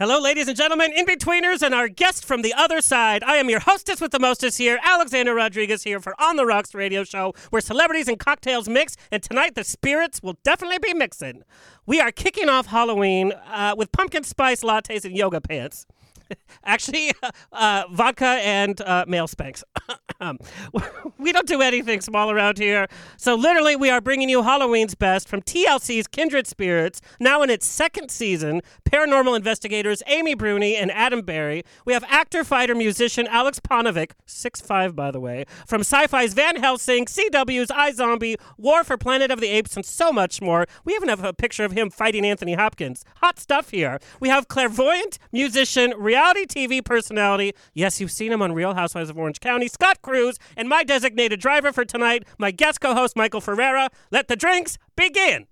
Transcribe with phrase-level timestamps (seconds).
[0.00, 3.22] Hello, ladies and gentlemen, in betweeners, and our guest from the other side.
[3.22, 6.74] I am your hostess with the mostest here, Alexander Rodriguez, here for On the Rocks
[6.74, 11.42] radio show, where celebrities and cocktails mix, and tonight the spirits will definitely be mixing.
[11.84, 15.84] We are kicking off Halloween uh, with pumpkin spice lattes and yoga pants.
[16.64, 17.12] Actually,
[17.52, 19.62] uh, vodka and uh, male Spanx.
[21.18, 22.86] We don't do anything small around here.
[23.18, 27.66] So, literally, we are bringing you Halloween's best from TLC's Kindred Spirits, now in its
[27.66, 28.62] second season.
[28.90, 31.62] Paranormal investigators Amy Bruni and Adam Berry.
[31.84, 36.56] We have actor, fighter, musician Aleks Pauvonic, 6'5 by the way, from Sci Fi's Van
[36.56, 40.66] Helsing, CW's iZombie, War for Planet of the Apes, and so much more.
[40.84, 43.04] We even have a picture of him fighting Anthony Hopkins.
[43.16, 43.98] Hot stuff here.
[44.20, 47.52] We have clairvoyant, musician, TV personality.
[47.72, 51.40] Yes, you've seen him on Real Housewives of Orange County, Scott Cruz, and my designated
[51.40, 53.88] driver for tonight, my guest co host, Michael Ferrera.
[54.10, 55.46] Let the drinks begin.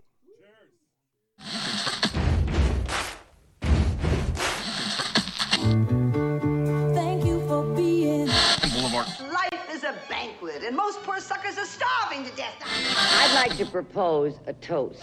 [6.94, 8.26] Thank you for being.
[8.26, 12.54] Life is a banquet, and most poor suckers are starving to death.
[12.62, 15.02] I'd like to propose a toast.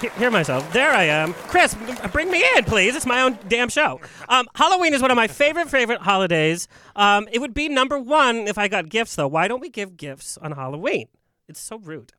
[0.00, 0.70] Hear myself.
[0.72, 1.32] There I am.
[1.32, 1.74] Chris,
[2.12, 2.94] bring me in, please.
[2.94, 4.00] It's my own damn show.
[4.28, 6.68] Um, Halloween is one of my favorite, favorite holidays.
[6.94, 9.28] Um, it would be number one if I got gifts, though.
[9.28, 11.08] Why don't we give gifts on Halloween?
[11.48, 12.12] It's so rude.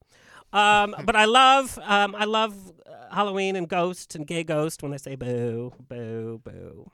[0.54, 4.92] Um, but I love, um, I love uh, Halloween and ghosts and gay ghosts when
[4.92, 6.92] they say boo, boo, boo.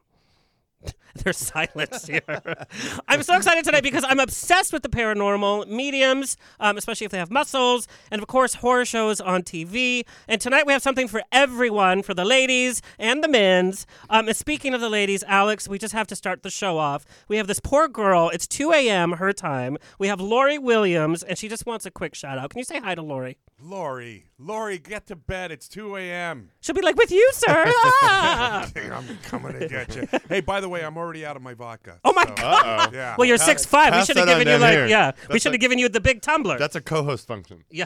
[1.15, 2.21] There's silence here.
[3.07, 7.19] I'm so excited tonight because I'm obsessed with the paranormal, mediums, um, especially if they
[7.19, 10.05] have muscles, and of course, horror shows on TV.
[10.27, 13.85] And tonight we have something for everyone, for the ladies and the men's.
[14.09, 17.05] Um, and speaking of the ladies, Alex, we just have to start the show off.
[17.27, 18.29] We have this poor girl.
[18.29, 19.13] It's 2 a.m.
[19.13, 19.77] her time.
[19.99, 22.49] We have Lori Williams, and she just wants a quick shout out.
[22.49, 23.37] Can you say hi to Lori?
[23.61, 25.51] Lori, Lori, get to bed.
[25.51, 26.49] It's 2 a.m.
[26.59, 27.65] She'll be like, with you, sir.
[28.05, 28.69] Ah!
[28.75, 30.07] I'm coming to get you.
[30.27, 31.99] hey, by the way, I'm already out of my vodka.
[32.03, 32.93] Oh my so- God.
[32.93, 33.15] Yeah.
[33.17, 33.87] Well, you're six five.
[33.93, 34.87] We pass should have that on given you down like here.
[34.87, 35.11] yeah.
[35.11, 36.57] we That's should have like- given you the big tumbler.
[36.59, 37.63] That's a co-host function.
[37.71, 37.85] yeah.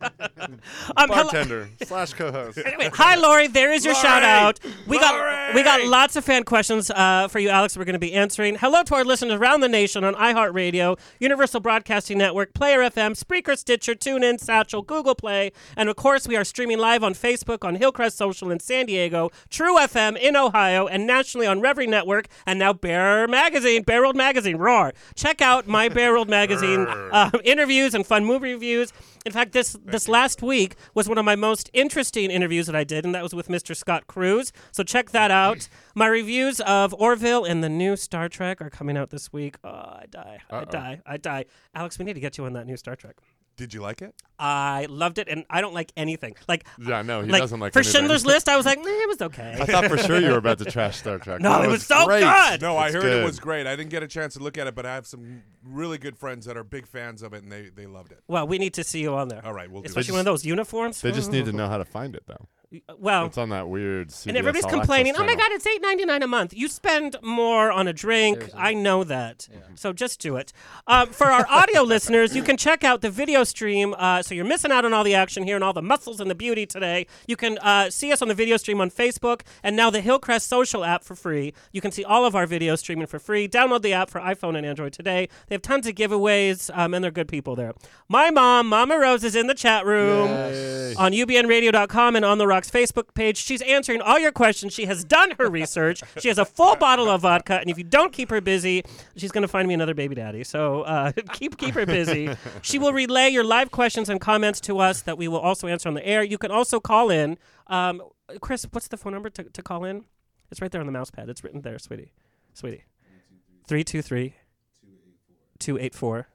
[0.00, 0.58] um,
[0.96, 2.58] hello- Bartender slash co-host.
[2.64, 3.46] Anyway, hi Lori.
[3.48, 4.02] There is your Lori!
[4.06, 4.60] shout out.
[4.86, 5.90] We got we got Lori!
[5.90, 7.76] lots of fan questions uh, for you, Alex.
[7.76, 8.56] We're going to be answering.
[8.56, 13.56] Hello to our listeners around the nation on iHeartRadio, Universal Broadcasting Network, Player FM, Spreaker,
[13.56, 17.76] Stitcher, TuneIn, Satchel, Google Play, and of course we are streaming live on Facebook, on
[17.76, 22.58] Hillcrest Social in San Diego, True FM in Ohio, and nationally on Reverie Network, and
[22.58, 24.56] now Bear Magazine, Bear World Magazine.
[24.56, 24.92] Roar!
[25.14, 28.92] Check out my Bear World Magazine uh, interviews and fun movie reviews.
[29.24, 32.84] In fact, this this last week was one of my most interesting interviews that I
[32.84, 33.76] did, and that was with Mr.
[33.76, 34.52] Scott Cruz.
[34.72, 35.68] So check that out.
[35.94, 39.56] My reviews of Orville and the new Star Trek are coming out this week.
[39.62, 40.38] Oh, I die.
[40.50, 41.00] I die.
[41.06, 41.44] I die.
[41.74, 43.16] Alex, we need to get you on that new Star Trek.
[43.62, 44.12] Did you like it?
[44.40, 46.34] I loved it, and I don't like anything.
[46.48, 47.72] Like, Yeah, no, he like doesn't like it.
[47.74, 47.92] for anything.
[47.92, 49.56] Schindler's List, I was like, eh, it was okay.
[49.60, 51.40] I thought for sure you were about to trash Star Trek.
[51.40, 52.24] No, That it was so great.
[52.24, 52.60] good.
[52.60, 53.68] No, I It's heard it was great.
[53.68, 56.18] I didn't get a chance to look at it, but I have some really good
[56.18, 58.18] friends that are big fans of it, and they, they loved it.
[58.26, 59.46] well, we need to see you on there.
[59.46, 60.14] All right, we'll do Especially it.
[60.14, 61.00] one of those uniforms.
[61.00, 62.48] They just need to know how to find it though.
[62.98, 64.08] Well, It's on that weird.
[64.08, 65.14] CBS and everybody's All complaining.
[65.16, 65.34] Oh my.
[65.34, 66.54] God, it's eight ninety nine a month.
[66.54, 68.48] You spend more on a drink.
[68.56, 69.48] I know that.
[69.74, 70.52] So just do it.
[70.86, 73.94] Um, for our audio listeners, you can check out the video stream.
[73.98, 76.30] Uh, so you're missing out on all the action here and all the muscles and
[76.30, 77.06] the beauty today.
[77.26, 80.46] You can uh, see us on the video stream on Facebook and now the Hillcrest
[80.46, 81.54] social app for free.
[81.72, 83.48] You can see all of our video streaming for free.
[83.48, 85.28] Download the app for iPhone and Android today.
[85.48, 87.72] They have tons of giveaways, um, and they're good people there.
[88.08, 90.28] My mom, Mama Rose, is in the chat room
[90.98, 93.36] on ubnradio.com and on the Facebook page.
[93.36, 94.72] She's answering all your questions.
[94.72, 96.02] She has done her research.
[96.18, 98.82] She has a full bottle of vodka, and if you don't keep her busy,
[99.16, 100.44] she's going to find me another baby daddy.
[100.44, 102.30] So uh, keep keep her busy.
[102.62, 105.88] She will relay your live questions and comments to us that we will also answer
[105.88, 106.22] on the air.
[106.22, 107.38] You can also call in.
[107.66, 108.02] Um,
[108.40, 110.04] Chris, what's the phone number to, to call in?
[110.50, 111.28] It's right there on the mouse pad.
[111.28, 112.12] It's written there, sweetie.
[112.52, 112.84] Sweetie.
[113.66, 114.34] 323
[115.58, 116.26] 284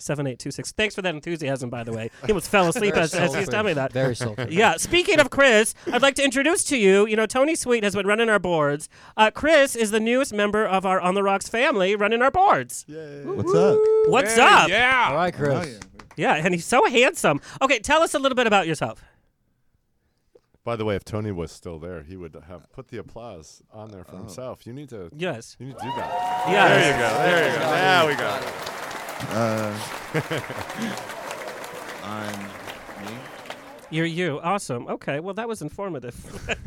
[0.00, 0.72] 7826.
[0.72, 2.10] Thanks for that enthusiasm, by the way.
[2.26, 3.92] He almost fell asleep as, as he's telling me that.
[3.92, 4.46] Very sultry.
[4.50, 4.76] Yeah.
[4.76, 7.06] Speaking of Chris, I'd like to introduce to you.
[7.06, 8.88] You know, Tony Sweet has been running our boards.
[9.16, 12.84] Uh, Chris is the newest member of our On the Rocks family, running our boards.
[12.88, 13.22] Yeah.
[13.24, 13.78] What's up?
[14.08, 14.68] What's Hey, up?
[14.68, 15.06] Yeah.
[15.10, 15.78] All right, Chris.
[16.16, 17.40] Yeah, and he's so handsome.
[17.62, 19.02] Okay, tell us a little bit about yourself.
[20.62, 23.90] By the way, if Tony was still there, he would have put the applause on
[23.90, 24.18] there for Oh.
[24.18, 24.66] himself.
[24.66, 25.08] You need to.
[25.16, 25.56] Yes.
[25.58, 26.44] You need to do that.
[26.48, 26.68] Yeah.
[26.68, 27.18] There you go.
[27.24, 27.64] There you go.
[27.64, 28.48] Now we got it.
[29.28, 29.78] Uh,
[32.04, 32.38] I'm
[33.04, 33.18] me.
[33.90, 34.40] You're you.
[34.40, 34.86] Awesome.
[34.86, 35.20] Okay.
[35.20, 36.14] Well, that was informative.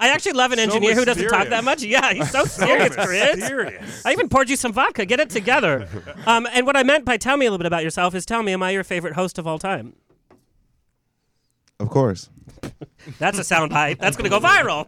[0.00, 1.64] I actually love an So engineer who doesn't talk that mysterious.
[1.64, 1.82] much.
[1.84, 3.36] Yeah, he's so serious, Chris.
[3.36, 4.04] Mysterious.
[4.06, 5.06] I even poured you some vodka.
[5.06, 5.88] Get it together.
[6.26, 8.42] Um, and what I meant by tell me a little bit about yourself is tell
[8.42, 9.94] me, am I your favorite host of all time?
[11.82, 12.30] Of course.
[13.18, 13.98] That's a sound bite.
[13.98, 14.86] That's going to go viral.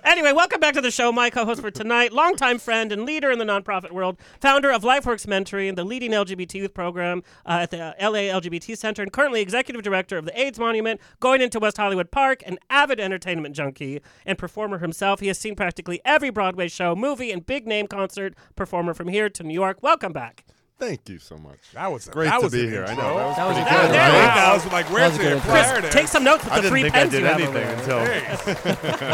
[0.04, 1.10] anyway, welcome back to the show.
[1.10, 5.26] My co-host for tonight, longtime friend and leader in the nonprofit world, founder of LifeWorks
[5.26, 9.40] Mentoring, the leading LGBT youth program uh, at the uh, LA LGBT Center, and currently
[9.40, 14.00] executive director of the AIDS Monument, going into West Hollywood Park, an avid entertainment junkie
[14.24, 15.18] and performer himself.
[15.18, 19.28] He has seen practically every Broadway show, movie, and big name concert performer from here
[19.28, 19.82] to New York.
[19.82, 20.44] Welcome back.
[20.78, 21.58] Thank you so much.
[21.72, 22.84] That was Great that to was be an here.
[22.84, 23.16] I know.
[23.16, 23.80] That was That was pretty good.
[23.80, 26.08] good There we I was like, where's That was a the good Chris, there take
[26.08, 27.86] some notes with I the didn't three think I pens did you have over anything
[27.86, 29.06] there.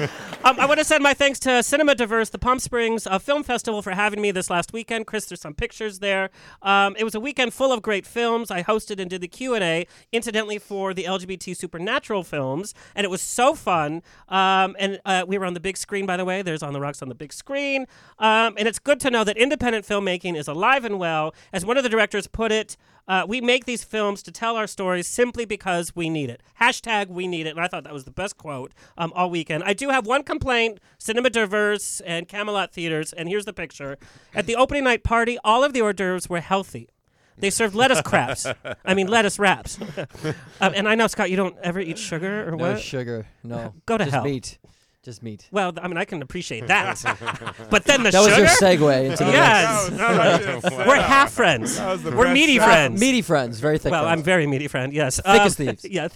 [0.00, 0.08] until.
[0.42, 3.42] Um, I want to send my thanks to Cinema Diverse, the Palm Springs uh, Film
[3.42, 5.06] Festival, for having me this last weekend.
[5.06, 6.30] Chris, there's some pictures there.
[6.62, 8.50] Um, it was a weekend full of great films.
[8.50, 13.04] I hosted and did the Q and A, incidentally for the LGBT supernatural films, and
[13.04, 14.02] it was so fun.
[14.30, 16.40] Um, and uh, we were on the big screen, by the way.
[16.40, 17.84] There's on the rocks on the big screen,
[18.18, 21.32] um, and it's good to know that independent filmmaking is alive and well.
[21.52, 22.76] As one of the directors put it.
[23.08, 26.40] Uh, we make these films to tell our stories simply because we need it.
[26.60, 27.50] Hashtag we need it.
[27.50, 29.64] And I thought that was the best quote um, all weekend.
[29.64, 33.12] I do have one complaint Cinema Diverse and Camelot Theaters.
[33.12, 33.98] And here's the picture.
[34.32, 36.88] At the opening night party, all of the hors d'oeuvres were healthy.
[37.36, 38.46] They served lettuce craps.
[38.84, 39.78] I mean, lettuce wraps.
[40.60, 42.80] um, and I know, Scott, you don't ever eat sugar or No what?
[42.80, 43.26] sugar.
[43.42, 43.74] No.
[43.86, 44.24] Go to Just hell.
[44.24, 44.58] meat.
[45.02, 45.48] Just meat.
[45.50, 47.00] well, I mean, I can appreciate that.
[47.70, 49.88] but then the That was your segue into the Yes.
[49.96, 51.76] That was- We're half friends.
[51.78, 52.68] That was the We're meaty setup.
[52.68, 53.00] friends.
[53.00, 53.60] meaty friends.
[53.60, 53.92] Very thick.
[53.92, 54.18] Well, friends.
[54.20, 54.92] I'm very meaty friend.
[54.92, 55.84] Yes, Thick Um, as thieves.
[55.88, 56.08] Yeah,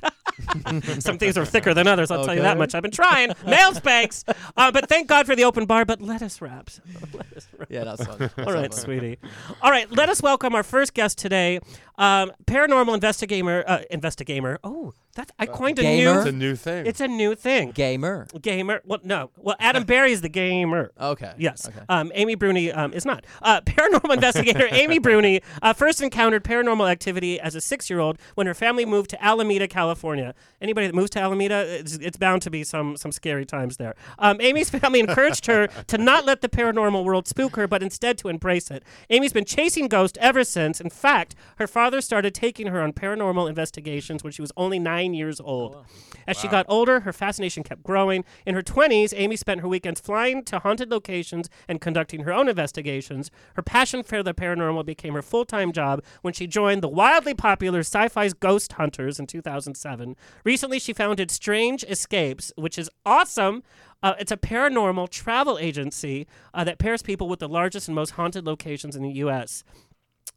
[1.00, 2.10] some things are thicker than others.
[2.10, 2.74] I'll tell you that much.
[2.74, 3.32] I've been trying.
[3.46, 4.22] Mail Spanx,
[4.56, 5.84] uh, but thank God for the open bar.
[5.86, 6.80] But lettuce wraps.
[7.14, 7.70] Lettuce wraps.
[7.70, 8.30] Yeah, that's fun.
[8.46, 9.18] All right, sweetie.
[9.62, 11.58] All right, let us welcome our first guest today,
[11.96, 13.64] um, paranormal investigator.
[13.66, 14.58] Uh, investigator.
[14.62, 16.18] Oh, that I coined a Gamer?
[16.18, 16.44] It's a new.
[16.44, 16.86] new thing.
[16.86, 17.70] It's a new thing.
[17.72, 18.26] Gamer.
[18.40, 18.82] Gamer.
[18.84, 19.30] Well, no.
[19.36, 20.92] Well, Adam Berry is the gamer.
[21.00, 21.32] Okay.
[21.38, 21.68] Yes.
[21.68, 21.80] Okay.
[21.88, 23.24] Um, Amy Bruni um, is not.
[23.42, 28.54] Uh, paranormal investigator Amy Bruni uh, first encountered paranormal activity as a six-year-old when her
[28.54, 30.34] family moved to Alameda, California.
[30.60, 33.94] Anybody that moves to Alameda, it's, it's bound to be some some scary times there.
[34.18, 38.18] Um, Amy's family encouraged her to not let the paranormal world spook her, but instead
[38.18, 38.82] to embrace it.
[39.10, 40.80] Amy's been chasing ghosts ever since.
[40.80, 45.03] In fact, her father started taking her on paranormal investigations when she was only nine
[45.12, 45.84] years old.
[46.26, 48.24] As she got older, her fascination kept growing.
[48.46, 52.48] In her 20s, Amy spent her weekends flying to haunted locations and conducting her own
[52.48, 53.30] investigations.
[53.54, 57.34] Her passion for the paranormal became her full time job when she joined the wildly
[57.34, 60.16] popular Sci Fi's Ghost Hunters in 2007.
[60.44, 63.62] Recently, she founded Strange Escapes, which is awesome.
[64.02, 68.10] Uh, it's a paranormal travel agency uh, that pairs people with the largest and most
[68.10, 69.64] haunted locations in the U.S.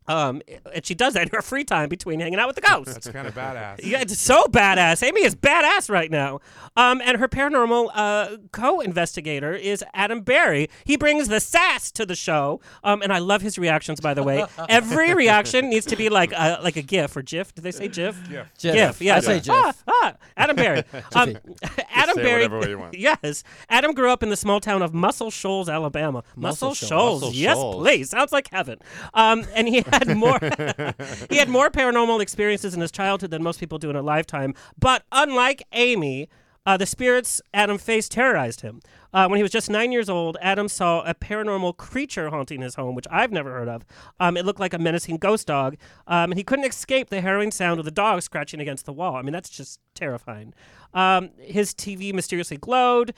[0.08, 0.42] Um,
[0.74, 2.94] and she does that in her free time between hanging out with the ghosts.
[2.94, 3.84] That's kind of badass.
[3.84, 5.04] Yeah, it's so badass.
[5.04, 6.40] Amy is badass right now.
[6.76, 10.70] Um, and her paranormal uh, co-investigator is Adam Berry.
[10.86, 12.62] He brings the sass to the show.
[12.84, 14.00] Um, and I love his reactions.
[14.00, 17.54] By the way, every reaction needs to be like a, like a GIF or GIF.
[17.56, 18.18] Did they say GIF?
[18.30, 18.52] GIF.
[18.58, 18.74] Jiff.
[18.76, 19.02] GIF.
[19.02, 19.50] Yeah, I say GIF.
[19.50, 20.84] Ah, ah, Adam Berry.
[21.16, 21.38] um,
[21.90, 22.44] Adam say Barry.
[22.44, 22.94] whatever way you want.
[22.98, 26.24] Yes, Adam grew up in the small town of Muscle Shoals, Alabama.
[26.36, 26.90] Muscle, Muscle Shoals.
[26.90, 27.22] Shoals.
[27.22, 27.76] Muscle Yes, Shoals.
[27.76, 28.10] please.
[28.10, 28.80] Sounds like heaven.
[29.14, 30.40] Um, and he had more.
[31.30, 34.54] he had more paranormal experiences in his childhood than most people do in a lifetime.
[34.78, 36.30] But unlike Amy.
[36.66, 38.82] Uh, the spirits Adam faced terrorized him.
[39.14, 42.76] Uh, when he was just nine years old, Adam saw a paranormal creature haunting his
[42.76, 43.86] home, which I've never heard of.
[44.20, 45.78] Um, it looked like a menacing ghost dog,
[46.08, 49.16] um, and he couldn't escape the harrowing sound of the dog scratching against the wall.
[49.16, 50.54] I mean, that's just terrifying.
[50.94, 53.14] Um, his TV mysteriously glowed.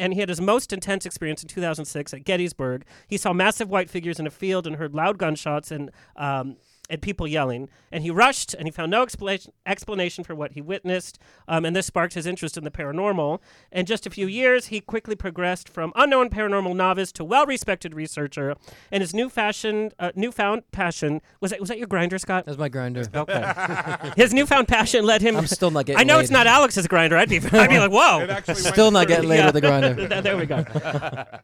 [0.00, 2.84] And he had his most intense experience in 2006 at Gettysburg.
[3.06, 6.56] He saw massive white figures in a field and heard loud gunshots and um,
[6.90, 7.68] and people yelling.
[7.90, 11.18] And he rushed and he found no explanation explanation for what he witnessed.
[11.48, 13.38] Um, and this sparked his interest in the paranormal.
[13.72, 18.54] In just a few years, he quickly progressed from unknown paranormal novice to well-respected researcher.
[18.92, 22.44] And his new fashion, uh, newfound passion was that was that your Grindr, Scott?
[22.46, 23.06] That's my Grindr.
[23.14, 24.12] Okay.
[24.16, 25.36] his newfound passion led him.
[25.36, 26.22] I'm still not getting I know laid.
[26.22, 27.16] it's not Alex's Grindr.
[27.16, 28.20] I'd be I'd be like, whoa.
[28.20, 29.14] It actually went Still not through.
[29.16, 29.46] getting laid Yeah.
[29.46, 30.22] with the Grindr.
[30.22, 30.64] There we go.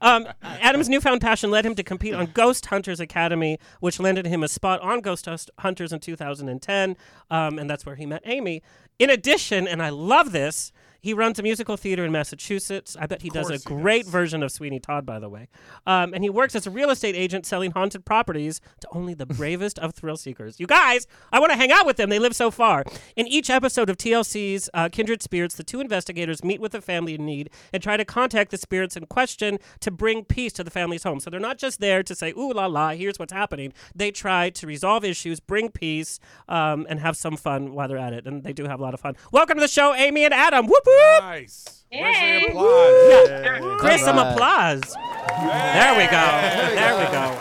[0.00, 4.42] um, Adam's newfound passion led him to compete on Ghost Hunters Academy, which landed him
[4.42, 5.26] a spot on Ghost
[5.58, 6.96] Hunters in 2010,
[7.30, 8.62] um, and that's where he met Amy.
[8.98, 10.72] In addition, and I love this,
[11.06, 12.96] He runs a musical theater in Massachusetts.
[12.98, 14.10] I bet he does a great does.
[14.10, 15.46] version of Sweeney Todd, by the way.
[15.86, 19.24] Um, and he works as a real estate agent selling haunted properties to only the
[19.38, 20.58] bravest of thrill seekers.
[20.58, 22.10] You guys, I want to hang out with them.
[22.10, 22.82] They live so far.
[23.14, 27.14] In each episode of TLC's uh, Kindred Spirits, the two investigators meet with a family
[27.14, 30.72] in need and try to contact the spirits in question to bring peace to the
[30.72, 31.20] family's home.
[31.20, 33.72] So they're not just there to say, ooh la la, here's what's happening.
[33.94, 38.12] They try to resolve issues, bring peace, um, and have some fun while they're at
[38.12, 38.26] it.
[38.26, 39.14] And they do have a lot of fun.
[39.30, 40.66] Welcome to the show, Amy and Adam.
[40.66, 40.95] Whoop whoop!
[41.20, 41.84] Nice.
[41.90, 43.80] The applause?
[43.80, 44.82] Chris, some applause.
[44.92, 46.26] There we go.
[46.74, 47.38] There we go.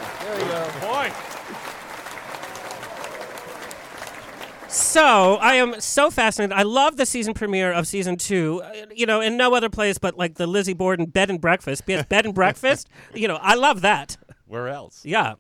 [0.88, 1.14] Point.
[4.68, 6.54] So I am so fascinated.
[6.58, 8.62] I love the season premiere of season two.
[8.64, 11.86] Uh, You know, in no other place but like the Lizzie Borden bed and breakfast.
[11.86, 12.90] Bed and breakfast.
[13.14, 14.18] You know, I love that.
[14.46, 15.06] Where else?
[15.06, 15.36] Yeah.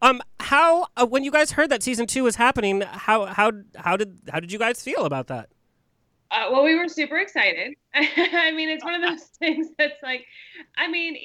[0.00, 3.96] Um, how uh, when you guys heard that season two was happening, how how how
[3.96, 5.48] did how did you guys feel about that?
[6.32, 7.74] Uh, well, we were super excited.
[7.94, 10.24] I mean, it's one of those things that's like,
[10.76, 11.16] I mean,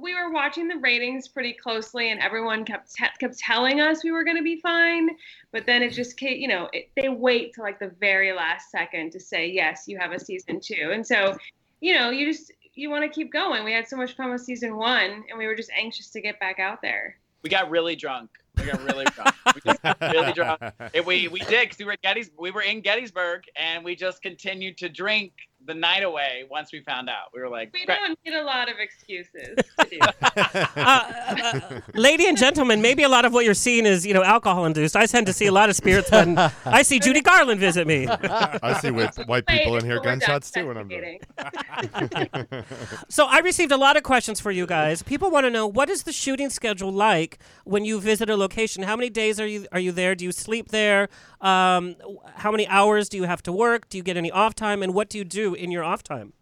[0.00, 4.10] we were watching the ratings pretty closely, and everyone kept te- kept telling us we
[4.10, 5.10] were going to be fine.
[5.52, 9.12] But then it just you know, it, they wait till like the very last second
[9.12, 11.36] to say yes, you have a season two, and so,
[11.80, 13.64] you know, you just you want to keep going.
[13.64, 16.40] We had so much fun with season one, and we were just anxious to get
[16.40, 17.16] back out there.
[17.42, 18.30] We got really drunk.
[18.56, 19.34] We got really drunk.
[19.54, 20.60] We got really drunk.
[20.94, 22.30] And we we did because we were at Gettys.
[22.38, 25.32] We were in Gettysburg, and we just continued to drink
[25.66, 26.44] the night away.
[26.50, 29.86] Once we found out, we were like, We don't need a lot of excuses to
[29.90, 29.98] do.
[30.00, 34.22] Uh, uh, lady and gentlemen, maybe a lot of what you're seeing is you know
[34.22, 34.96] alcohol induced.
[34.96, 38.06] I tend to see a lot of spirits when I see Judy Garland visit me.
[38.08, 41.22] I see with white people in here Wait, we're done gunshots too when I'm drunk.
[43.08, 45.02] So I received a lot of questions for you guys.
[45.02, 48.82] People want to know what is the shooting schedule like when you visit a location?
[48.82, 50.14] How many days are you are you there?
[50.14, 51.08] Do you sleep there?
[51.40, 51.96] Um,
[52.34, 53.88] how many hours do you have to work?
[53.88, 54.82] Do you get any off time?
[54.82, 56.32] And what do you do in your off time?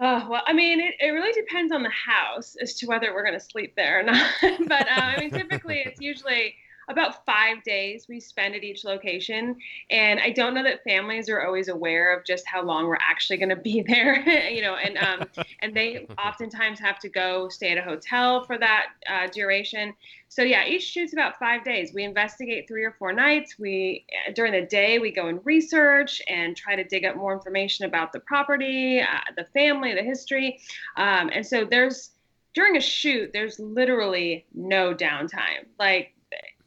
[0.00, 3.24] Oh, well, I mean, it, it really depends on the house as to whether we're
[3.24, 4.30] going to sleep there or not.
[4.66, 6.56] but uh, I mean, typically it's usually
[6.88, 9.56] about five days we spend at each location.
[9.90, 13.38] And I don't know that families are always aware of just how long we're actually
[13.38, 15.28] going to be there, you know, and, um,
[15.60, 19.94] and they oftentimes have to go stay at a hotel for that uh, duration.
[20.34, 21.94] So yeah, each shoot's about five days.
[21.94, 23.56] We investigate three or four nights.
[23.56, 27.84] We during the day we go and research and try to dig up more information
[27.84, 30.58] about the property, uh, the family, the history,
[30.96, 32.10] um, and so there's
[32.52, 35.66] during a shoot there's literally no downtime.
[35.78, 36.16] Like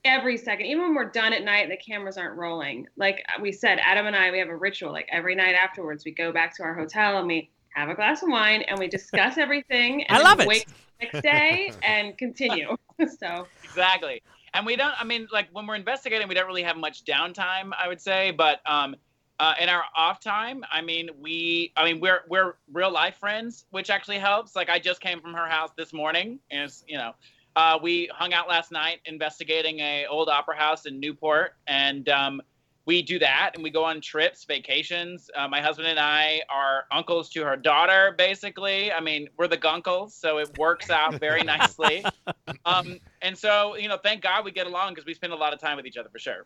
[0.05, 2.87] every second, even when we're done at night and the cameras aren't rolling.
[2.95, 4.93] Like we said, Adam and I we have a ritual.
[4.93, 8.23] Like every night afterwards, we go back to our hotel and we have a glass
[8.23, 10.03] of wine and we discuss everything.
[10.03, 10.47] And I love it.
[10.47, 10.67] Wake
[11.01, 12.75] next day and continue.
[13.19, 13.47] so.
[13.63, 14.23] exactly.
[14.53, 14.93] And we don't.
[14.99, 17.71] I mean, like when we're investigating, we don't really have much downtime.
[17.79, 18.95] I would say, but um,
[19.39, 23.65] uh, in our off time, I mean, we, I mean, we're we're real life friends,
[23.69, 24.55] which actually helps.
[24.55, 27.13] Like I just came from her house this morning, and it's you know.
[27.55, 32.41] Uh, we hung out last night investigating a old opera house in Newport, and um,
[32.87, 35.29] we do that, and we go on trips, vacations.
[35.35, 38.93] Uh, my husband and I are uncles to her daughter, basically.
[38.93, 42.05] I mean, we're the gunkles, so it works out very nicely.
[42.65, 45.53] Um, and so, you know, thank God we get along because we spend a lot
[45.53, 46.45] of time with each other for sure.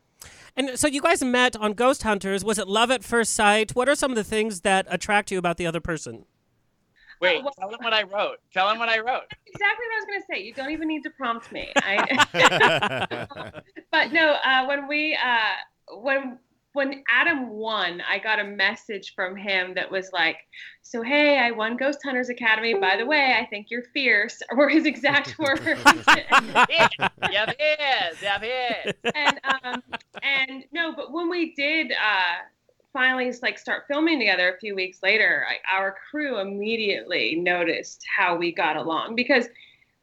[0.57, 2.43] And so you guys met on Ghost Hunters.
[2.43, 3.75] Was it love at first sight?
[3.75, 6.25] What are some of the things that attract you about the other person?
[7.21, 8.39] Wait, well- tell him what I wrote.
[8.51, 9.31] Tell him what I wrote.
[9.45, 10.41] exactly what I was going to say.
[10.41, 11.71] You don't even need to prompt me.
[11.75, 13.21] I,
[13.91, 15.37] but no, uh, when we uh,
[16.01, 16.39] when
[16.73, 20.37] when Adam won, I got a message from him that was like,
[20.81, 22.73] "So hey, I won Ghost Hunters Academy.
[22.73, 25.61] By the way, I think you're fierce." Were his exact words.
[25.65, 26.97] yeah,
[27.29, 28.21] yeah, it is.
[28.21, 29.11] Yeah, it is.
[29.13, 29.83] and um,
[30.23, 32.45] and no, but when we did uh,
[32.93, 38.37] finally like start filming together a few weeks later, I, our crew immediately noticed how
[38.37, 39.47] we got along because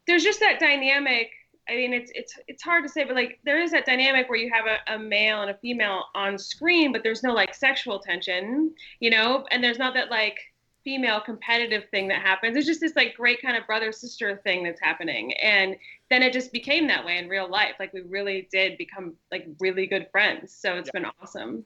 [0.07, 1.31] there's just that dynamic.
[1.69, 4.39] I mean, it's it's it's hard to say, but like there is that dynamic where
[4.39, 7.99] you have a, a male and a female on screen, but there's no like sexual
[7.99, 10.39] tension, you know, and there's not that like
[10.85, 12.57] female competitive thing that happens.
[12.57, 15.77] It's just this like great kind of brother sister thing that's happening, and
[16.09, 17.75] then it just became that way in real life.
[17.79, 20.53] Like we really did become like really good friends.
[20.53, 21.65] So it's been awesome.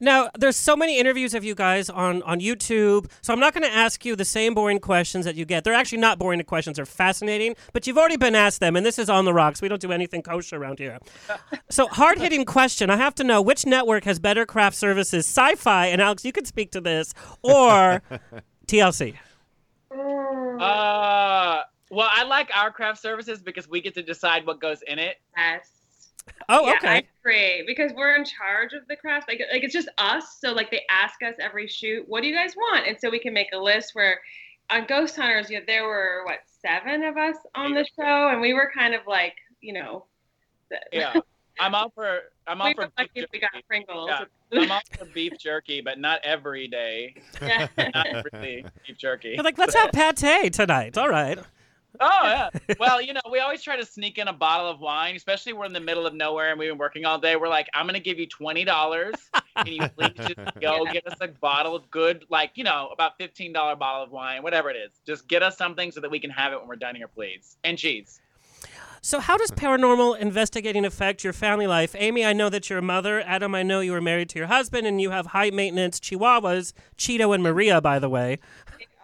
[0.00, 3.64] Now, there's so many interviews of you guys on, on YouTube, so I'm not going
[3.64, 5.64] to ask you the same boring questions that you get.
[5.64, 8.98] They're actually not boring questions, they're fascinating, but you've already been asked them, and this
[8.98, 9.60] is on the rocks.
[9.60, 10.98] We don't do anything kosher around here.
[11.70, 15.54] so, hard hitting question I have to know which network has better craft services, sci
[15.56, 18.02] fi, and Alex, you could speak to this, or
[18.66, 19.16] TLC?
[19.90, 24.98] Uh, well, I like our craft services because we get to decide what goes in
[24.98, 25.16] it.
[25.36, 25.77] Yes.
[26.50, 26.88] Oh, yeah, okay.
[26.88, 29.28] I agree because we're in charge of the craft.
[29.28, 30.38] Like, like it's just us.
[30.40, 32.86] So like they ask us every shoot, what do you guys want?
[32.86, 34.20] And so we can make a list where
[34.70, 38.40] on Ghost Hunters, you know, there were what seven of us on the show, and
[38.40, 40.06] we were kind of like, you know,
[40.70, 41.14] the, Yeah,
[41.60, 43.64] I'm all for I'm all we for were lucky beef if we got jerky.
[43.68, 44.10] Pringles.
[44.10, 47.14] Yeah, I'm all for beef jerky, but not every day.
[47.42, 47.68] Yeah.
[47.76, 49.30] Not really beef jerky.
[49.34, 49.92] You're like, let's have
[50.22, 50.96] pate tonight.
[50.96, 51.38] All right.
[52.00, 52.74] Oh yeah.
[52.78, 55.66] Well, you know, we always try to sneak in a bottle of wine, especially we're
[55.66, 57.36] in the middle of nowhere and we've been working all day.
[57.36, 59.14] We're like, I'm gonna give you twenty dollars.
[59.56, 63.18] Can you please just go get us a bottle of good, like you know, about
[63.18, 64.92] fifteen dollar bottle of wine, whatever it is.
[65.06, 67.56] Just get us something so that we can have it when we're done here, please.
[67.64, 68.20] And cheese.
[69.00, 71.94] So, how does paranormal investigating affect your family life?
[71.96, 73.20] Amy, I know that you're a mother.
[73.20, 76.72] Adam, I know you were married to your husband and you have high maintenance chihuahuas,
[76.96, 78.38] Cheeto and Maria, by the way.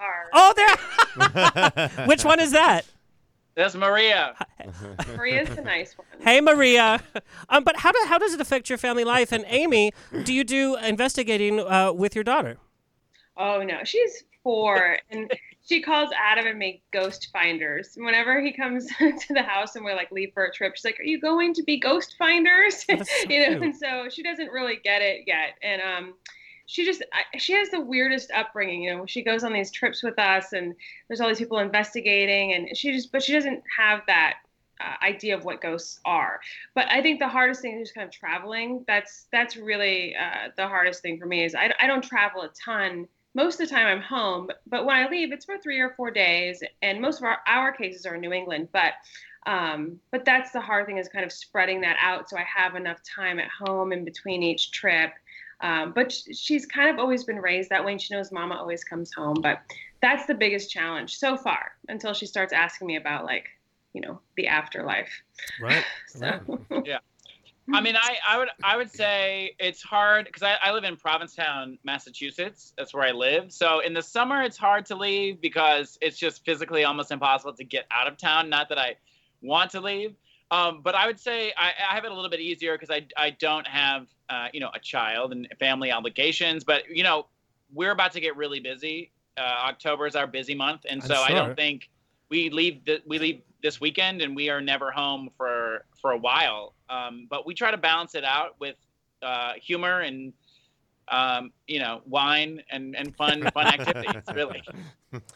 [0.04, 0.28] Are.
[0.32, 2.06] Oh, there.
[2.06, 2.82] Which one is that?
[3.54, 4.34] That's Maria.
[5.16, 6.06] Maria's the nice one.
[6.20, 7.00] Hey, Maria.
[7.49, 9.30] Um, but how, do, how does it affect your family life?
[9.30, 9.92] And Amy,
[10.25, 12.58] do you do investigating uh, with your daughter?
[13.37, 15.32] Oh no, she's four, and
[15.66, 17.94] she calls Adam and me ghost finders.
[17.96, 21.00] Whenever he comes to the house and we're like leave for a trip, she's like,
[21.00, 23.62] "Are you going to be ghost finders?" That's so you know, cute.
[23.62, 26.14] and so she doesn't really get it yet, and um.
[26.66, 27.02] She just
[27.37, 29.06] she has the weirdest upbringing, you know.
[29.06, 30.75] She goes on these trips with us, and
[31.09, 34.37] there's all these people investigating, and she just but she doesn't have that
[34.80, 36.40] uh, idea of what ghosts are.
[36.75, 38.85] But I think the hardest thing is just kind of traveling.
[38.87, 42.50] That's that's really uh, the hardest thing for me is I, I don't travel a
[42.64, 43.09] ton.
[43.37, 46.12] Most of the time I'm home, but, when I leave, it's for three or four
[46.12, 48.68] days, and most of our, our cases are in New England.
[48.73, 48.92] But
[49.47, 52.76] um, but that's the hard thing is kind of spreading that out so I have
[52.76, 55.12] enough time at home in between each trip.
[55.61, 58.84] Um, but she's kind of always been raised that way, and she knows Mama always
[58.84, 59.37] comes home.
[59.40, 59.61] But
[60.02, 63.49] that's the biggest challenge so far until she starts asking me about like
[63.94, 65.11] you know the afterlife.
[65.61, 65.84] Right.
[66.08, 66.61] So.
[66.84, 66.99] Yeah.
[67.73, 70.96] I mean, I, I would I would say it's hard because I, I live in
[70.96, 72.75] Provincetown, Massachusetts.
[72.76, 73.52] That's where I live.
[73.52, 77.64] So in the summer, it's hard to leave because it's just physically almost impossible to
[77.64, 78.50] get out of town.
[78.50, 78.96] Not that I
[79.40, 80.14] want to leave,
[80.50, 83.06] um, but I would say I, I have it a little bit easier because I,
[83.16, 86.64] I don't have uh, you know a child and family obligations.
[86.64, 87.26] But you know
[87.72, 89.11] we're about to get really busy.
[89.37, 91.90] Uh, October is our busy month, and so I don't think
[92.28, 96.18] we leave the, we leave this weekend and we are never home for for a
[96.18, 96.74] while.
[96.88, 98.76] Um, but we try to balance it out with
[99.22, 100.33] uh, humor and
[101.09, 104.22] um, you know wine and and fun fun activities.
[104.33, 104.62] Really,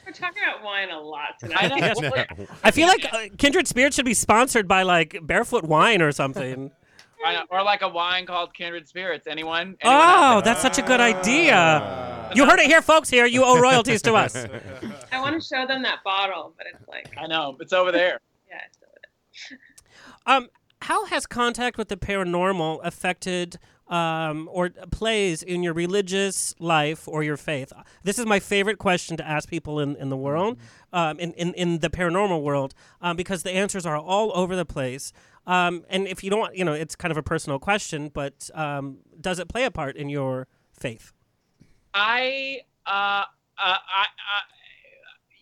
[0.07, 1.69] We're talking about wine a lot I tonight.
[1.69, 1.77] know.
[2.09, 2.49] Yes.
[2.65, 6.71] I feel like uh, Kindred Spirits should be sponsored by like Barefoot Wine or something.
[7.25, 7.43] I know.
[7.51, 9.27] or like a wine called Kindred Spirits.
[9.27, 9.77] Anyone?
[9.81, 12.31] Anyone Oh, that's such a good idea.
[12.35, 13.09] You heard it here, folks.
[13.11, 14.37] Here, you owe royalties to us.
[15.13, 17.13] I want to show them that bottle, but it's like?
[17.19, 18.21] I know it's over there.
[18.49, 18.59] yeah.
[18.69, 18.93] It's over
[19.49, 19.59] there.
[20.37, 20.49] Um,
[20.83, 27.23] how has contact with the paranormal affected um, or plays in your religious life or
[27.23, 27.73] your faith?
[28.03, 30.59] This is my favorite question to ask people in, in the world,
[30.93, 34.67] um, in, in, in the paranormal world, um, because the answers are all over the
[34.67, 35.13] place.
[35.47, 38.99] Um, and if you don't, you know, it's kind of a personal question, but um,
[39.21, 41.13] does it play a part in your faith?
[41.95, 43.25] I uh, uh
[43.59, 44.41] I, I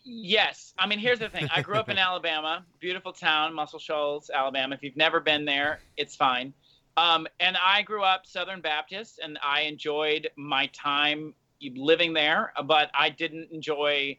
[0.05, 0.73] yes.
[0.79, 1.49] I mean, here's the thing.
[1.53, 4.77] I grew up in Alabama, beautiful town, Muscle Shoals, Alabama.
[4.77, 6.55] If you've never been there, it's fine.
[6.97, 12.91] Um, and I grew up Southern Baptist, and I enjoyed my time living there, but
[12.95, 14.19] I didn't enjoy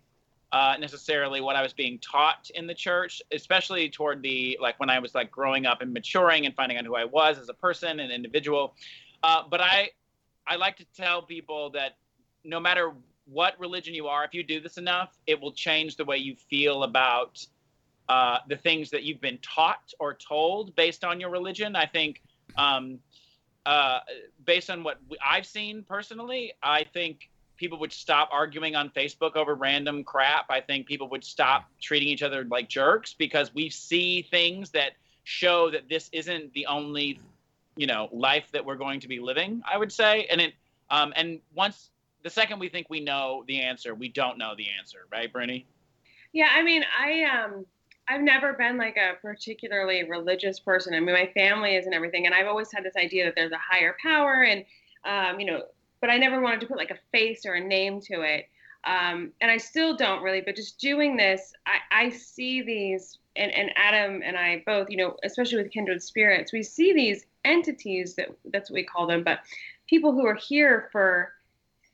[0.52, 4.90] uh, necessarily what I was being taught in the church, especially toward the like when
[4.90, 7.54] I was like growing up and maturing and finding out who I was as a
[7.54, 8.74] person and individual.
[9.24, 9.90] Uh, but I
[10.48, 11.98] I like to tell people that
[12.44, 12.94] no matter
[13.26, 16.36] what religion you are, if you do this enough, it will change the way you
[16.50, 17.46] feel about
[18.08, 21.76] uh, the things that you've been taught or told based on your religion.
[21.76, 22.22] I think,
[22.58, 23.00] um,
[23.66, 24.00] uh,
[24.46, 29.56] based on what I've seen personally, I think people would stop arguing on Facebook over
[29.56, 30.46] random crap.
[30.50, 34.94] I think people would stop treating each other like jerks because we see things that
[35.24, 37.20] show that this isn't the only,
[37.76, 39.62] you know, life that we're going to be living.
[39.70, 40.54] I would say, and it,
[40.90, 41.90] um, and once
[42.24, 45.66] the second we think we know the answer, we don't know the answer, right, Brittany?
[46.32, 47.66] Yeah, I mean, I um,
[48.10, 50.94] I've never been like a particularly religious person.
[50.94, 53.52] I mean, my family is and everything, and I've always had this idea that there's
[53.52, 54.66] a higher power, and
[55.04, 55.64] um, you know,
[56.02, 58.48] but I never wanted to put like a face or a name to it.
[58.86, 63.52] Um, and I still don't really, but just doing this, I, I see these, and,
[63.52, 68.16] and Adam and I both, you know, especially with kindred spirits, we see these entities
[68.16, 69.40] that that's what we call them, but
[69.90, 71.34] people who are here for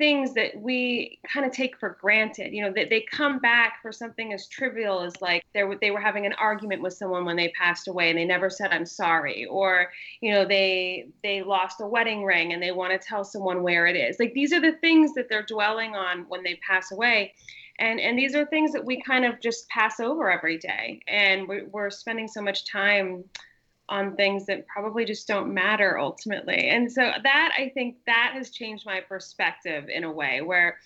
[0.03, 2.51] things that we kind of take for granted.
[2.51, 5.91] You know, that they come back for something as trivial as like they were, they
[5.91, 8.85] were having an argument with someone when they passed away and they never said I'm
[8.85, 13.23] sorry, or you know they they lost a wedding ring and they want to tell
[13.23, 14.17] someone where it is.
[14.19, 17.33] Like these are the things that they're dwelling on when they pass away.
[17.79, 20.99] And, and these are things that we kind of just pass over every day.
[21.07, 23.23] And we're, we're spending so much time
[23.89, 26.69] on things that probably just don't matter ultimately.
[26.69, 30.77] And so that I think that has changed my perspective in a way where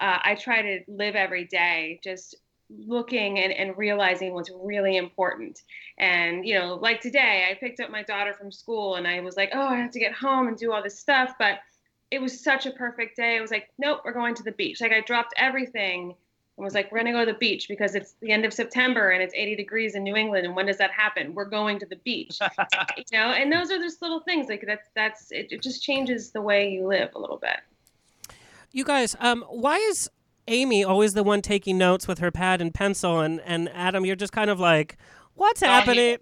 [0.00, 2.34] uh, I try to live every day just
[2.68, 5.62] looking and, and realizing what's really important.
[5.98, 9.36] And, you know, like today, I picked up my daughter from school and I was
[9.36, 11.34] like, oh, I have to get home and do all this stuff.
[11.38, 11.60] But
[12.10, 13.36] it was such a perfect day.
[13.36, 14.80] I was like, nope, we're going to the beach.
[14.80, 16.14] Like I dropped everything
[16.56, 18.52] and was like, we're going to go to the beach because it's the end of
[18.52, 20.46] September and it's 80 degrees in New England.
[20.46, 21.34] And when does that happen?
[21.34, 22.38] We're going to the beach,
[22.96, 23.30] you know?
[23.30, 26.70] And those are just little things like that's, that's, it, it just changes the way
[26.70, 27.58] you live a little bit.
[28.72, 30.10] You guys, um, why is
[30.48, 33.20] Amy always the one taking notes with her pad and pencil?
[33.20, 34.96] And, and Adam, you're just kind of like,
[35.34, 35.98] what's all happening?
[35.98, 36.18] here.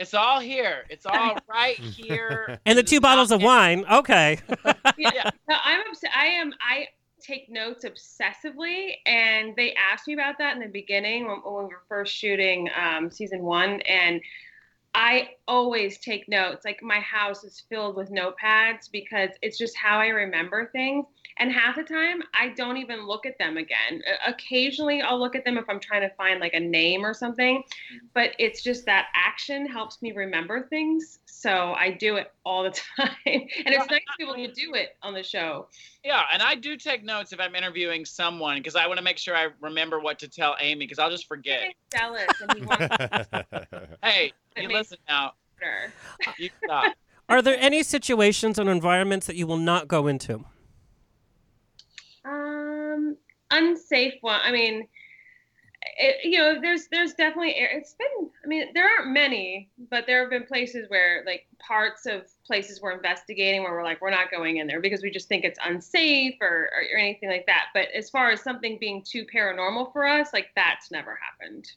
[0.00, 0.84] It's all here.
[0.88, 2.58] It's all right here.
[2.64, 3.84] And the two bottles of wine.
[3.90, 4.38] Okay.
[4.96, 6.86] yeah, no, I'm obs- I am I
[7.20, 11.74] take notes obsessively, and they asked me about that in the beginning when, when we
[11.74, 14.20] were first shooting um, season one, and
[14.94, 16.64] I always take notes.
[16.64, 21.06] Like my house is filled with notepads because it's just how I remember things.
[21.38, 24.02] And half the time, I don't even look at them again.
[24.26, 27.58] Occasionally, I'll look at them if I'm trying to find like a name or something,
[27.58, 28.06] mm-hmm.
[28.14, 31.20] but it's just that action helps me remember things.
[31.24, 33.16] So I do it all the time.
[33.26, 35.68] and it's nice to be able to do it on the show.
[36.04, 39.16] Yeah, and I do take notes if I'm interviewing someone because I want to make
[39.16, 41.74] sure I remember what to tell Amy because I'll just forget.
[41.96, 42.26] Jealous.
[42.40, 42.86] And he wants
[44.02, 45.32] Hey, It you listen now.
[46.38, 46.94] You stop.
[47.28, 50.44] Are there any situations or environments that you will not go into?
[52.24, 53.16] Um,
[53.50, 54.40] unsafe one.
[54.42, 54.88] I mean,
[55.96, 58.30] it, you know, there's there's definitely it's been.
[58.44, 62.80] I mean, there aren't many, but there have been places where like parts of places
[62.80, 65.58] we're investigating where we're like we're not going in there because we just think it's
[65.64, 67.66] unsafe or, or, or anything like that.
[67.74, 71.70] But as far as something being too paranormal for us, like that's never happened.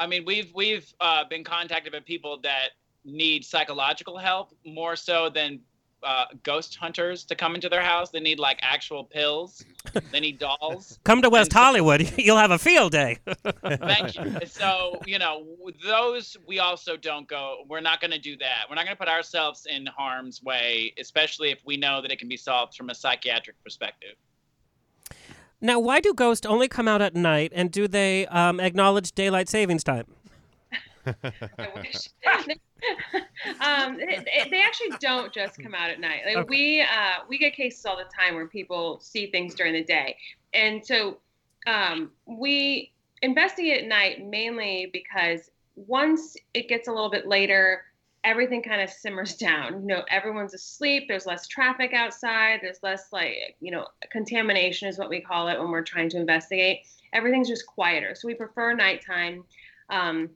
[0.00, 2.70] I mean, we've we've uh, been contacted by people that
[3.04, 5.60] need psychological help more so than
[6.02, 8.08] uh, ghost hunters to come into their house.
[8.08, 9.62] They need like actual pills.
[10.10, 10.98] They need dolls.
[11.04, 12.10] Come to West Hollywood.
[12.18, 13.18] You'll have a field day.
[13.54, 14.38] Thank you.
[14.46, 15.46] So you know
[15.84, 17.64] those we also don't go.
[17.68, 18.64] We're not going to do that.
[18.68, 22.18] We're not going to put ourselves in harm's way, especially if we know that it
[22.18, 24.16] can be solved from a psychiatric perspective.
[25.60, 29.48] Now, why do ghosts only come out at night, and do they um, acknowledge daylight
[29.48, 30.06] savings time?
[33.60, 36.22] Um, they, they actually don't just come out at night.
[36.26, 36.48] Like Okay.
[36.48, 40.16] we uh, we get cases all the time where people see things during the day,
[40.54, 41.18] and so
[41.66, 42.92] um, we
[43.22, 47.82] investigate at night mainly because once it gets a little bit later,
[48.24, 49.80] everything kind of simmers down.
[49.82, 51.04] You know, everyone's asleep.
[51.08, 52.60] There's less traffic outside.
[52.62, 56.18] There's less like you know contamination is what we call it when we're trying to
[56.18, 56.86] investigate.
[57.12, 58.14] Everything's just quieter.
[58.14, 59.44] So we prefer nighttime.
[59.90, 60.30] Um,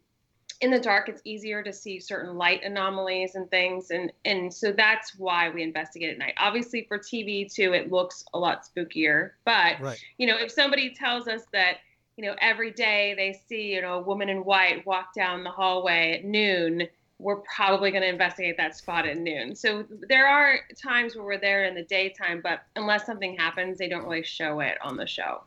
[0.61, 4.73] in the dark it's easier to see certain light anomalies and things and and so
[4.73, 9.31] that's why we investigate at night obviously for tv too it looks a lot spookier
[9.45, 9.99] but Right.
[10.17, 11.79] you know if somebody tells us that
[12.17, 15.51] you know every day they see you know a woman in white walk down the
[15.51, 16.87] hallway at noon
[17.19, 21.39] we're probably going to investigate that spot at noon so there are times where we're
[21.39, 25.07] there in the daytime but unless something happens they don't really show it on the
[25.07, 25.43] show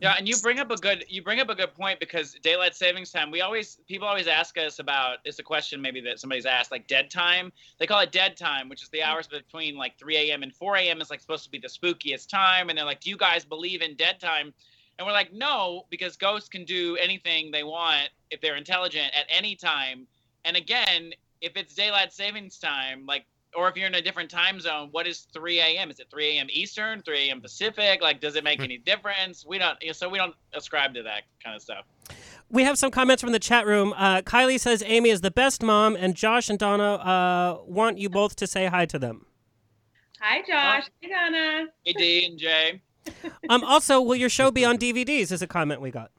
[0.00, 2.76] Yeah, and you bring up a good you bring up a good point because daylight
[2.76, 3.32] savings time.
[3.32, 5.18] We always people always ask us about.
[5.24, 7.52] It's a question maybe that somebody's asked like dead time.
[7.78, 10.44] They call it dead time, which is the hours between like 3 a.m.
[10.44, 11.00] and 4 a.m.
[11.00, 12.68] is like supposed to be the spookiest time.
[12.68, 14.54] And they're like, "Do you guys believe in dead time?"
[14.98, 19.26] And we're like, "No, because ghosts can do anything they want if they're intelligent at
[19.28, 20.06] any time."
[20.48, 24.60] And again, if it's daylight savings time, like or if you're in a different time
[24.60, 25.90] zone, what is 3 a.m.?
[25.90, 26.46] Is it 3 a.m.
[26.50, 27.40] Eastern, 3 a.m.
[27.42, 28.00] Pacific?
[28.00, 29.44] Like, does it make any difference?
[29.46, 31.84] We don't, you know, so we don't ascribe to that kind of stuff.
[32.50, 33.92] We have some comments from the chat room.
[33.94, 38.08] Uh, Kylie says Amy is the best mom, and Josh and Donna uh, want you
[38.08, 39.26] both to say hi to them.
[40.18, 42.80] hi josh hi donna Hey, D and J.
[43.50, 45.30] Um, also, will your show be on DVDs?
[45.30, 46.10] Is a comment we got.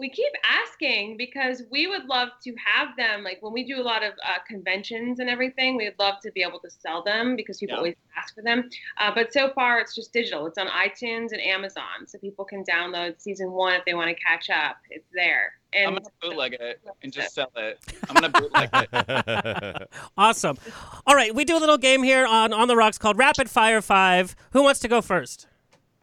[0.00, 3.84] We keep asking because we would love to have them like when we do a
[3.84, 7.58] lot of uh, conventions and everything we'd love to be able to sell them because
[7.58, 7.78] people Yeah.
[7.78, 11.40] always ask for them uh, but so far it's just digital it's on itunes and
[11.42, 15.52] amazon so people can download season one if they want to catch up it's there
[15.72, 17.78] I'm and gonna bootleg it and just sell it.
[18.08, 19.88] I'm gonna bootleg it.
[20.18, 20.58] Awesome.
[21.06, 23.80] All right, we do a little game here on On the Rocks called Rapid Fire
[23.80, 24.34] Five.
[24.50, 25.46] Who wants to go first?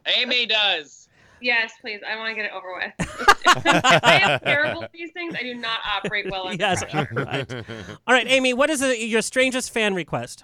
[0.05, 1.06] Amy does.
[1.41, 2.01] Yes, please.
[2.07, 3.07] I want to get it over with.
[3.85, 5.35] I am terrible at these things.
[5.37, 6.83] I do not operate well under Yes.
[6.83, 7.07] pressure.
[7.17, 7.53] All right.
[8.07, 8.53] All right, Amy.
[8.53, 10.43] What is your strangest fan request?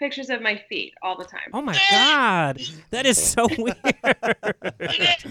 [0.00, 1.50] Pictures of my feet all the time.
[1.52, 2.58] Oh my God,
[2.88, 3.76] that is so weird.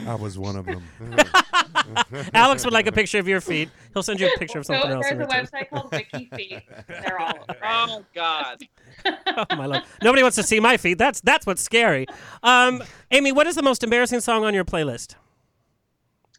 [0.08, 0.84] I was one of them.
[2.36, 3.70] Alex would like a picture of your feet.
[3.94, 5.08] He'll send you a picture of So something else.
[5.10, 6.62] there's a website called Wiki Feet.
[6.88, 7.58] They're all over.
[7.66, 8.62] Oh God.
[9.06, 9.82] Oh my lord!
[10.04, 11.00] Nobody wants to see my feet.
[11.00, 12.06] That's that's what's scary.
[12.44, 15.16] Um, Amy, what is the most embarrassing song on your playlist?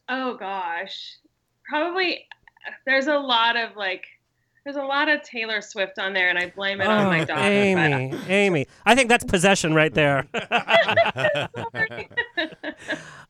[0.08, 1.16] Oh gosh,
[1.68, 2.26] probably.
[2.86, 4.04] There's a lot of like.
[4.72, 7.24] There's a lot of Taylor Swift on there, and I blame it on my Oh,
[7.24, 7.42] daughter.
[7.42, 8.68] Amy, Amy.
[8.86, 10.28] I think that's possession right there.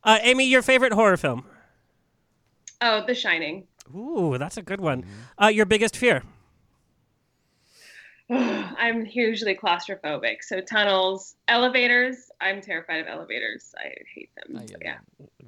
[0.03, 1.43] uh, Amy, your favorite horror film?
[2.81, 3.65] oh, The Shining.
[3.95, 5.03] Ooh, that's a good one.
[5.41, 6.21] Uh, your biggest fear?
[8.29, 12.29] I'm hugely claustrophobic, so tunnels, elevators.
[12.39, 13.73] I'm terrified of elevators.
[13.79, 14.67] I hate them.
[14.67, 14.97] So, yeah.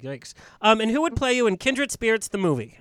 [0.02, 0.34] Yikes.
[0.60, 2.78] Um, and who would play you in Kindred Spirits, the movie?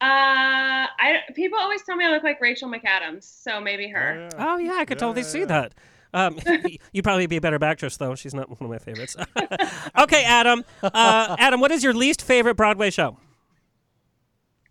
[0.00, 4.30] Uh, I people always tell me I look like Rachel McAdams, so maybe her.
[4.38, 5.74] Oh yeah, I could totally see that.
[6.14, 6.38] Um,
[6.92, 8.14] you'd probably be a better actress though.
[8.14, 9.14] She's not one of my favorites.
[9.98, 10.64] okay, Adam.
[10.82, 13.18] Uh, Adam, what is your least favorite Broadway show?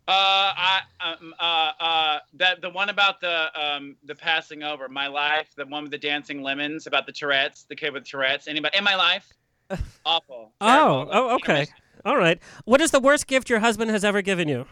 [0.07, 5.05] Uh, I um, uh, uh, that the one about the um the passing over, my
[5.05, 8.47] life, the one with the dancing lemons about the Tourette's, the kid with Tourette's.
[8.47, 9.31] Anybody in my life?
[10.05, 10.53] Awful.
[10.59, 11.67] Oh, oh, okay.
[12.03, 12.39] All right.
[12.65, 14.65] What is the worst gift your husband has ever given you?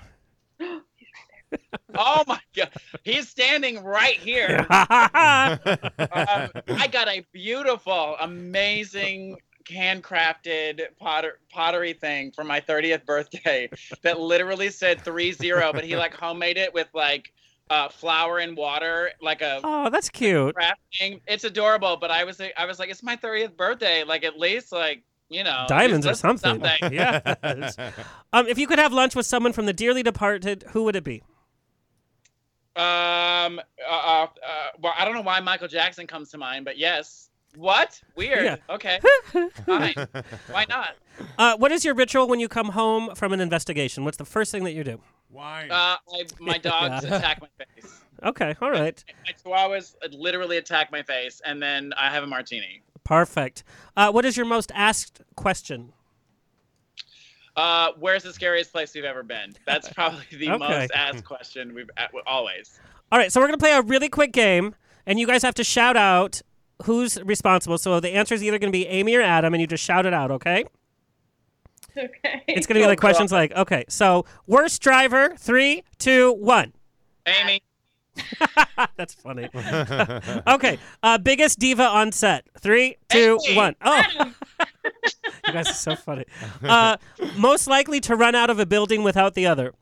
[1.95, 2.69] Oh my god,
[3.03, 4.60] he's standing right here.
[4.69, 4.79] um,
[5.60, 13.69] I got a beautiful, amazing handcrafted potter pottery thing for my 30th birthday
[14.01, 17.33] that literally said 3-0 but he like homemade it with like
[17.69, 20.55] uh, flour and water like a oh, that's cute.
[20.55, 24.39] crafting it's adorable but i was i was like it's my 30th birthday like at
[24.39, 26.62] least like you know Diamonds or just something.
[26.91, 27.36] yeah.
[28.33, 31.03] Um, if you could have lunch with someone from the dearly departed, who would it
[31.03, 31.23] be?
[32.77, 33.59] Um.
[33.59, 34.27] Uh, uh, uh,
[34.79, 37.29] well, I don't know why Michael Jackson comes to mind, but yes.
[37.55, 37.99] What?
[38.15, 38.43] Weird.
[38.45, 38.55] Yeah.
[38.69, 38.99] Okay.
[39.65, 39.95] Fine.
[40.51, 40.89] Why not?
[41.39, 44.03] Uh, what is your ritual when you come home from an investigation?
[44.05, 44.99] What's the first thing that you do?
[45.29, 45.67] Why?
[45.67, 47.17] Uh, I, my dogs Yeah.
[47.17, 47.99] attack my face.
[48.23, 49.03] Okay, all right.
[49.25, 52.81] My chihuahuas literally attack my face, and then I have a martini.
[53.03, 53.63] Perfect.
[53.95, 55.93] Uh, what is your most asked question?
[57.58, 59.54] Uh, where's the scariest place we've ever been?
[59.65, 60.58] That's probably the Okay.
[60.58, 61.89] most asked question we've
[62.26, 62.80] always.
[63.12, 65.56] All right, so we're going to play a really quick game, and you guys have
[65.56, 66.41] to shout out
[66.84, 67.78] who's responsible.
[67.80, 70.06] So the answer is either going to be Amy or Adam, and you just shout
[70.06, 70.63] it out, okay?
[71.98, 72.43] Okay.
[72.48, 76.72] It's going to be like questions like, okay, so worst driver, three, two, one.
[77.26, 77.63] Amy.
[78.98, 79.50] That's funny.
[80.48, 83.58] okay, uh, biggest diva on set, three, two, Amy.
[83.58, 83.76] one.
[83.82, 84.04] Oh,
[85.47, 86.26] you guys are so funny.
[86.63, 86.97] Uh,
[87.38, 89.73] most likely to run out of a building without the other.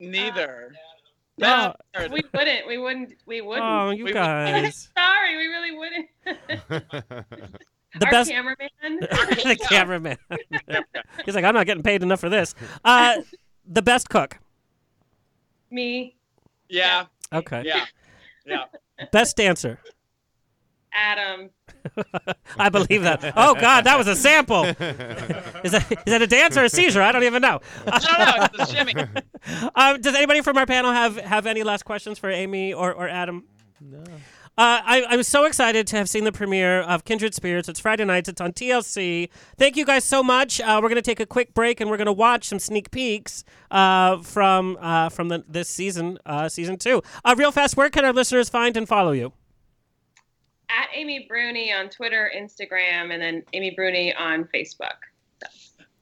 [0.00, 0.72] Neither.
[1.38, 1.74] No.
[1.94, 2.10] Third.
[2.12, 2.66] We wouldn't.
[2.66, 3.14] We wouldn't.
[3.26, 3.64] We wouldn't.
[3.66, 4.88] Oh, you We- guys.
[4.96, 6.08] Sorry, we really wouldn't.
[7.98, 8.30] The Our best.
[8.30, 8.68] cameraman.
[8.82, 10.18] the cameraman.
[11.24, 12.54] He's like, I'm not getting paid enough for this.
[12.84, 13.22] Uh,
[13.66, 14.38] the best cook.
[15.70, 16.16] Me,
[16.68, 17.06] Yeah.
[17.32, 17.62] Okay.
[17.64, 17.84] Yeah.
[18.46, 18.64] Yeah.
[19.12, 19.78] Best dancer.
[20.92, 21.50] Adam.
[22.58, 23.32] I believe that.
[23.36, 24.64] Oh God, that was a sample.
[25.64, 27.02] Is that is that a dance or a seizure?
[27.02, 27.60] I don't even know.
[27.86, 28.62] I don't know.
[28.64, 28.94] It's a shimmy.
[29.74, 33.08] Um, does anybody from our panel have have any last questions for Amy or, or
[33.08, 33.44] Adam?
[33.80, 34.04] No.
[34.58, 37.68] Uh, I, I was so excited to have seen the premiere of Kindred Spirits.
[37.68, 38.28] It's Friday nights.
[38.28, 39.28] It's on TLC.
[39.56, 40.60] Thank you guys so much.
[40.60, 42.90] Uh, we're going to take a quick break and we're going to watch some sneak
[42.90, 47.02] peeks uh, from uh, from the, this season, uh, season two.
[47.24, 49.32] Uh, real fast, where can our listeners find and follow you?
[50.70, 54.96] At Amy Bruni on Twitter, Instagram, and then Amy Bruni on Facebook.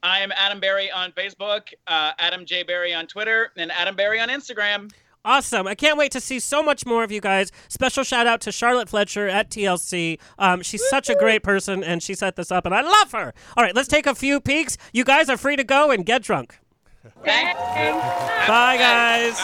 [0.03, 4.19] I am Adam Berry on Facebook, uh, Adam J Berry on Twitter, and Adam Berry
[4.19, 4.91] on Instagram.
[5.25, 5.67] Awesome.
[5.67, 7.51] I can't wait to see so much more of you guys.
[7.67, 10.19] Special shout out to Charlotte Fletcher at TLC.
[10.39, 13.33] Um, she's such a great person, and she set this up, and I love her.
[13.57, 14.77] All right, let's take a few peeks.
[14.93, 16.57] You guys are free to go and get drunk.
[17.25, 17.59] Thanks.
[18.47, 19.37] Bye, guys.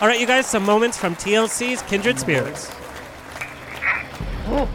[0.00, 2.70] All right, you guys, some moments from TLC's Kindred Spirits.
[4.50, 4.66] Oh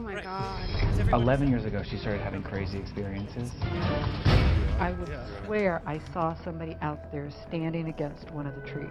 [0.00, 0.68] my god.
[1.12, 3.50] 11 years ago, she started having crazy experiences.
[4.78, 5.10] I would
[5.44, 8.88] swear I saw somebody out there standing against one of the trees.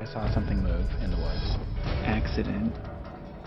[0.00, 1.56] I saw something move in the woods.
[2.04, 2.74] Accident.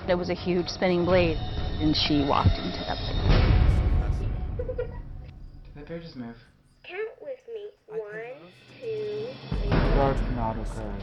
[0.07, 3.29] There was a huge spinning blade, and she walked into that blade.
[4.57, 4.89] Did
[5.75, 6.35] that bear just move?
[6.83, 7.69] Count with me.
[7.85, 8.01] One,
[8.81, 9.69] two, three.
[9.69, 10.95] Dark not occur.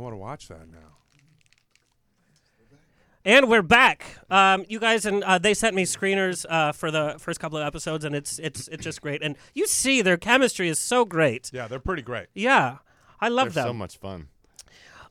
[0.00, 0.78] Want to watch that now.
[3.22, 4.16] And we're back.
[4.30, 7.66] Um, you guys and uh, they sent me screeners uh, for the first couple of
[7.66, 9.22] episodes, and it's it's it's just great.
[9.22, 11.50] And you see their chemistry is so great.
[11.52, 12.28] Yeah, they're pretty great.
[12.34, 12.78] Yeah,
[13.20, 13.70] I love They're them.
[13.70, 14.28] so much fun.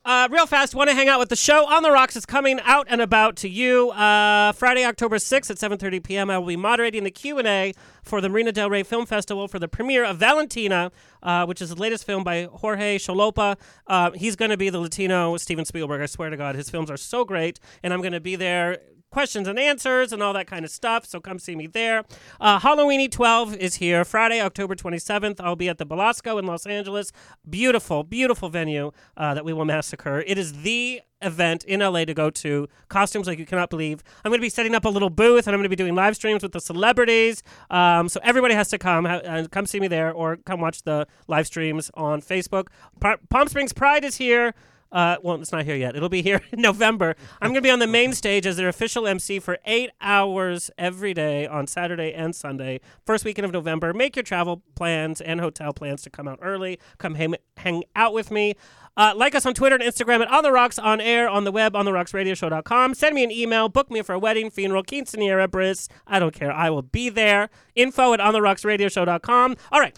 [0.10, 2.60] Uh, real fast, want to hang out with the show on the rocks is coming
[2.64, 6.32] out and about to you uh, Friday, October 6th at 7:30 p.m.
[6.32, 9.68] I will be moderating the Q&A for the Marina Del Rey Film Festival for the
[9.68, 10.92] premiere of Valentina,
[11.22, 13.56] uh, which is the latest film by Jorge Cholopa.
[13.86, 16.02] Uh, he's going to be the Latino Steven Spielberg.
[16.02, 18.80] I swear to God, his films are so great, and I'm going to be there.
[19.12, 21.06] Questions and answers and all that kind of stuff.
[21.06, 22.04] So come see me there.
[22.40, 25.42] Uh, Halloweeny 12 is here Friday, October 27th.
[25.42, 27.12] I'll be at the Belasco in Los Angeles.
[27.50, 30.24] Beautiful, beautiful venue uh, that we will massacre.
[30.28, 32.68] It is the event in LA to go to.
[32.88, 34.04] Costumes like you cannot believe.
[34.24, 35.96] I'm going to be setting up a little booth and I'm going to be doing
[35.96, 37.42] live streams with the celebrities.
[37.72, 41.08] Um, so everybody has to come and come see me there or come watch the
[41.28, 42.68] live streams on Facebook.
[43.00, 44.54] Pa- Palm Springs Pride is here.
[44.92, 45.96] Uh, well, it's not here yet.
[45.96, 47.16] It'll be here in November.
[47.42, 50.72] I'm going to be on the main stage as their official MC for eight hours
[50.78, 52.82] every day on Saturday and Sunday.
[53.06, 53.94] First weekend of November.
[53.94, 56.80] Make your travel plans and hotel plans to come out early.
[56.98, 58.56] Come hang, hang out with me.
[58.98, 61.52] Uh, like us on Twitter and Instagram at On The Rocks, on air, on the
[61.52, 62.96] web, on the rocksradioshow.com.
[62.96, 63.70] Send me an email.
[63.70, 65.88] Book me for a wedding, funeral, quinceanera, bris.
[66.06, 66.52] I don't care.
[66.52, 67.50] I will be there.
[67.76, 69.56] Info at ontherocksradioshow.com.
[69.72, 69.98] All right.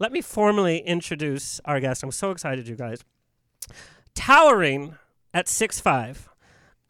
[0.00, 2.02] Let me formally introduce our guest.
[2.02, 3.04] I'm so excited, you guys
[4.14, 4.96] towering
[5.32, 6.28] at 6'5",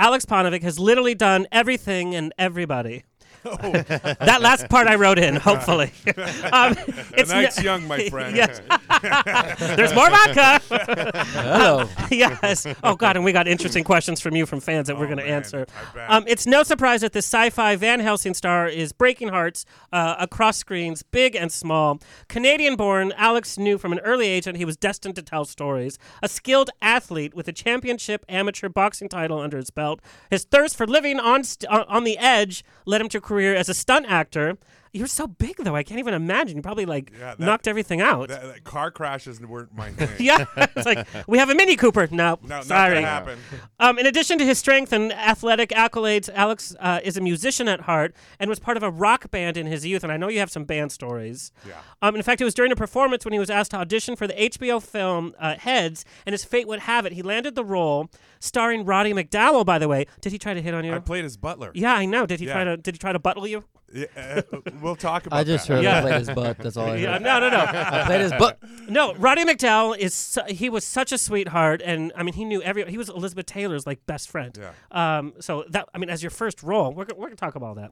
[0.01, 3.05] Aleks Pauvonic has literally done everything and everybody.
[3.45, 5.93] that last part I wrote in, hopefully.
[6.53, 6.77] um,
[7.17, 8.37] A nice young, my friend.
[8.37, 8.61] yes.
[9.77, 10.61] There's more vodka.
[11.33, 11.89] Hello.
[12.11, 12.67] yes.
[12.83, 15.27] Oh God, and we got interesting questions from you from fans that we're going to
[15.27, 15.67] answer.
[16.09, 20.59] Um, it's no surprise that the SyFy Van Helsing star is breaking hearts uh, across
[20.59, 21.99] screens, big and small.
[22.29, 25.99] Canadian-born, Alex knew from an early age that he was destined to tell stories.
[26.23, 30.01] A skilled athlete with a championship amateur boxing title under his belt,
[30.31, 33.55] his thirst for living on st- on on the edge led him to a career
[33.55, 34.59] as a stunt actor.
[34.93, 35.77] You're so big, though.
[35.77, 36.57] I can't even imagine.
[36.57, 38.27] You probably like Yeah, that- knocked everything out.
[38.29, 40.09] That, that car crashes weren't my thing.
[40.19, 42.09] yeah, it's like we have a Mini Cooper.
[42.11, 42.95] No, No, not sorry.
[42.95, 43.39] gonna happen.
[43.79, 47.83] Um, in addition to his strength and athletic accolades, Alex uh, is a musician at
[47.83, 50.03] heart and was part of a rock band in his youth.
[50.03, 51.53] And I know you have some band stories.
[51.65, 51.75] Yeah.
[52.03, 54.27] Um, in fact, it was during a performance when he was asked to audition for
[54.27, 58.11] the HBO film uh, Heads, and as fate would have it, he landed the role,
[58.41, 59.65] starring Roddy McDowall.
[59.65, 60.93] By the way, did he try to hit on you?
[60.95, 61.71] I played his butler.
[61.75, 62.27] yeah, I know.
[62.27, 62.77] Did he try to?
[62.77, 63.65] Did he try to buttle you?
[63.93, 64.43] Yeah, uh,
[64.81, 65.41] we'll talk about that.
[65.41, 65.75] I just that.
[65.75, 65.99] heard Yeah.
[65.99, 66.59] I played his butt.
[66.59, 67.01] That's all I heard.
[67.01, 67.59] Yeah, no, no, no.
[67.59, 68.59] I played his butt.
[68.89, 72.63] No, Roddy McDowall is su- he was such a sweetheart, and I mean he knew
[72.63, 74.57] every he was Elizabeth Taylor's like best friend.
[74.59, 75.19] Yeah.
[75.19, 75.35] Um.
[75.41, 77.91] So that I mean, as your first role, we're go- we're gonna talk about that.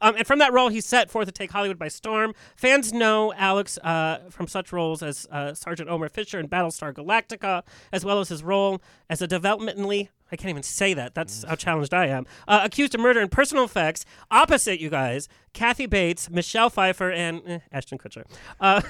[0.00, 2.34] Um, and from that role, he set forth to take Hollywood by storm.
[2.56, 7.62] Fans know Alex uh, from such roles as uh, Sergeant Omer Fisher in Battlestar Galactica,
[7.92, 11.14] as well as his role as a developmentally I can't even say that.
[11.14, 12.26] That's how challenged I am.
[12.48, 14.06] Uh, accused of murder and personal effects.
[14.30, 18.24] Opposite you guys, Kathy Bates, Michelle Pfeiffer, and eh, Ashton Kutcher.
[18.58, 18.80] Uh,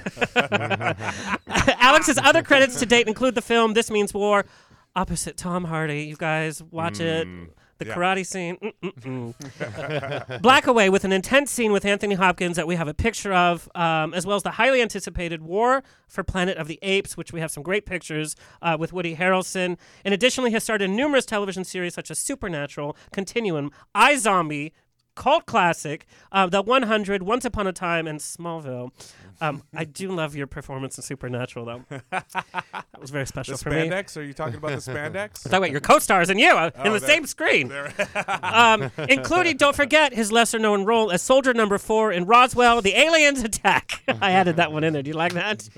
[1.80, 4.44] Alex's other credits to date include the film This Means War.
[4.94, 6.04] Opposite Tom Hardy.
[6.04, 7.26] You guys watch it.
[7.84, 7.94] The Yeah.
[7.94, 8.56] karate scene.
[8.82, 10.42] Mm-mm-mm.
[10.42, 14.14] Blackway with an intense scene with Anthony Hopkins that we have a picture of, um,
[14.14, 17.50] as well as the highly anticipated War for Planet of the Apes, which we have
[17.50, 19.76] some great pictures uh, with Woody Harrelson.
[20.04, 24.72] And additionally, has starred in numerous television series such as Supernatural, Continuum, iZombie,
[25.14, 28.90] cult classic, uh, The 100, Once Upon a Time, and Smallville.
[29.40, 31.84] Um, I do love your performance in Supernatural, though.
[32.10, 33.88] that was very special The for me.
[33.88, 34.16] spandex?
[34.16, 35.44] Are you talking about the spandex?
[35.44, 37.72] I'm talking about your co-stars and you uh, in Oh, the there- same screen,
[38.42, 43.42] um, including don't forget his lesser-known role as soldier number four in Roswell: The Aliens
[43.42, 44.02] Attack.
[44.20, 45.02] I added that one in there.
[45.02, 45.68] Do you like that?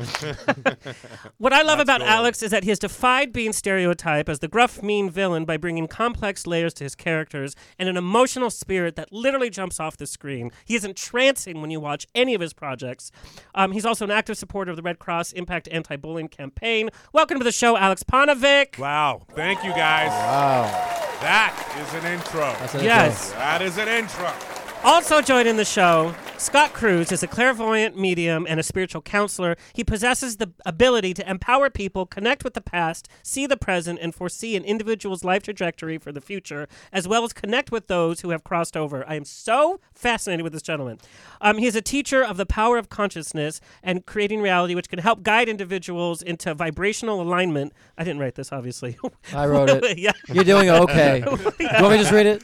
[1.38, 4.82] what I love about Alex is that he has defied being stereotyped as the gruff,
[4.82, 9.50] mean villain by bringing complex layers to his characters and an emotional spirit that literally
[9.50, 10.52] jumps off the screen.
[10.64, 13.10] He is entrancing when you watch any of his projects.
[13.54, 16.90] Um, he's also an active supporter of the Red Cross Impact Anti-Bullying Campaign.
[17.12, 18.76] Welcome to the show, Aleks Pauvonic.
[18.78, 19.22] Wow.
[19.34, 20.10] Thank you, guys.
[20.10, 20.62] Wow.
[21.20, 22.54] That is an intro.
[22.60, 23.32] That's an Yes.
[23.32, 24.53] That is an intro.
[24.84, 29.56] Also joining the show, Scott Cruz is a clairvoyant medium and a spiritual counselor.
[29.72, 34.14] He possesses the ability to empower people, connect with the past, see the present, and
[34.14, 38.28] foresee an individual's life trajectory for the future, as well as connect with those who
[38.28, 39.08] have crossed over.
[39.08, 40.98] I am so fascinated with this gentleman.
[41.40, 44.98] Um, he is a teacher of the power of consciousness and creating reality, which can
[44.98, 47.72] help guide individuals into vibrational alignment.
[47.96, 48.98] I didn't write this, obviously.
[49.32, 49.98] I wrote it.
[49.98, 50.12] yeah.
[50.30, 51.20] You're doing okay.
[51.26, 52.42] you want me to just read it?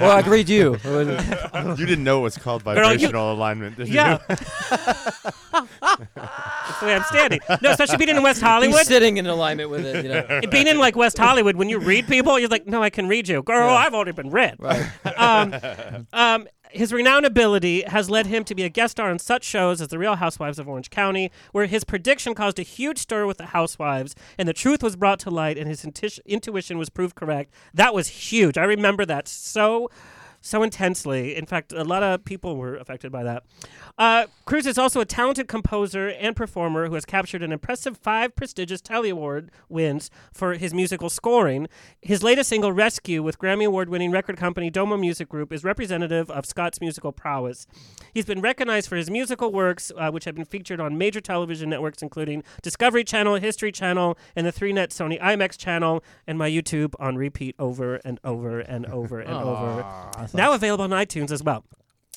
[0.00, 0.69] or I can read you.
[1.78, 4.18] you didn't know it was called Girl, you- vibrational alignment, did Yeah.
[4.28, 4.36] you?
[5.80, 7.40] That's the way I'm standing.
[7.62, 8.78] No, especially being in West Hollywood.
[8.78, 10.04] He's sitting in alignment with it.
[10.04, 10.40] You know.
[10.50, 13.28] being in like West Hollywood, when you read people, you're like, no, I can read
[13.28, 13.68] you, girl.
[13.68, 13.74] Yeah.
[13.74, 14.56] I've already been read.
[14.58, 14.86] Right.
[15.16, 15.54] Um,
[16.12, 19.80] um, his renowned ability has led him to be a guest star on such shows
[19.80, 23.38] as The Real Housewives of Orange County, where his prediction caused a huge stir with
[23.38, 27.16] the housewives, and the truth was brought to light, and his inti- intuition was proved
[27.16, 27.52] correct.
[27.74, 28.56] That was huge.
[28.56, 29.90] I remember that so.
[30.40, 31.36] So intensely.
[31.36, 33.44] In fact, a lot of people were affected by that.
[34.00, 38.34] Uh, Cruz is also a talented composer and performer who has captured an impressive five
[38.34, 41.68] prestigious Telly Award wins for his musical scoring.
[42.00, 46.30] His latest single, Rescue, with Grammy Award winning record company Domo Music Group, is representative
[46.30, 47.66] of Scott's musical prowess.
[48.14, 51.68] He's been recognized for his musical works, uh, which have been featured on major television
[51.68, 56.94] networks, including Discovery Channel, History Channel, and the 3Net Sony IMAX channel, and my YouTube
[56.98, 59.84] on repeat over and over and over and over.
[60.32, 61.64] Now available on iTunes as well.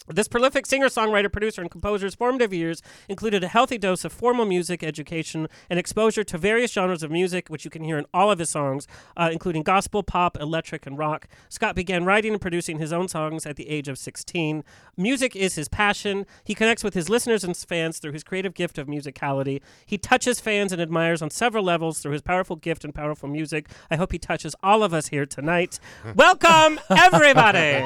[0.08, 4.46] This prolific singer, songwriter, producer, and composer's formative years included a healthy dose of formal
[4.46, 8.30] music education and exposure to various genres of music, which you can hear in all
[8.30, 11.28] of his songs, uh, including gospel, pop, electric, and rock.
[11.48, 14.64] Scott began writing and producing his own songs at the age of 16.
[14.98, 16.26] Music is his passion.
[16.44, 19.62] He connects with his listeners and fans through his creative gift of musicality.
[19.86, 23.70] He touches fans and admirers on several levels through his powerful gift and powerful music.
[23.90, 25.80] I hope he touches all of us here tonight.
[26.16, 27.80] Welcome, everybody.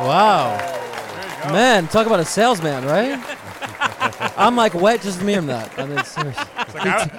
[0.00, 0.89] Wow.
[1.48, 3.18] Man, talk about a salesman, right?
[4.36, 5.78] I'm like wet just from hearing that.
[5.78, 6.44] I mean, seriously.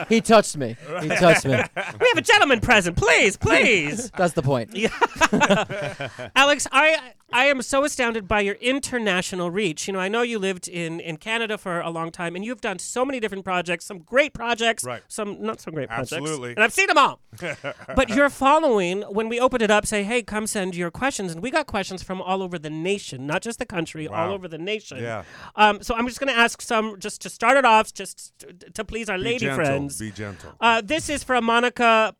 [0.10, 0.76] He, he touched me.
[1.02, 1.52] He touched me.
[1.52, 4.12] We have a gentleman present, please, please.
[4.18, 4.76] That's the point.
[4.76, 4.90] Yeah.
[6.36, 9.88] Alex, I I am so astounded by your international reach.
[9.88, 12.60] You know, I know you lived in, in Canada for a long time, and you've
[12.60, 15.02] done so many different projects, some great projects, Right.
[15.08, 16.12] some not so great projects.
[16.12, 16.52] Absolutely.
[16.52, 17.22] And I've seen them all.
[17.96, 21.32] but your following, when we opened it up, say, hey, come send your questions.
[21.32, 24.34] And we got questions from all over the nation, not just the country, all Wow.
[24.34, 24.98] over the nation.
[25.02, 25.24] Yeah.
[25.56, 28.54] Um, so I'm just going to ask some, just to start it off, just to,
[28.72, 30.00] to please our Be lady gentle, friends.
[30.00, 30.52] be gentle.
[30.60, 32.16] Uh, this is from Monica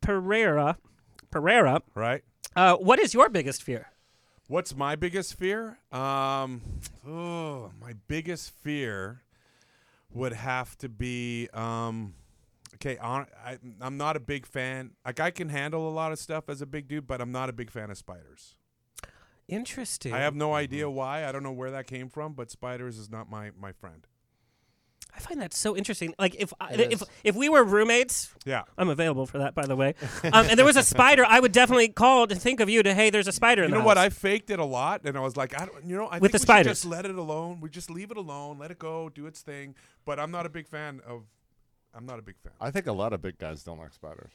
[0.00, 0.76] Pereira.
[1.30, 1.82] Pereira.
[1.94, 2.22] Right.
[2.54, 3.88] Uh, what is your biggest fear?
[4.48, 5.78] What's my biggest fear?
[5.90, 6.60] Um,
[7.08, 9.22] oh, my biggest fear
[10.12, 12.12] would have to be um,
[12.74, 12.98] okay.
[12.98, 14.90] On, I, I'm not a big fan.
[15.06, 17.48] Like I can handle a lot of stuff as a big dude, but I'm not
[17.48, 18.56] a big fan of spiders.
[19.48, 20.12] Interesting.
[20.12, 21.26] I have no idea why.
[21.26, 24.06] I don't know where that came from, but spiders is not my my friend.
[25.14, 26.14] I find that so interesting.
[26.18, 27.08] Like if I, It if is.
[27.22, 28.62] if we were roommates, Yeah.
[28.78, 29.94] I'm available for that, by the way.
[30.24, 32.94] um, and there was a spider, I would definitely call to think of you to
[32.94, 33.98] hey, there's a spider You in know the what?
[33.98, 34.06] house.
[34.06, 36.32] I faked it a lot, and I was like, I don't, you know, I With
[36.32, 36.66] think the we should spiders.
[36.80, 37.60] just let it alone.
[37.60, 39.74] We just leave it alone, let it go, do its thing.
[40.06, 41.24] But I'm not a big fan of.
[41.94, 42.52] I'm not a big fan.
[42.58, 44.30] I think a lot of big guys don't like spiders.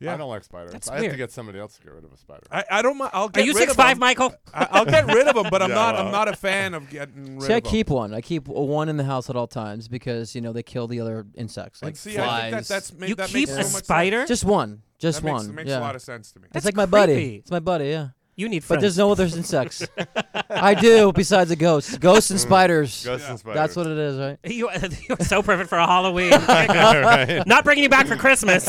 [0.00, 0.14] Yeah.
[0.14, 0.72] I don't like spiders.
[0.72, 2.42] That's I have to get somebody else to get rid of a spider.
[2.50, 3.10] I, I don't mind.
[3.12, 3.98] I'll get you rid of 6'5", them.
[3.98, 4.34] Michael?
[4.54, 5.94] I, I'll get rid of them, but I'm Yeah, not.
[5.96, 6.06] well.
[6.06, 7.70] I'm not a fan of getting rid See, I of them.
[7.70, 8.14] keep one.
[8.14, 11.00] I keep one in the house at all times because you know they kill the
[11.00, 12.40] other insects And like see, I flies.
[12.42, 14.18] think that that's ma- You that keep makes a so much spider?
[14.20, 14.28] Sense.
[14.28, 14.82] Just one.
[14.98, 15.54] Just That makes- one.
[15.54, 15.78] makes yeah.
[15.78, 16.44] a lot of sense to me.
[16.46, 17.12] It's That's like my buddy.
[17.14, 17.36] creepy.
[17.36, 17.86] It's my buddy.
[17.88, 18.08] Yeah.
[18.36, 18.78] You need friends.
[18.78, 19.86] But there's no other insects.
[20.50, 21.98] I do, besides the ghosts.
[21.98, 23.04] Ghosts and spiders.
[23.04, 23.56] Ghosts and spiders.
[23.60, 24.38] That's what it is, right?
[24.50, 24.70] You,
[25.08, 26.30] you're so perfect for a Halloween.
[27.46, 28.66] Not bringing you back for Christmas.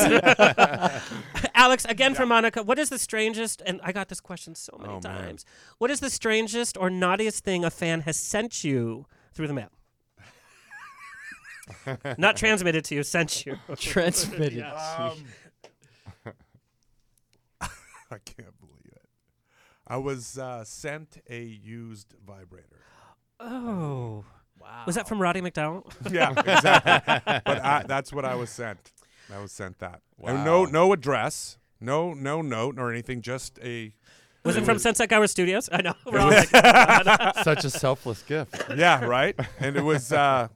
[1.54, 4.92] Alex, again from Monica, what is the strangest, and I got this question so many
[4.94, 5.02] Oh, man.
[5.02, 5.44] times,
[5.78, 9.70] what is the strangest or naughtiest thing a fan has sent you through the mail?
[12.18, 13.56] Not transmitted to you, sent you.
[13.76, 14.52] Transmitted.
[14.54, 14.94] Yes.
[14.98, 16.32] Um,
[18.10, 18.51] I can't believe it.
[19.92, 22.80] I was uh, sent a used vibrator.
[23.38, 24.24] Oh.
[24.58, 24.84] Wow.
[24.86, 25.84] Was that from Roddy McDowall?
[26.10, 27.40] Yeah, exactly.
[27.44, 28.90] but I, that's what I was sent.
[29.30, 30.00] I was sent that.
[30.24, 33.20] And no, no address, no, no note or anything.
[33.20, 33.92] Just a.
[34.44, 35.68] Was it from Sunset Hour Studios?
[35.70, 35.92] I know.
[36.10, 36.48] We're all like,
[37.44, 38.64] Such a selfless gift.
[38.74, 39.38] Yeah, right.
[39.60, 40.10] And it was.
[40.10, 40.48] uh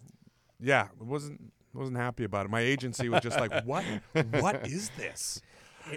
[0.59, 1.53] Yeah, it wasn't.
[1.75, 2.49] Wasn't happy about it.
[2.49, 3.85] My agency was just like, "What?
[4.41, 5.43] What is this?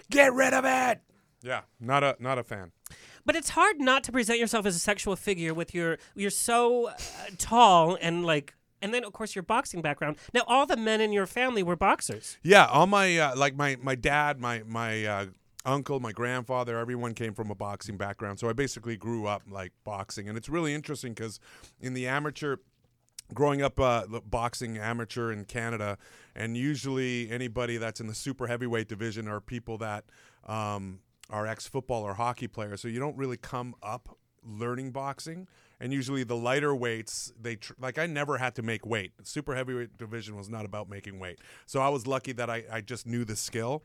[0.09, 0.99] Get rid of it."
[1.41, 2.73] Yeah, not a not a fan.
[3.25, 6.87] But it's hard not to present yourself as a sexual figure with your you're so
[6.87, 6.95] uh,
[7.37, 10.17] tall and like and then of course your boxing background.
[10.33, 12.37] Now all the men in your family were boxers.
[12.43, 15.25] Yeah, all my uh, like my my dad, my my uh,
[15.65, 18.39] uncle, my grandfather, everyone came from a boxing background.
[18.39, 21.39] So I basically grew up like boxing, and it's really interesting because
[21.79, 22.57] in the amateur.
[23.31, 25.99] Growing up uh, boxing amateur in Canada,
[26.35, 30.05] and usually anybody that's in the super heavyweight division are people that
[30.47, 32.81] um, are ex football or hockey players.
[32.81, 35.47] So you don't really come up learning boxing.
[35.81, 39.13] And usually the lighter weights, they tr- like I never had to make weight.
[39.23, 41.39] Super heavyweight division was not about making weight.
[41.65, 43.83] So I was lucky that I, I just knew the skill.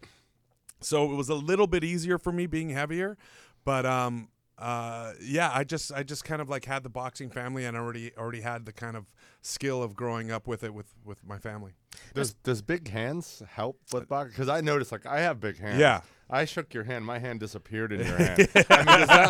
[0.81, 3.17] So it was a little bit easier for me being heavier,
[3.65, 4.29] but um,
[4.59, 8.13] uh, yeah, I just I just kind of like had the boxing family and already
[8.17, 9.07] already had the kind of
[9.41, 11.73] skill of growing up with it with with my family.
[12.13, 14.33] Does does big hands help with boxing?
[14.33, 15.81] Because I noticed, like, I have big hands.
[15.81, 16.03] Yeah.
[16.31, 17.05] I shook your hand.
[17.05, 18.49] My hand disappeared in your hand.
[18.71, 19.29] I mean, is that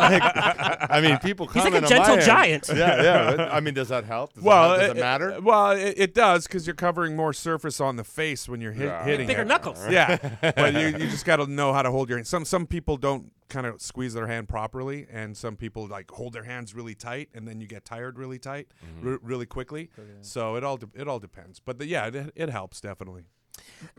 [0.79, 0.91] like?
[0.91, 2.69] I mean, people He's like a comment on my gentle giant.
[2.73, 3.03] Yeah,
[3.35, 3.49] yeah.
[3.51, 4.33] I mean, does that help?
[4.33, 4.81] Does well, it, help?
[4.89, 5.41] does it, matter?
[5.41, 8.85] well, it, it does because you're covering more surface on the face when you're hit,
[8.87, 9.03] Yeah.
[9.03, 9.47] hitting Bigger it.
[9.47, 9.79] knuckles.
[9.89, 10.17] Yeah,
[10.55, 12.27] but you, you just got to know how to hold your hand.
[12.27, 16.33] Some some people don't kind of squeeze their hand properly, and some people like hold
[16.33, 19.07] their hands really tight, and then you get tired really tight, Mm-hmm.
[19.07, 19.89] re- really quickly.
[20.21, 21.59] So it all de- it all depends.
[21.59, 23.23] But the, yeah, it, it helps definitely.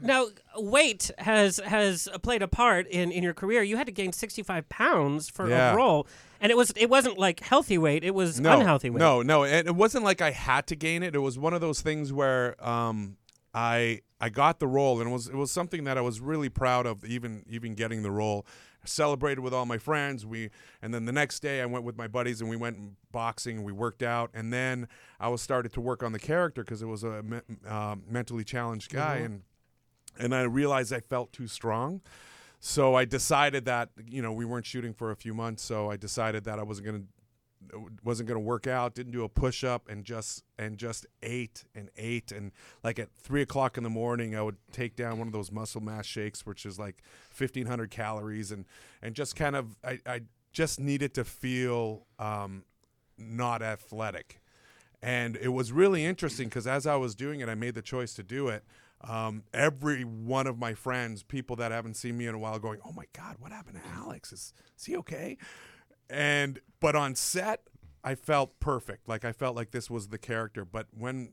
[0.01, 0.27] Now,
[0.57, 3.63] weight has has played a part in, in your career.
[3.63, 5.73] You had to gain 65 pounds for Yeah.
[5.73, 6.07] a role,
[6.41, 9.01] and it was it wasn't like healthy weight; it was no, unhealthy weight.
[9.01, 11.15] No, no, and it wasn't like I had to gain it.
[11.15, 13.17] It was one of those things where um,
[13.55, 16.49] I I got the role, and it was it was something that I was really
[16.49, 17.05] proud of.
[17.05, 18.45] Even even getting the role,
[18.87, 20.25] I celebrated with all my friends.
[20.25, 22.79] We and then the next day I went with my buddies and we went
[23.11, 23.57] boxing.
[23.57, 24.87] and We worked out, and then
[25.19, 28.45] I was started to work on the character because it was a me- uh, mentally
[28.45, 29.25] challenged guy, Mhm.
[29.25, 29.43] and
[30.19, 32.01] and I realized I felt too strong.
[32.61, 35.97] So I decided that you know we weren't shooting for a few months, so I
[35.97, 37.03] decided that I wasn't gonna
[38.05, 38.95] wasn't gonna work out.
[38.95, 42.53] Didn't do a push up and just and just ate and ate and
[42.83, 45.81] like at three o'clock in the morning I would take down one of those muscle
[45.81, 48.65] mass shakes, which is like fifteen hundred calories, and
[49.03, 50.21] and just kind of I, I
[50.53, 52.65] just needed to feel um,
[53.19, 54.41] not athletic.
[55.03, 58.15] And it was really interesting because as I was doing it, I made the choice
[58.15, 58.65] to do it.
[59.03, 62.81] Um, every one of my friends, people that haven't seen me in a while, going,
[62.85, 64.33] "Oh my God, what happened to Alex?
[64.33, 65.37] Is, is he okay?"
[66.09, 67.63] And but on set,
[68.05, 69.09] I felt perfect.
[69.09, 70.65] Like I felt like this was the character.
[70.65, 71.33] But when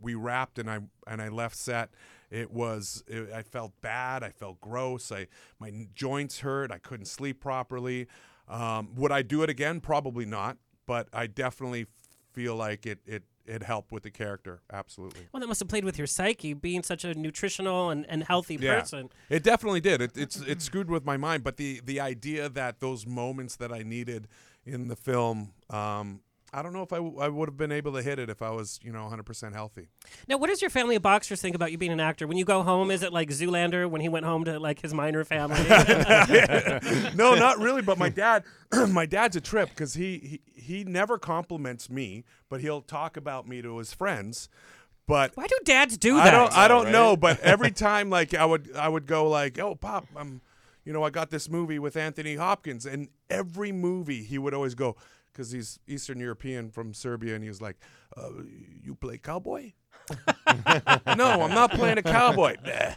[0.00, 1.90] we wrapped and I and I left set,
[2.30, 4.22] it was it, I felt bad.
[4.22, 5.12] I felt gross.
[5.12, 5.28] I
[5.58, 6.72] my joints hurt.
[6.72, 8.08] I couldn't sleep properly.
[8.48, 9.80] Um, would I do it again?
[9.80, 10.58] Probably not.
[10.86, 11.86] But I definitely
[12.32, 14.62] feel like it it it helped with the character.
[14.72, 15.28] Absolutely.
[15.32, 18.58] Well, that must have played with your psyche, being such a nutritional and, and healthy
[18.58, 19.10] person.
[19.28, 20.00] It definitely did.
[20.00, 23.72] It, it's it screwed with my mind, but the the idea that those moments that
[23.72, 24.28] I needed
[24.66, 26.20] in the film, um,
[26.56, 28.40] I don't know if I, w- I would have been able to hit it if
[28.40, 29.88] I was you know 100 percent healthy.
[30.28, 32.26] Now, what does your family of boxers think about you being an actor?
[32.26, 34.94] When you go home, is it like Zoolander when he went home to like his
[34.94, 35.58] minor family?
[37.14, 37.82] no, not really.
[37.82, 38.44] But my dad,
[38.88, 43.48] my dad's a trip because he, he he never compliments me, but he'll talk about
[43.48, 44.48] me to his friends.
[45.06, 46.30] But why do dads do I that?
[46.30, 46.92] don't I don't Right?
[46.92, 47.16] know.
[47.16, 50.40] But every time, like I would I would go like, oh pop, I'm,
[50.84, 54.74] you know, I got this movie with Anthony Hopkins, and every movie he would always
[54.74, 54.96] go
[55.34, 57.76] because he's Eastern European from Serbia, and he was like,
[58.16, 58.30] uh,
[58.82, 59.72] you play cowboy?
[61.16, 62.56] no, I'm not playing a cowboy.
[62.64, 62.94] Nah.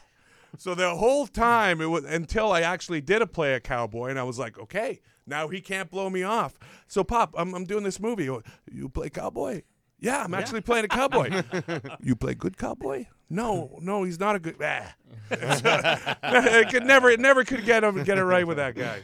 [0.57, 4.17] So the whole time it was until I actually did a play a cowboy, and
[4.17, 6.57] I was like, okay, now he can't blow me off.
[6.87, 8.29] So Pop, I'm, I'm doing this movie.
[8.71, 9.63] You play cowboy?
[9.99, 11.43] Yeah, I'm actually playing a cowboy.
[11.99, 13.05] you play good cowboy?
[13.29, 14.55] No, no, he's not a good.
[14.63, 14.95] Ah.
[15.31, 19.01] it could never, it never could get him get it right with that guy.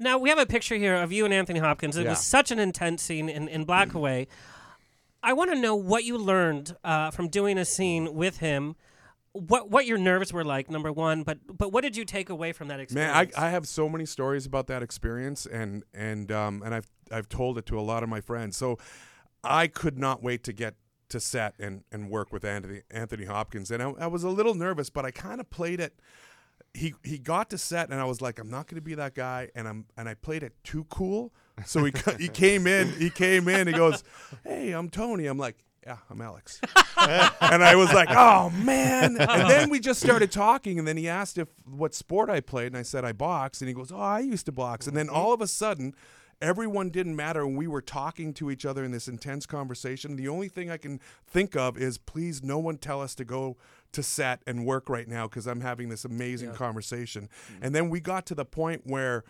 [0.00, 1.96] Now we have a picture here of you and Anthony Hopkins.
[1.96, 2.10] It Yeah.
[2.10, 4.26] was such an intense scene in, in Blackway.
[5.22, 8.74] I want to know what you learned uh, from doing a scene with him.
[9.32, 12.52] What what your nerves were like, number one, but but what did you take away
[12.52, 13.34] from that Man, experience?
[13.36, 17.28] I, I have so many stories about that experience, and and um and I've I've
[17.28, 18.56] told it to a lot of my friends.
[18.56, 18.78] So
[19.44, 20.74] I could not wait to get
[21.10, 24.54] to set and and work with Anthony Anthony Hopkins, and I, I was a little
[24.54, 26.00] nervous, but I kind of played it.
[26.72, 29.14] He he got to set, and I was like, I'm not going to be that
[29.14, 31.32] guy, and I'm and I played it too cool.
[31.66, 34.02] So he he came in, he came in, he goes,
[34.44, 35.26] Hey, I'm Tony.
[35.26, 35.56] I'm like.
[35.86, 36.60] Yeah, I'm Alex.
[36.98, 39.16] and I was like, oh man.
[39.18, 42.66] And then we just started talking, and then he asked if what sport I played,
[42.66, 44.86] and I said I box, and he goes, oh, I used to box.
[44.86, 45.16] And then mm-hmm.
[45.16, 45.94] all of a sudden,
[46.42, 50.16] everyone didn't matter, and we were talking to each other in this intense conversation.
[50.16, 53.56] The only thing I can think of is, please, no one tell us to go
[53.92, 57.28] to set and work right now because I'm having this amazing conversation.
[57.60, 59.24] And then we got to the point where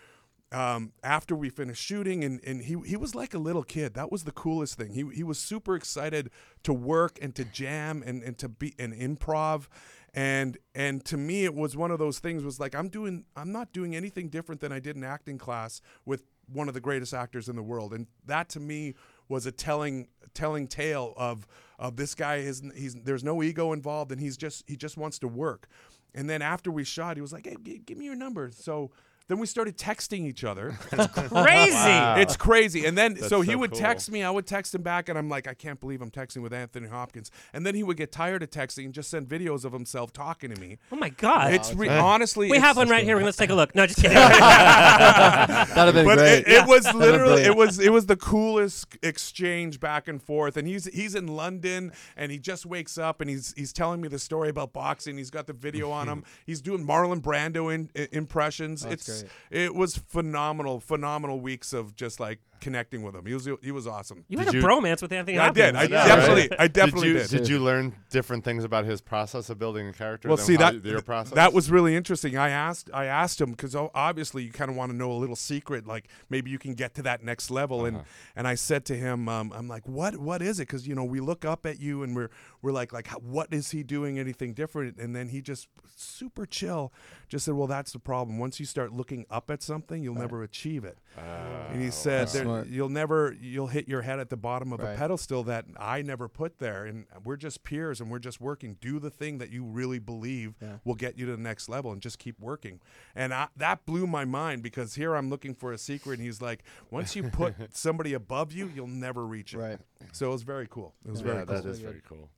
[0.52, 3.94] um, after we finished shooting, and, and he, he was like a little kid.
[3.94, 4.92] That was the coolest thing.
[4.92, 6.30] He, he was super excited
[6.64, 9.68] to work and to jam and, and to be an improv.
[10.12, 12.42] And and to me, it was one of those things.
[12.42, 13.26] Was like I'm doing.
[13.36, 16.80] I'm not doing anything different than I did in acting class with one of the
[16.80, 17.92] greatest actors in the world.
[17.92, 18.94] And that to me
[19.28, 21.46] was a telling telling tale of
[21.80, 25.18] of this guy is he's there's no ego involved, and he's just he just wants
[25.20, 25.66] to work.
[26.14, 28.90] And then after we shot, he was like, "Hey, give me your number." So
[29.30, 30.76] Then we started texting each other.
[30.92, 31.72] It's crazy.
[31.76, 32.16] Wow.
[32.18, 32.84] It's crazy.
[32.84, 33.78] And then That's so he so would cool.
[33.78, 36.42] text me, I would text him back, and I'm like, I can't believe I'm texting
[36.42, 37.30] with Anthony Hopkins.
[37.52, 40.50] And then he would get tired of texting and just send videos of himself talking
[40.52, 40.78] to me.
[40.90, 41.54] Oh my God.
[41.54, 43.20] It's re- honestly We it's- have one right here.
[43.20, 43.72] Let's take a look.
[43.76, 44.16] No, just kidding.
[44.16, 46.38] That'd have been but great.
[46.40, 50.08] It, it was That'd have been literally it was it was the coolest exchange back
[50.08, 50.56] and forth.
[50.56, 54.08] And he's he's in London and he just wakes up and he's he's telling me
[54.08, 55.16] the story about boxing.
[55.16, 56.24] He's got the video on him.
[56.46, 58.82] He's doing Marlon Brando in, i- impressions.
[58.82, 59.19] That's it's great.
[59.50, 63.24] It was phenomenal, phenomenal weeks of just like connecting with him.
[63.26, 64.24] He was he was awesome.
[64.28, 65.74] You had a bromance with Anthony I did.
[65.74, 66.60] I Yeah, definitely right?
[66.60, 67.22] I definitely did.
[67.22, 67.38] You, did.
[67.38, 70.28] Did you learn different things about his process of building a character?
[70.28, 71.34] Well, than see how that your process.
[71.34, 72.36] that was really interesting.
[72.36, 75.36] I asked I asked him because obviously you kind of want to know a little
[75.36, 77.84] secret, like maybe you can get to that next level.
[77.86, 78.02] And
[78.36, 80.68] and I said to him, um, I'm like, what what is it?
[80.68, 82.30] Because you know we look up at you and we're
[82.62, 84.98] we're like like how, what is he doing anything different?
[84.98, 86.92] And then he just super chill,
[87.28, 88.38] just said, well that's the problem.
[88.38, 90.98] Once you start looking up at something, you'll never achieve it.
[91.16, 92.66] and he said, That's there- smart.
[92.68, 94.96] you'll never you'll hit your head at the bottom of a Right.
[94.96, 98.76] pedestal that I never put there, and we're just peers and we're just working.
[98.80, 100.76] Do the thing that you really believe Yeah.
[100.84, 102.80] will get you to the next level, and just keep working.
[103.14, 106.40] And I, that blew my mind because here I'm looking for a secret, and he's
[106.42, 109.58] like, once you put somebody above you, you'll never reach it.
[109.58, 109.78] Right.
[110.12, 110.94] So it was very cool.
[111.06, 111.54] It was yeah, very cool.
[111.56, 112.28] that is very cool.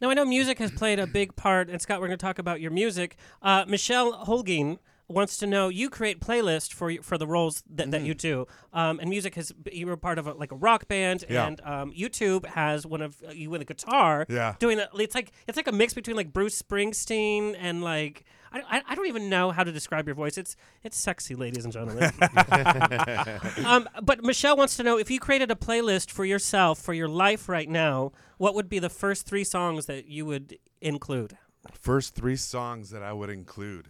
[0.00, 2.38] Now I know music has played a big part, and Scott, we're going to talk
[2.38, 3.16] about your music.
[3.40, 8.02] Uh, Michelle Holguin wants to know you create playlists for for the roles that, that
[8.02, 11.24] you do, um, and music has you were part of a, like a rock band,
[11.28, 11.46] Yeah.
[11.46, 14.54] and um, YouTube has one of uh, you with a guitar, Yeah.
[14.58, 18.24] doing a, it's like it's like a mix between like Bruce Springsteen and like.
[18.54, 20.36] I, I, I don't even know how to describe your voice.
[20.36, 22.12] It's it's sexy, ladies and gentlemen.
[23.64, 27.08] um, but Michelle wants to know if you created a playlist for yourself for your
[27.08, 31.38] life right now, what would be the first three songs that you would include?
[31.72, 33.88] First three songs that I would include.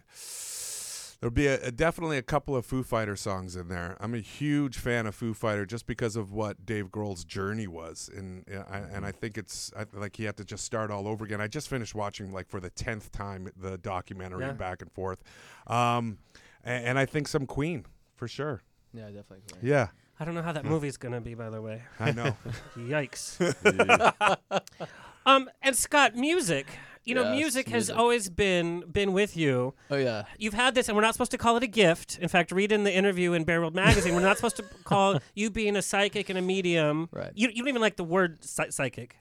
[1.23, 3.95] There'll be a, a- definitely a couple of Foo Fighter songs in there.
[4.01, 8.09] I'm a huge fan of Foo Fighter just because of what Dave Grohl's journey was,
[8.13, 11.07] and uh, I, and I think it's I, like he had to just start all
[11.07, 11.39] over again.
[11.39, 14.51] I just finished watching like for the tenth time the documentary Yeah.
[14.51, 15.23] back and forth,
[15.65, 16.17] um,
[16.61, 17.85] and, and I think some Queen
[18.17, 18.61] for sure.
[18.93, 19.43] Yeah, definitely.
[19.61, 19.87] Yeah,
[20.19, 21.83] I don't know how that movie's gonna be, by the way.
[22.01, 22.35] I know.
[22.77, 23.39] Yikes.
[25.25, 26.67] um, and Scott, music.
[27.05, 27.97] You know, Yes, music has music.
[27.97, 29.73] always been been with you.
[29.91, 30.23] Oh yeah.
[30.37, 32.17] You've had this, and we're not supposed to call it a gift.
[32.19, 35.19] In fact, read in the interview in Bear World magazine, we're not supposed to call
[35.35, 37.09] you being a psychic and a medium.
[37.11, 37.31] Right.
[37.35, 39.17] You, you don't even like the word psy- psychic.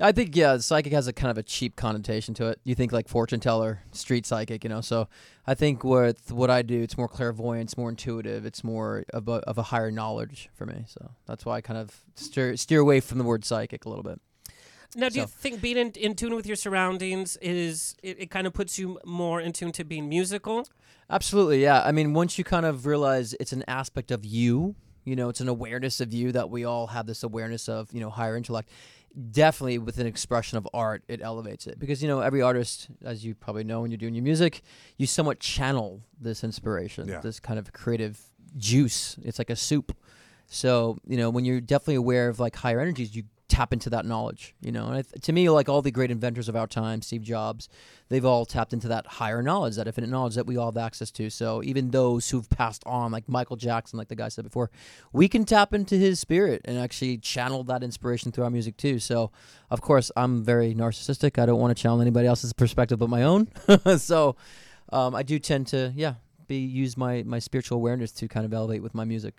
[0.00, 2.60] I think yeah, psychic has a kind of a cheap connotation to it.
[2.64, 4.80] You think like fortune teller, street psychic, you know.
[4.80, 5.08] So
[5.46, 9.28] I think with what I do, it's more clairvoyant, it's more intuitive, it's more of
[9.28, 10.84] a, of a higher knowledge for me.
[10.88, 14.02] So that's why I kind of steer steer away from the word psychic a little
[14.02, 14.20] bit.
[14.96, 18.46] Now, do you think being in, in tune with your surroundings is it, it kind
[18.46, 20.66] of puts you more in tune to being musical?
[21.10, 21.82] Absolutely, yeah.
[21.82, 24.74] I mean, once you kind of realize it's an aspect of you,
[25.04, 28.00] you know, it's an awareness of you that we all have this awareness of, you
[28.00, 28.70] know, higher intellect.
[29.30, 33.24] Definitely with an expression of art, it elevates it because you know every artist, as
[33.24, 34.62] you probably know when you're doing your music,
[34.96, 37.20] you somewhat channel this inspiration, Yeah.
[37.20, 38.20] this kind of creative
[38.56, 39.16] juice.
[39.22, 39.96] It's like a soup.
[40.48, 44.04] So you know when you're definitely aware of like higher energies, you tap into that
[44.04, 44.54] knowledge.
[44.60, 47.68] You know, and to me, like all the great inventors of our time, Steve Jobs,
[48.08, 51.10] they've all tapped into that higher knowledge, that infinite knowledge that we all have access
[51.12, 51.30] to.
[51.30, 54.70] So even those who've passed on, like Michael Jackson, like the guy said before,
[55.12, 58.98] we can tap into his spirit and actually channel that inspiration through our music too.
[58.98, 59.30] So
[59.70, 61.40] of course, I'm very narcissistic.
[61.40, 63.48] I don't want to channel anybody else's perspective but my own.
[63.98, 64.36] so
[64.92, 66.14] um, I do tend to, yeah,
[66.46, 69.34] be use my my spiritual awareness to kind of elevate with my music.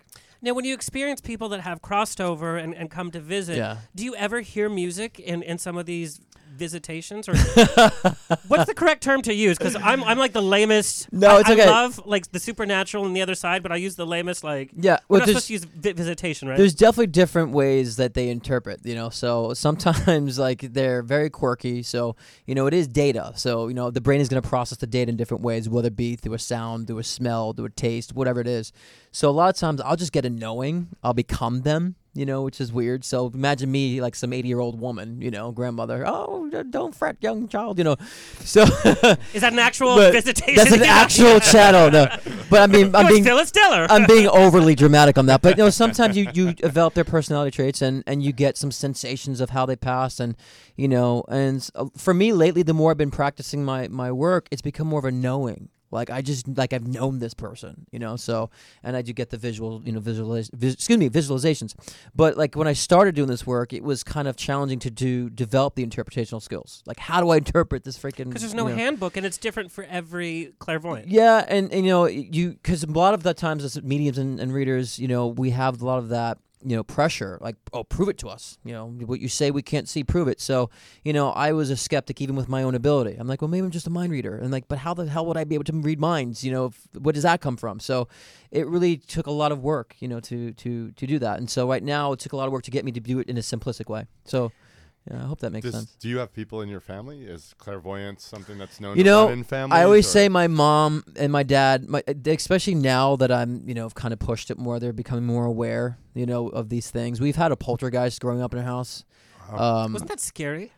[0.46, 3.78] Now, when you experience people that have crossed over and, and come to visit, Yeah.
[3.96, 6.20] do you ever hear music in, in some of these
[6.56, 7.28] visitations?
[7.28, 7.36] Or
[8.48, 9.58] what's the correct term to use?
[9.58, 11.12] Because I'm, I'm like the lamest.
[11.12, 11.66] No, I, it's I okay.
[11.66, 14.70] love like the supernatural and the other side, but I use the lamest like.
[14.76, 16.56] Yeah, we're not supposed to use vi- visitation, right?
[16.58, 19.10] There's definitely different ways that they interpret, you know.
[19.10, 21.82] So sometimes like they're very quirky.
[21.82, 23.32] So, you know, it is data.
[23.36, 25.88] So, you know, the brain is going to process the data in different ways, whether
[25.88, 28.72] it be through a sound, through a smell, through a taste, whatever it is.
[29.12, 32.42] So a lot of times I'll just get a knowing, I'll become them, you know,
[32.42, 33.04] which is weird.
[33.04, 37.78] So imagine me like some 80-year-old woman, you know, grandmother, "Oh, don't fret, young child,"
[37.78, 37.96] you know.
[38.46, 38.62] So
[39.34, 40.54] Is that an actual visitation?
[40.56, 41.90] That's an actual channel.
[41.90, 42.06] No.
[42.48, 43.86] But I mean, I'm being still a Stiller.
[43.90, 45.42] I'm being overly dramatic on that.
[45.42, 48.70] But you know, sometimes you, you develop their personality traits and, and you get some
[48.70, 50.36] sensations of how they pass and
[50.76, 54.48] you know, and uh, for me lately the more I've been practicing my my work,
[54.50, 55.68] it's become more of a knowing.
[55.90, 58.16] Like I just like I've known this person, you know.
[58.16, 58.50] So
[58.82, 61.74] and I do get the visual, you know, visualiz- vis- excuse me, visualizations.
[62.14, 65.30] But like when I started doing this work, it was kind of challenging to do
[65.30, 66.82] develop the interpretational skills.
[66.86, 68.28] Like how do I interpret this freaking?
[68.28, 71.08] Because there's no you know, handbook and it's different for every clairvoyant.
[71.08, 74.40] yeah, and, and you know, you because a lot of the times as mediums and,
[74.40, 77.38] and readers, you know, we have a lot of that, you know, pressure.
[77.40, 78.58] Like, oh, prove it to us.
[78.64, 80.40] You know, what you say we can't see, prove it.
[80.40, 80.70] So,
[81.04, 83.16] you know, I was a skeptic even with my own ability.
[83.18, 84.36] I'm like, well, maybe I'm just a mind reader.
[84.36, 86.42] And like, but how the hell would I be able to read minds?
[86.44, 87.80] You know, if, what does that come from?
[87.80, 88.08] So,
[88.50, 91.38] it really took a lot of work, you know, to to to do that.
[91.38, 93.18] And so right now, it took a lot of work to get me to do
[93.18, 94.06] it in a simplistic way.
[94.24, 94.52] So.
[95.10, 95.96] Yeah, I hope that makes Does- sense.
[96.00, 97.22] Do you have people in your family?
[97.22, 99.78] Is clairvoyance something that's known you know, in families?
[99.78, 103.74] I always or- say my mom and my dad, my, especially now that I'm, you
[103.74, 104.80] know, kind of pushed it more.
[104.80, 107.20] They're becoming more aware, you know, of these things.
[107.20, 109.04] We've had a poltergeist growing up in our house.
[109.48, 110.72] Um, Wasn't that scary?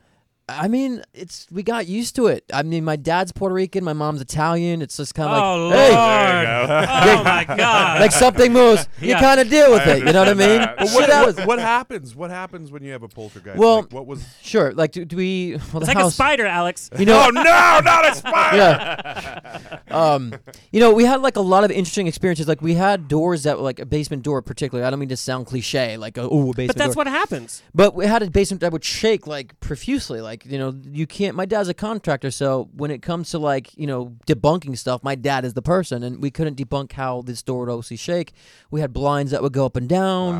[0.50, 2.44] I mean, it's we got used to it.
[2.52, 4.80] I mean, my dad's Puerto Rican, my mom's Italian.
[4.80, 6.18] It's just kind of Oh, like, hey, Lord.
[6.24, 7.20] There you go.
[7.20, 8.00] Oh, my God.
[8.00, 10.06] like something moves, you kind of deal with I it.
[10.06, 10.60] You know what I mean?
[10.78, 11.36] But what, happens.
[11.36, 12.14] what, what happens?
[12.16, 13.58] What happens when you have a poltergeist?
[13.58, 14.24] Well, Like, what was?
[14.42, 14.72] sure.
[14.72, 15.56] Like, do, do we?
[15.56, 16.88] Well, It's the like house, a spider, Alex.
[16.98, 18.56] You know, Oh, no, not a spider!
[18.56, 19.78] yeah.
[19.90, 20.34] Um,
[20.72, 22.48] you know, we had like a lot of interesting experiences.
[22.48, 24.86] Like we had doors that were like a basement door, particularly.
[24.86, 26.68] I don't mean to sound cliche, like oh, a basement.
[26.68, 27.00] But that's door.
[27.00, 27.62] what happens.
[27.74, 30.20] But we had a basement that would shake like profusely.
[30.20, 31.36] Like you know, you can't.
[31.36, 35.14] My dad's a contractor, so when it comes to like you know debunking stuff, my
[35.14, 38.32] dad is the person, and we couldn't debunk how this door would obviously shake.
[38.70, 40.34] We had blinds that would go up and down.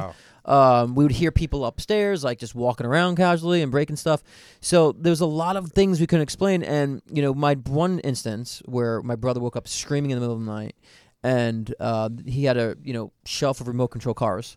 [0.44, 4.22] Um, we would hear people upstairs, like just walking around casually and breaking stuff.
[4.60, 6.62] So there's a lot of things we couldn't explain.
[6.62, 10.36] And you know, my one instance where my brother woke up screaming in the middle
[10.36, 10.74] of the night,
[11.22, 14.56] and uh, he had a you know shelf of remote control cars.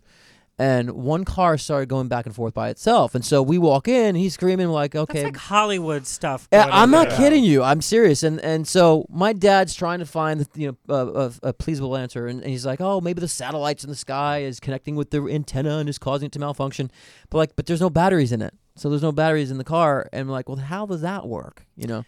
[0.58, 4.14] And one car started going back and forth by itself, and so we walk in.
[4.14, 6.48] He's screaming like, "Okay, That's like Hollywood stuff.
[6.50, 7.16] going I'm on not there.
[7.16, 7.62] kidding you.
[7.62, 8.22] I'm serious.
[8.22, 12.26] And and so my dad's trying to find you know a, a, a pleasable answer,
[12.26, 15.22] and, and he's like, oh, maybe the satellites in the sky is connecting with the
[15.26, 16.90] antenna and is causing it to malfunction.
[17.30, 20.06] But like, but there's no batteries in it, so there's no batteries in the car.
[20.12, 21.64] And I'm like, well, how does that work?
[21.76, 22.04] You know.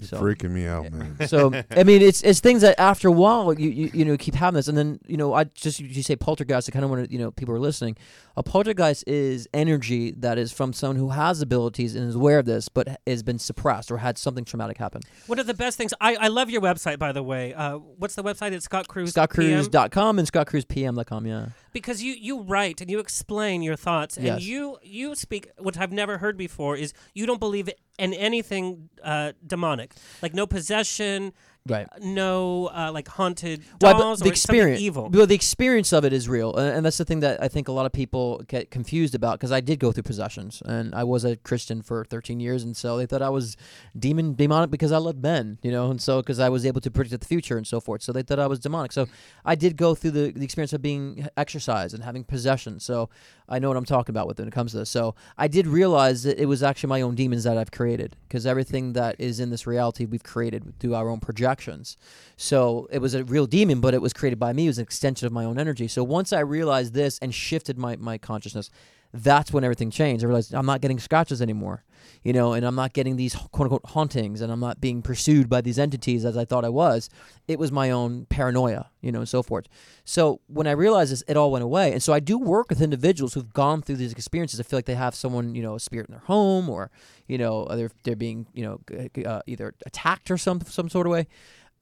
[0.00, 1.16] You're freaking me out, man.
[1.28, 4.34] So I mean, it's it's things that after a while you you, you know keep
[4.34, 6.68] having this, and then you know I just you say poltergeist.
[6.68, 7.96] I kind of want to you know people are listening.
[8.36, 12.44] A poltergeist is energy that is from someone who has abilities and is aware of
[12.44, 15.00] this, but has been suppressed or had something traumatic happen.
[15.26, 15.94] One of the best things.
[16.02, 17.54] I, I love your website, by the way.
[17.54, 18.52] Uh, what's the website?
[18.52, 19.14] It's Scott Cruz.
[19.14, 21.26] ScottCruz.com and ScottCruzPM.com.
[21.26, 21.46] Yeah.
[21.72, 24.42] because you you write and you explain your thoughts and Yes.
[24.42, 27.68] you you speak what I've never heard before is you don't believe
[27.98, 29.85] in anything uh, demonic
[30.22, 31.32] like no possession
[31.66, 31.86] Right.
[32.00, 36.12] no uh, like haunted Well, dolls the or experience, evil Well, the experience of it
[36.12, 38.70] is real, and, and that's the thing that I think a lot of people get
[38.70, 39.38] confused about.
[39.38, 42.76] Because I did go through possessions, and I was a Christian for 13 years, and
[42.76, 43.56] so they thought I was
[43.98, 46.90] demon demonic because I loved men, you know, and so because I was able to
[46.90, 48.02] predict the future and so forth.
[48.02, 48.92] So they thought I was demonic.
[48.92, 49.06] So
[49.44, 52.80] I did go through the, the experience of being exorcised and having possession.
[52.80, 53.08] So
[53.48, 54.90] I know what I'm talking about when it comes to this.
[54.90, 58.46] So I did realize that it was actually my own demons that I've created, because
[58.46, 61.20] everything that is in this reality we've created through our own
[61.56, 61.96] projections.
[62.36, 64.64] So it was a real demon, but it was created by me.
[64.64, 65.88] It was an extension of my own energy.
[65.88, 68.70] So once I realized this and shifted my, my consciousness,
[69.12, 70.24] that's when everything changed.
[70.24, 71.84] I realized I'm not getting scratches anymore,
[72.22, 75.48] you know, and I'm not getting these quote unquote hauntings and I'm not being pursued
[75.48, 77.08] by these entities as I thought I was.
[77.48, 79.66] It was my own paranoia, you know, and so forth.
[80.04, 81.92] So when I realized this, it all went away.
[81.92, 84.60] And so I do work with individuals who've gone through these experiences.
[84.60, 86.90] I feel like they have someone, you know, a spirit in their home or,
[87.26, 91.12] you know, they're, they're being, you know, uh, either attacked or some, some sort of
[91.12, 91.26] way.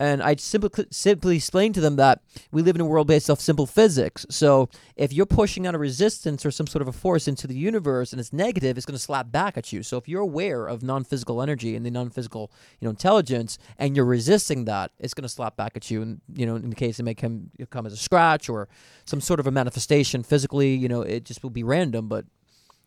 [0.00, 2.20] And I simply simply explain to them that
[2.50, 4.26] we live in a world based off simple physics.
[4.28, 7.54] So if you're pushing out a resistance or some sort of a force into the
[7.54, 9.84] universe and it's negative, it's going to slap back at you.
[9.84, 14.04] So if you're aware of non-physical energy and the non-physical, you know, intelligence, and you're
[14.04, 16.02] resisting that, it's going to slap back at you.
[16.02, 18.68] And you know, in the case it may come come as a scratch or
[19.04, 20.74] some sort of a manifestation physically.
[20.74, 22.24] You know, it just will be random, but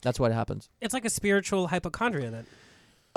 [0.02, 0.70] that's what happens.
[0.82, 2.46] it's like a spiritual hypochondria then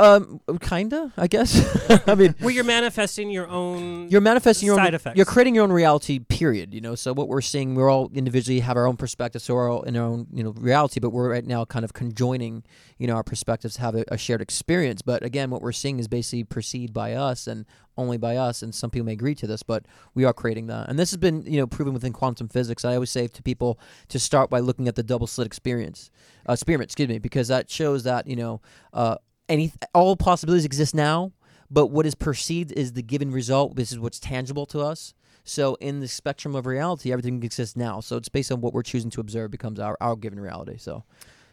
[0.01, 1.61] Um, kinda, I guess.
[2.09, 5.55] I mean, where you're manifesting your own you're manifesting your side own, effects You're creating
[5.55, 6.18] your own reality.
[6.18, 6.72] Period.
[6.72, 6.94] You know.
[6.94, 9.98] So what we're seeing, we're all individually have our own perspectives, so we're all in
[9.98, 11.01] our own you know reality.
[11.01, 12.64] But we're right now kind of conjoining,
[12.96, 15.03] you know, our perspectives to have a, a shared experience.
[15.03, 17.66] But again, what we're seeing is basically perceived by us and
[17.98, 18.62] only by us.
[18.62, 19.84] And some people may agree to this, but
[20.14, 20.88] we are creating that.
[20.88, 22.86] And this has been you know proven within quantum physics.
[22.86, 23.78] I always say to people
[24.09, 26.11] to start by looking at the double slit experience,
[26.48, 28.62] uh, experiment, excuse me, because that shows that you know.
[28.94, 29.16] Uh,
[29.51, 31.32] any all possibilities exist now,
[31.70, 33.76] but what is perceived is the given result.
[33.76, 35.12] This is what's tangible to us.
[35.44, 38.01] So in the spectrum of reality, everything exists now.
[38.01, 40.76] So it's based on what we're choosing to observe becomes our, our given reality.
[40.78, 41.03] So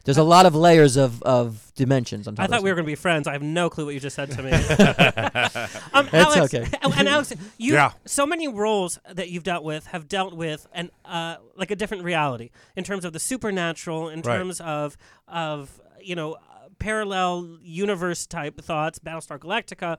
[0.04, 2.44] There's a lot of layers of, of dimensions on top.
[2.44, 3.28] I of thought we were going to be friends.
[3.28, 4.52] I have no clue what you just said to me.
[5.94, 6.68] um, It's Alex, okay.
[6.82, 7.92] and Alex, you Yeah.
[8.06, 12.04] so many roles that you've dealt with have dealt with an uh, like a different
[12.04, 14.38] reality in terms of the supernatural, in Right.
[14.38, 16.38] terms of of you know
[16.80, 19.98] parallel universe type thoughts, Battlestar Galactica.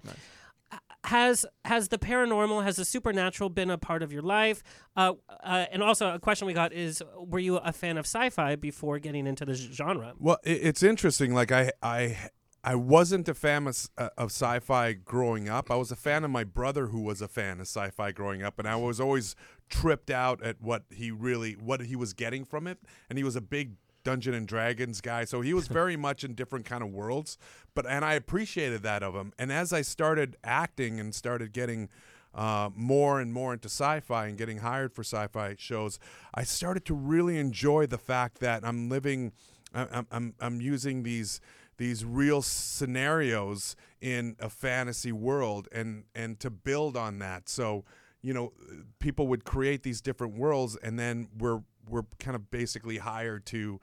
[1.05, 4.63] Has has the paranormal, has the supernatural been a part of your life?
[4.97, 8.57] Uh, uh, and also, a question we got is: Were you a fan of sci-fi
[8.57, 10.13] before getting into this genre?
[10.19, 11.33] Well, it's interesting.
[11.33, 12.19] Like I, I,
[12.65, 15.71] I wasn't a fan of, uh, of sci-fi growing up.
[15.71, 18.59] I was a fan of my brother, who was a fan of sci-fi growing up,
[18.59, 19.37] and I was always
[19.71, 22.79] tripped out at what he really, what he was getting from it.
[23.09, 26.35] And he was a big Dungeon and Dragons guy, so he was very much in
[26.35, 27.39] different kind of worlds.
[27.75, 29.33] But and I appreciated that of him.
[29.39, 31.89] And as I started acting and started getting
[32.35, 35.99] uh, more and more into sci-fi and getting hired for sci-fi shows,
[36.35, 39.33] I started to really enjoy the fact that I'm living,
[39.75, 41.41] I'm, I'm, I'm using these
[41.79, 47.49] these real scenarios in a fantasy world and and to build on that.
[47.49, 47.85] So
[48.21, 48.53] you know,
[48.99, 53.81] people would create these different worlds, and then we're we're kind of basically hired to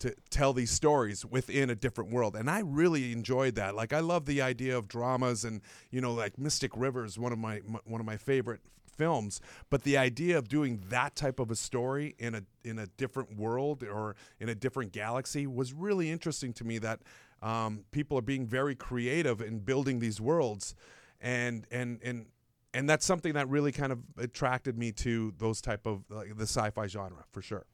[0.00, 2.36] to tell these stories within a different world.
[2.36, 3.74] And i really enjoyed that.
[3.74, 7.38] Like i love the idea of dramas and you know like mystic rivers one of
[7.38, 8.60] my, my one of my favorite
[8.98, 9.40] films.
[9.70, 13.36] But the idea of doing that type of a story in a in a different
[13.38, 17.00] world or in a different galaxy was really interesting to me that
[17.40, 20.74] um, people are being very creative in building these worlds.
[21.20, 22.26] And and and
[22.74, 26.44] and that's something that really kind of attracted me to those type of like, the
[26.44, 27.64] sci-fi genre for sure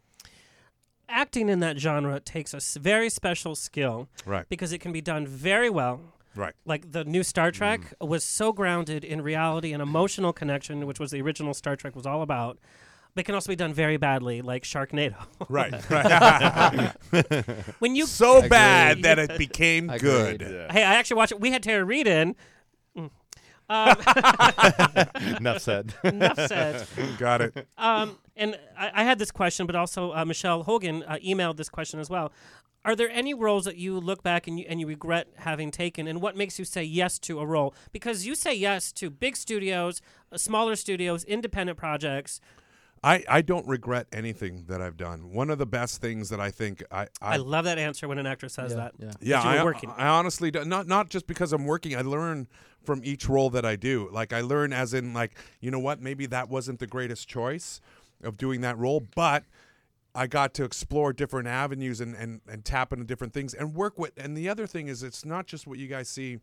[1.09, 4.49] acting in that genre takes a very special skill, Right.
[4.49, 6.01] Because it can be done very well.
[6.35, 6.55] Right.
[6.65, 7.59] Like the new Star mm-hmm.
[7.59, 11.95] Trek was so grounded in reality and emotional connection, which was the original Star Trek
[11.95, 12.59] was all about.
[13.15, 15.15] But it can also be done very badly, like Sharknado.
[15.49, 15.73] Right.
[15.91, 16.95] right.
[17.79, 20.43] when you so bad that it became good.
[20.43, 21.41] Hey, I actually watched it.
[21.41, 22.35] We had Tara Reid in.
[23.69, 23.97] Um,
[25.39, 25.95] Enough said.
[26.05, 26.87] Enough said.
[27.19, 27.67] Got it.
[27.79, 31.69] Um, and I, I had this question, but also uh, Michelle Hogan uh, emailed this
[31.69, 32.33] question as well.
[32.85, 36.07] Are there any roles that you look back and you, and you regret having taken,
[36.07, 37.75] and what makes you say yes to a role?
[37.93, 42.41] Because you say yes to big studios, uh, smaller studios, independent projects.
[43.05, 45.31] I, I don't regret anything that I've done.
[45.31, 48.27] One of the best things that I think I I, love that answer when an
[48.27, 48.93] actor says Yeah, that.
[48.99, 49.11] yeah.
[49.21, 49.93] Yeah, you were I, working.
[49.95, 51.95] I honestly do, not not just because I'm working.
[51.95, 52.49] I learn
[52.83, 54.09] from each role that I do.
[54.11, 57.81] Like I learn as in like you know what, maybe that wasn't the greatest choice
[58.23, 59.45] of doing that role, but
[60.15, 63.99] I got to explore different avenues and and and tap into different things and work
[63.99, 64.13] with.
[64.17, 66.39] And the other thing is, it's not just what you guys see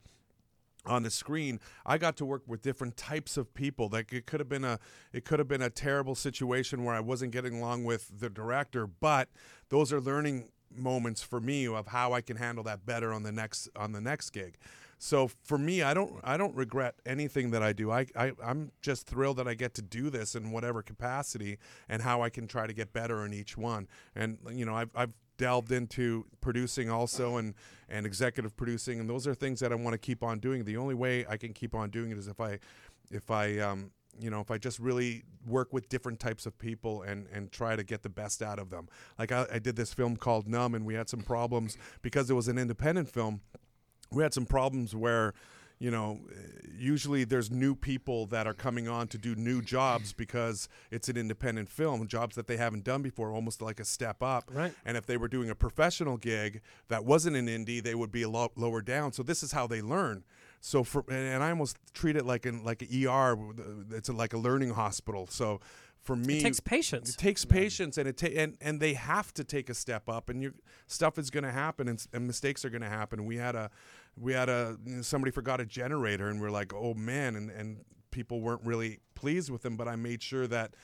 [0.85, 3.89] on the screen i got to work with different types of people.
[3.91, 4.79] Like it could have been a
[5.13, 8.87] it could have been a terrible situation where i wasn't getting along with the director
[8.87, 9.29] but
[9.69, 13.31] those are learning moments for me of how i can handle that better on the
[13.31, 14.57] next on the next gig.
[14.97, 17.91] So for me i don't i don't regret anything that i do.
[17.91, 21.57] I, I i'm just thrilled that i get to do this in whatever capacity
[21.89, 23.87] and how i can try to get better in each one.
[24.15, 27.55] And you know i've, I've delved into producing also and
[27.89, 30.63] and executive producing and those are things that I want to keep on doing.
[30.63, 32.59] The only way I can keep on doing it is if I
[33.09, 33.89] if I um
[34.19, 37.75] you know if I just really work with different types of people and and try
[37.75, 38.87] to get the best out of them.
[39.17, 42.35] Like I, I did this film called Numb and we had some problems because it
[42.35, 43.41] was an independent film.
[44.11, 45.33] We had some problems where
[45.81, 46.19] you know,
[46.77, 51.17] usually there's new people that are coming on to do new jobs because it's an
[51.17, 54.51] independent film, jobs that they haven't done before, almost like a step up.
[54.53, 54.75] Right.
[54.85, 58.21] And if they were doing a professional gig that wasn't an indie, they would be
[58.21, 59.11] a lot lower down.
[59.11, 60.23] So this is how they learn.
[60.59, 63.35] So for and I almost treat it like an like an ER.
[63.89, 65.25] It's a, like a learning hospital.
[65.25, 65.61] So
[66.03, 67.11] for me, It takes patience.
[67.11, 70.29] It takes patience, and it ta- and and they have to take a step up,
[70.29, 70.53] and your
[70.87, 73.25] stuff is going to happen, and, and mistakes are going to happen.
[73.25, 73.69] We had a
[74.17, 77.51] we had a you know, somebody forgot a generator, and we're like, oh man, and
[77.51, 79.77] and people weren't really pleased with him.
[79.77, 80.75] But I made sure that.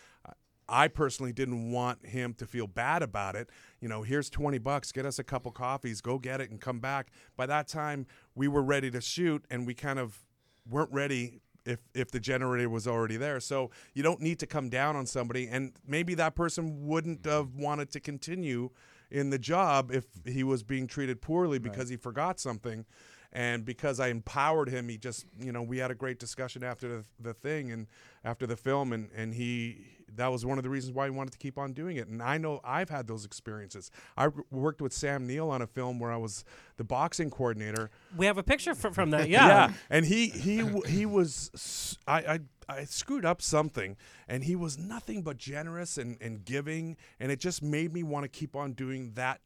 [0.70, 3.49] I personally didn't want him to feel bad about it.
[3.80, 6.82] You know, here's 20 bucks, get us a couple coffees, go get it and come
[6.82, 7.09] back.
[7.38, 8.05] By that time,
[8.36, 10.26] we were ready to shoot and we kind of
[10.70, 13.39] weren't ready if if the generator was already there.
[13.39, 17.32] So you don't need to come down on somebody and maybe that person wouldn't mm-hmm.
[17.32, 18.70] have wanted to continue
[19.09, 22.86] in the job if he was being treated poorly because he forgot something.
[23.34, 26.88] And because I empowered him, he just, you know, we had a great discussion after
[26.88, 27.88] the, the thing and
[28.24, 29.86] after the film, and, and he,
[30.16, 32.08] that was one of the reasons why he wanted to keep on doing it.
[32.08, 33.91] And I know I've had those experiences.
[34.16, 36.43] I worked with Sam Neill on a film where I was
[36.78, 37.89] the boxing coordinator.
[38.16, 39.18] We have a picture from, from that.
[39.28, 39.47] Yeah.
[39.47, 39.74] yeah.
[39.89, 42.39] And he he he was I
[42.70, 43.97] I screwed up something
[44.28, 48.24] and he was nothing but generous and, and giving and it just made me want
[48.24, 49.41] to keep on doing that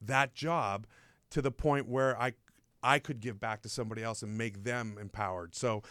[0.00, 0.86] that job
[1.30, 2.32] to the point where I
[2.82, 5.54] I could give back to somebody else and make them empowered.
[5.54, 5.82] So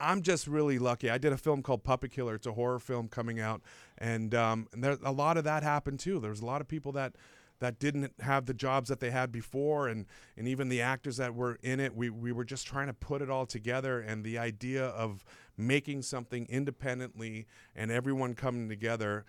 [0.00, 1.10] I'm just really lucky.
[1.10, 2.34] I did a film called Puppet Killer.
[2.34, 3.60] It's a horror film coming out,
[3.98, 6.18] and um, and there a lot of that happened too.
[6.20, 7.14] There's a lot of people that
[7.60, 11.34] that didn't have the jobs that they had before, and and even the actors that
[11.34, 11.94] were in it.
[11.94, 15.24] We we were just trying to put it all together, and the idea of
[15.56, 17.46] making something independently
[17.76, 19.26] and everyone coming together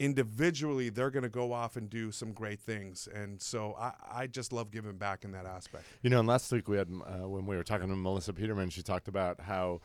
[0.00, 4.26] individually they're going to go off and do some great things and so I, I
[4.26, 7.28] just love giving back in that aspect You know, and last week we had uh,
[7.28, 9.82] when we were talking to Melissa Peterman, she talked about how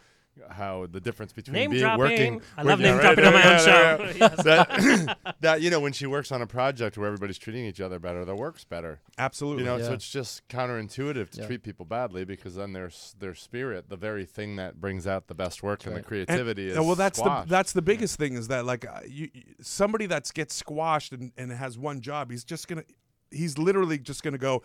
[0.49, 1.99] how the difference between Name being dropping.
[1.99, 2.41] working.
[2.57, 4.43] I love yeah, name right, dropping on yeah, my own yeah, show.
[4.43, 7.99] that, that you know when she works on a project where everybody's treating each other
[7.99, 8.99] better, the work's better.
[9.17, 9.63] Absolutely.
[9.63, 11.47] You know, so it's just counterintuitive to Yeah.
[11.47, 15.35] treat people badly because then their their spirit, the very thing that brings out the
[15.35, 16.05] best work and the right.
[16.05, 17.47] creativity, is And- well that's squashed.
[17.47, 21.11] the that's the biggest thing is that like uh, you, you- somebody that gets squashed
[21.13, 22.83] and, and has one job he's just gonna
[23.31, 24.61] he's literally just gonna go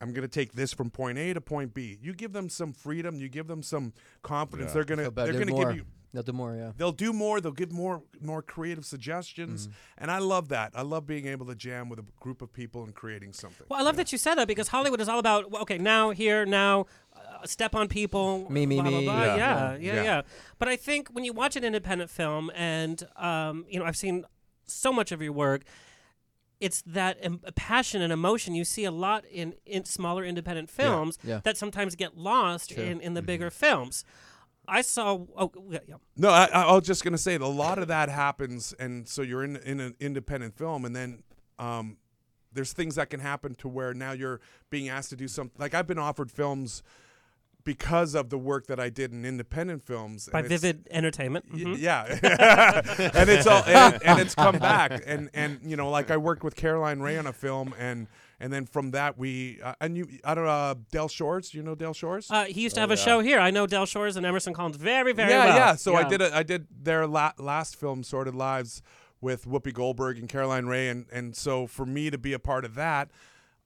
[0.00, 3.20] i'm gonna take this from point a to point b you give them some freedom
[3.20, 3.92] you give them some
[4.22, 4.74] confidence Yeah.
[4.74, 6.72] they're gonna Feel better, they're gonna give you They'll do more, yeah.
[6.76, 10.02] they'll do more they'll give more more creative suggestions Mm-hmm.
[10.02, 12.82] and i love that i love being able to jam with a group of people
[12.82, 15.52] and creating something Well, I love that you said that because Hollywood is all about
[15.62, 16.86] okay, now here, now,
[17.16, 19.04] uh, step on people, Me, me, blah, blah, me.
[19.04, 19.22] blah.
[19.24, 19.36] Yeah.
[19.36, 20.22] Yeah, yeah, yeah, Yeah.
[20.58, 24.24] But I think when you watch an independent film, and um, you know, I've seen
[24.66, 25.62] so much of your work.
[26.60, 31.18] It's that em- passion and emotion you see a lot in, in smaller independent films
[31.24, 31.40] Yeah.
[31.44, 32.84] that sometimes get lost Sure.
[32.84, 33.26] in, in the Mm-hmm.
[33.26, 34.04] bigger films.
[34.68, 35.18] I saw.
[35.36, 35.94] Oh, yeah, yeah.
[36.16, 39.22] No, I, I I was just gonna say a lot of that happens, and so
[39.22, 41.22] you're in in an independent film, and then
[41.58, 41.96] um,
[42.52, 45.56] there's things that can happen to where now you're being asked to do something.
[45.58, 46.82] Like I've been offered films
[47.64, 50.28] because of the work that I did in independent films.
[50.32, 51.46] by and Vivid Entertainment.
[51.52, 51.76] Y- Mhm.
[51.78, 52.04] Yeah,
[53.14, 56.42] and it's all and, and it's come back, and and you know, like I worked
[56.44, 58.06] with Caroline Rhea on a film, and
[58.40, 61.50] and then from that we uh, and you I don't know uh, Del Shores.
[61.50, 62.28] Do you know Del Shores?
[62.30, 63.38] Uh, he used to have a show here.
[63.38, 65.38] I know Del Shores and Emerson Collins very, very well.
[65.46, 65.56] yeah, well.
[65.56, 65.74] yeah.
[65.76, 68.82] So I did a, I did their la- last film, Sordid Lives,
[69.20, 72.64] with Whoopi Goldberg and Caroline Rhea, and and so for me to be a part
[72.64, 73.10] of that,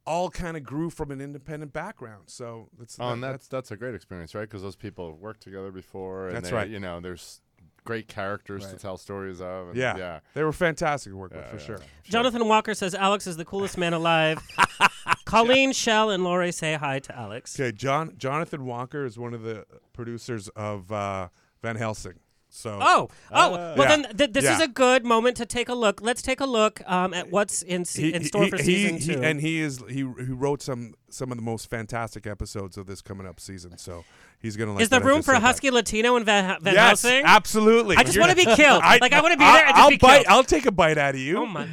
[0.07, 2.25] all kind of grew from an independent background.
[2.27, 4.43] So it's Oh, and that's that's a great experience, right?
[4.43, 6.29] Because those people have worked together before.
[6.29, 6.69] And That's they- right.
[6.69, 7.41] You know, there's
[7.85, 9.69] great characters to tell stories of.
[9.69, 10.21] And yeah, yeah.
[10.35, 11.79] they were fantastic to work with for yeah, sure.
[11.79, 12.11] yeah.
[12.11, 14.39] Jonathan Walker says Alex is the coolest man alive.
[15.27, 17.59] Colleen, Shell, and Laurie say hi to Alex.
[17.59, 21.29] Okay, John Jonathan Walker is one of the producers of uh,
[21.63, 22.15] Van Helsing.
[22.57, 23.51] So Oh, oh.
[23.51, 23.89] well, Yeah.
[23.97, 26.01] then th- this is a good moment to take a look.
[26.01, 29.21] Let's take a look um, at what's in, se- in store for season he- two.
[29.25, 33.03] and he is he he wrote some some of the most fantastic episodes of this
[33.03, 33.77] coming up season.
[33.77, 34.05] So
[34.41, 34.83] he's gonna like.
[34.83, 35.47] is there room for a said that.
[35.47, 37.23] husky Latino in Van, Van yes, Helsing?
[37.25, 37.97] absolutely.
[37.97, 38.83] I just want to be killed.
[38.85, 40.15] I- like I want to be I'll- there and just I'll bite.
[40.25, 40.27] killed.
[40.29, 41.39] I'll take a bite out of you.
[41.39, 41.67] Oh my!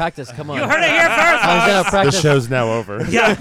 [0.00, 0.56] Practice, come on.
[0.56, 1.44] You heard it here first.
[1.44, 2.14] I was gonna practice.
[2.14, 3.04] The show's now over.
[3.10, 3.34] Yeah.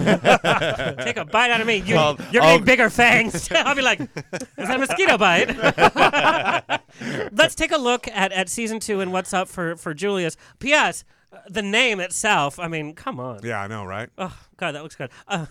[1.05, 1.77] Take a bite out of me.
[1.77, 3.49] You, Well, you're I'll- getting bigger fangs.
[3.55, 4.09] I'll be like, is
[4.57, 5.55] that a mosquito bite?
[7.31, 10.35] Let's take a look at, at season two and what's up for, for Julius.
[10.59, 11.05] P.S.
[11.31, 13.39] uh, The name itself, I mean, come on.
[13.41, 14.09] Yeah, I know, right?
[14.17, 15.11] Oh, God, that looks good.
[15.29, 15.45] Uh,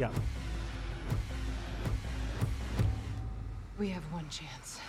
[0.00, 0.10] yeah.
[3.78, 4.80] We have one chance.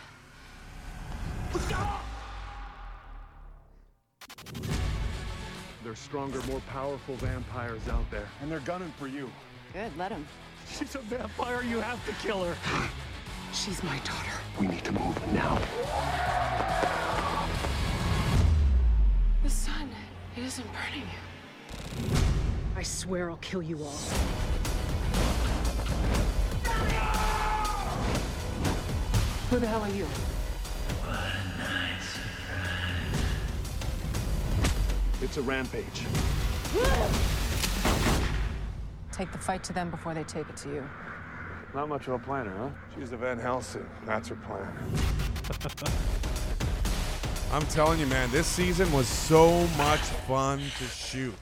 [5.86, 9.30] There's stronger, more powerful vampires out there, and they're gunning for you.
[9.72, 10.26] Good, let him.
[10.68, 11.62] She's a vampire.
[11.62, 12.56] You have to kill her.
[13.54, 14.32] She's my daughter.
[14.60, 15.60] We need to move now.
[19.44, 19.92] The sun,
[20.36, 22.18] it isn't burning you.
[22.76, 24.00] I swear I'll kill you all.
[29.52, 30.08] Who the hell are you?
[35.22, 36.04] It's a rampage.
[39.12, 40.90] Take the fight to them before they take it to you.
[41.74, 42.70] Not much of a planner, huh?
[42.98, 43.86] She's a Van Helsing.
[44.06, 44.68] That's her plan.
[47.52, 51.34] I'm telling you, man, this season was so much fun to shoot.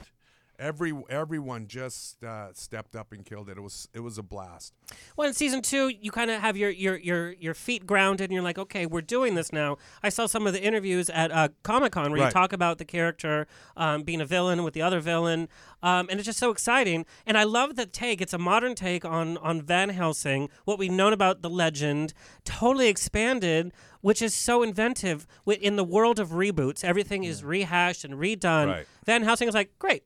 [0.58, 3.58] Every everyone just uh, stepped up and killed it.
[3.58, 4.72] It was it was a blast.
[5.16, 8.32] Well, in season two, you kind of have your, your your your feet grounded, and
[8.32, 9.78] you're like, okay, we're doing this now.
[10.02, 12.84] I saw some of the interviews at uh, Comic Con where you talk about the
[12.84, 13.46] character
[13.76, 15.48] um, being a villain with the other villain,
[15.82, 17.04] um, and it's just so exciting.
[17.26, 18.20] And I love the take.
[18.20, 22.88] It's a modern take on on Van Helsing, what we've known about the legend, totally
[22.88, 25.26] expanded, which is so inventive.
[25.46, 28.68] In the world of reboots, everything is rehashed and redone.
[28.68, 28.86] Right.
[29.04, 30.04] Van Helsing is like, great.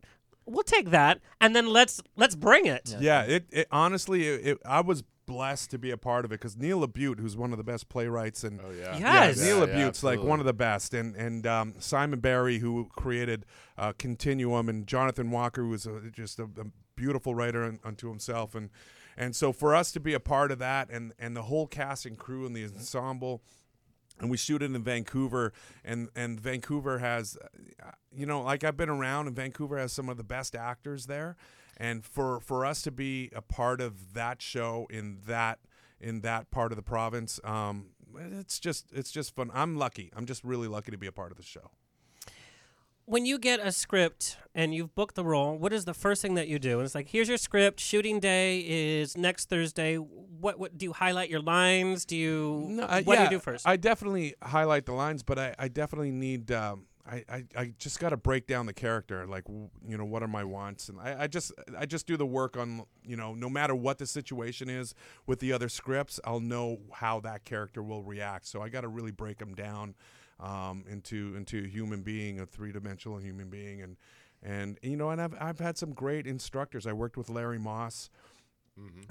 [0.49, 2.97] We'll take that, and then let's let's bring it.
[2.99, 6.41] Yeah, it, it honestly, it, it, I was blessed to be a part of it
[6.41, 8.97] because Neil LaBute, who's one of the best playwrights, and Oh, yeah.
[8.97, 9.39] Yes.
[9.39, 12.89] Neil Yeah, LaBute's yeah, like one of the best, and and um, Simon Barry, who
[12.97, 13.45] created
[13.77, 16.65] uh, Continuum, and Jonathan Walker, who was a, just a, a
[16.97, 18.71] beautiful writer un, unto himself, and
[19.17, 22.07] and so for us to be a part of that, and and the whole cast
[22.07, 23.43] and crew and the ensemble
[24.21, 25.53] and we shoot it in Vancouver
[25.85, 27.37] and and Vancouver has
[28.13, 31.37] you know like I've been around and Vancouver has some of the best actors there.
[31.77, 35.61] And for for us to be a part of that show in that
[36.01, 39.51] in that part of the province um it's just it's just fun.
[39.55, 40.11] I'm lucky.
[40.17, 41.71] I'm just really lucky to be a part of the show
[43.09, 46.35] when you get a script and you've booked the role, what is the first thing
[46.35, 46.79] that you do?
[46.79, 47.81] And it's like, here's your script.
[47.81, 49.97] Shooting day is next Thursday.
[49.97, 52.05] What what do you highlight your lines?
[52.05, 53.67] Do you No, I- what yeah, do you do first?
[53.67, 56.53] I definitely highlight the lines, but I, I definitely need.
[56.53, 59.27] Um, I, I, I just got to break down the character.
[59.27, 60.91] Like, you know, what are my wants?
[60.91, 62.85] And I, I just I just do the work on.
[63.03, 64.95] You know, no matter what the situation is
[65.27, 68.47] with the other scripts, I'll know how that character will react.
[68.47, 69.95] So I got to really break them down
[70.41, 73.97] um, into into a human being, a three dimensional human being, and
[74.43, 76.87] and you know, and I've I've had some great instructors.
[76.87, 78.11] I worked with Larry Moss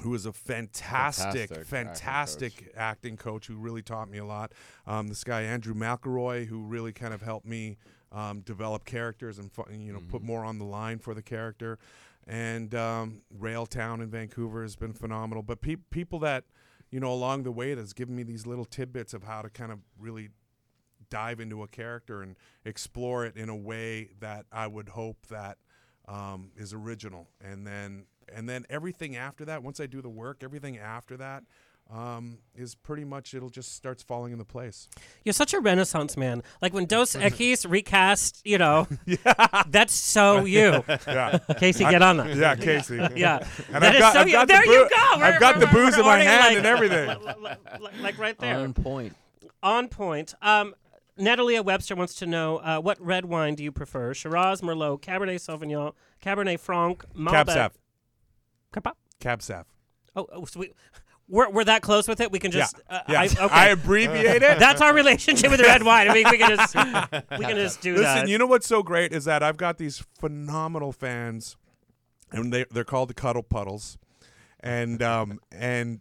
[0.01, 3.47] who is a fantastic, Fantastic fantastic, acting acting, coach.
[3.47, 4.53] who really taught me a lot.
[4.85, 7.77] Um, this guy Andrew McIlroy, who really kind of helped me
[8.11, 9.51] um, develop characters and
[9.85, 11.77] you know put more on the line for the character.
[12.25, 15.43] And um, Railtown in Vancouver has been phenomenal.
[15.43, 16.45] But pe- people that
[16.91, 19.71] you know along the way that's given me these little tidbits of how to kind
[19.71, 20.29] of really
[21.09, 22.35] dive into a character and
[22.65, 25.57] explore it in a way that I would hope that
[26.07, 30.41] um, is original, and then and then everything after that, once I do the work,
[30.43, 31.43] everything after that
[31.89, 34.89] um, is pretty much it'll just starts falling into place.
[35.23, 36.43] You're such a renaissance man.
[36.61, 38.87] Like when Dos Equis recast, you know,
[39.69, 40.83] that's so you.
[41.07, 41.39] Yeah.
[41.57, 42.35] Casey, get on that.
[42.35, 42.95] Yeah, Casey.
[43.15, 43.45] yeah.
[43.73, 44.33] And That I've is got- so I've you.
[44.33, 44.95] got the there you boo- go.
[45.13, 47.07] I've We're- got the booze in my hand like- and everything.
[47.41, 48.57] like, like right there.
[48.59, 49.13] On point.
[49.63, 50.35] On point.
[50.41, 50.73] Um,
[51.17, 54.13] Natalia Webster wants to know uh, what red wine do you prefer?
[54.13, 55.93] Shiraz, Merlot, Cabernet Sauvignon,
[56.23, 57.31] Cabernet Franc, Malbec.
[57.31, 57.77] Cab Sav.
[58.73, 59.65] Cab- Cab Sav.
[60.15, 60.73] Oh, oh so we,
[61.29, 62.31] we're, we're that close with it.
[62.31, 62.75] We can just.
[62.89, 62.95] Yeah.
[62.97, 63.21] Uh, Yeah.
[63.21, 63.47] I, okay.
[63.51, 64.59] I abbreviate it.
[64.59, 66.09] That's our relationship with red wine.
[66.09, 68.13] I mean, we can just we can just do Listen, that.
[68.15, 71.57] Listen, you know what's so great is that I've got these phenomenal fans,
[72.31, 73.97] and they they're called the Cuddle Puddles,
[74.59, 75.99] and um and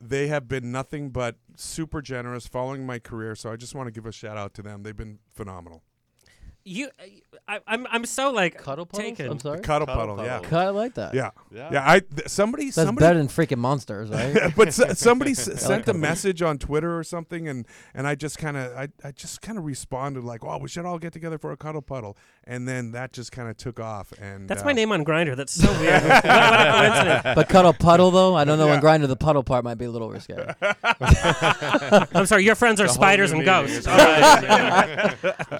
[0.00, 3.34] they have been nothing but super generous following my career.
[3.34, 4.82] So I just want to give a shout out to them.
[4.82, 5.82] They've been phenomenal.
[6.66, 6.88] You,
[7.46, 9.06] I, I'm I'm so like Cuddle puddles?
[9.18, 9.30] taken.
[9.30, 9.60] I'm sorry?
[9.60, 10.48] Cuddle, Cuddle puddle, yeah, puddle.
[10.50, 11.12] Cut, I like that.
[11.12, 11.68] yeah, Yeah.
[11.72, 11.82] yeah.
[11.86, 14.50] I th- somebody That's somebody better than freaking monsters, right?
[14.56, 18.38] but s- somebody s- sent a message on Twitter or something, and and I just
[18.38, 21.36] kind of I, I just kind of responded like, "Oh, we should all get together
[21.36, 24.12] for a cuddle puddle," and then that just kind of took off.
[24.18, 25.36] And That's uh, my name on Grindr.
[25.36, 26.02] That's so weird.
[26.02, 27.34] what, what a coincidence.
[27.34, 28.68] but cuddle puddle though, I don't know.
[28.68, 28.80] Yeah.
[28.80, 30.34] When Grindr the puddle part might be a little risque.
[32.14, 33.86] I'm sorry, your friends are The spiders and ghosts.
[33.86, 35.14] All right.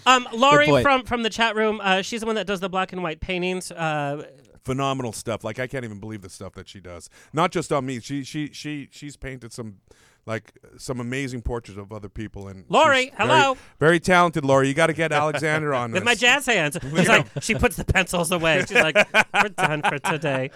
[0.07, 0.83] um, Laurie point.
[0.83, 3.20] from from the chat room, uh, she's the one that does the black and white
[3.20, 3.72] paintings.
[3.72, 4.24] Uh,
[4.64, 5.45] phenomenal stuff.
[5.45, 7.11] Like I can't even believe the stuff that she does.
[7.32, 8.01] Not just on me.
[8.01, 9.78] She she she she's painted some
[10.26, 12.49] like some amazing portraits of other people.
[12.49, 13.57] And Laurie, she's very- hello.
[13.78, 14.68] very, talented, Laurie.
[14.68, 16.05] You got to get Alexander on with this.
[16.07, 16.78] my jazz hands.
[16.82, 18.61] It's like she puts the pencils away.
[18.66, 18.97] She's like,
[19.34, 20.51] "We're done for today."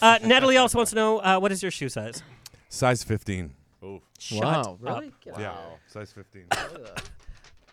[0.00, 2.22] Uh, Natalie also wants to know uh, what is your shoe size?
[2.70, 3.52] Size fifteen.
[3.82, 4.76] Oh, Shut wow, up.
[4.80, 5.12] really?
[5.38, 5.54] Yeah,
[5.86, 6.44] size fifteen.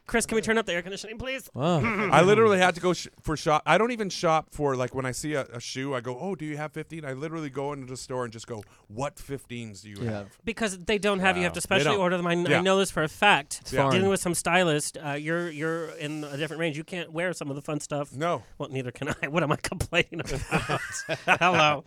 [0.07, 1.49] Chris, can we turn up the air conditioning, please?
[1.53, 1.79] Wow.
[2.13, 3.61] I literally had to go sh- for shop.
[3.65, 5.93] I don't even shop for like when I see a, a shoe.
[5.93, 8.47] I go, "Oh, do you have 15?" I literally go into the store and just
[8.47, 10.11] go, "What 15s do you Yeah.
[10.11, 11.99] have?" Because they don't have, you have to They specially don't.
[11.99, 12.25] order them.
[12.25, 12.61] I, kn- I Yeah.
[12.61, 13.63] know this for a fact.
[13.73, 13.81] Yeah.
[13.81, 13.95] foreign.
[13.95, 16.77] Dealing with some stylist, uh, you're you're in a different range.
[16.77, 18.13] You can't wear some of the fun stuff.
[18.15, 18.43] No.
[18.57, 19.27] Well, neither can I.
[19.27, 20.79] What am I complaining about?
[21.41, 21.83] Hello,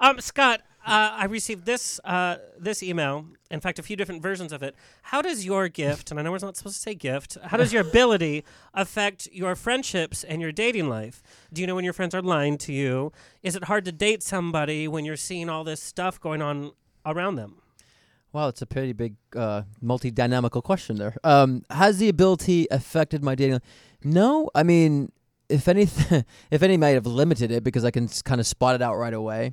[0.00, 0.60] um, Scott.
[0.86, 3.26] Uh, I received this uh, this email.
[3.50, 4.74] In fact, a few different versions of it.
[5.02, 7.72] How does your gift, and I know we're not supposed to say gift, how does
[7.72, 11.22] your ability affect your friendships and your dating life?
[11.52, 13.12] Do you know when your friends are lying to you?
[13.42, 16.72] Is it hard to date somebody when you're seeing all this stuff going on
[17.04, 17.56] around them?
[18.32, 21.16] Wow, it's a pretty big, uh, multi-dynamical question there.
[21.24, 23.60] Um, has the ability affected my dating?
[24.04, 25.10] No, I mean,
[25.48, 28.82] if anything, if any, might have limited it because I can kind of spot it
[28.82, 29.52] out right away.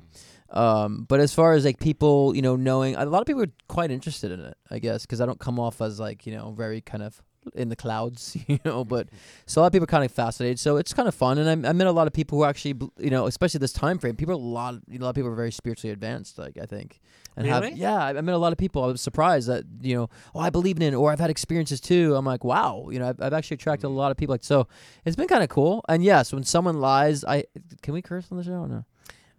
[0.50, 3.52] Um, but as far as like people, you know, knowing, a lot of people are
[3.68, 6.52] quite interested in it, I guess, because I don't come off as like you know
[6.52, 7.22] very kind of
[7.54, 8.84] in the clouds, you know.
[8.84, 9.08] But
[9.46, 10.58] so a lot of people are kind of fascinated.
[10.58, 12.74] So it's kind of fun, and I, I met a lot of people who actually,
[12.98, 14.16] you know, especially this time frame.
[14.16, 16.38] People, are a lot, a lot of people are very spiritually advanced.
[16.38, 17.00] Like I think,
[17.36, 17.70] and Really?
[17.70, 18.82] have yeah, I, I met a lot of people.
[18.84, 21.80] I was surprised that you know, oh, I believe in it, or I've had experiences
[21.80, 22.14] too.
[22.16, 24.32] I'm like, wow, you know, I've, I've actually attracted a lot of people.
[24.32, 24.66] Like so,
[25.04, 25.84] it's been kind of cool.
[25.90, 27.44] And yes, when someone lies, I
[27.82, 28.84] can we curse on the show or no?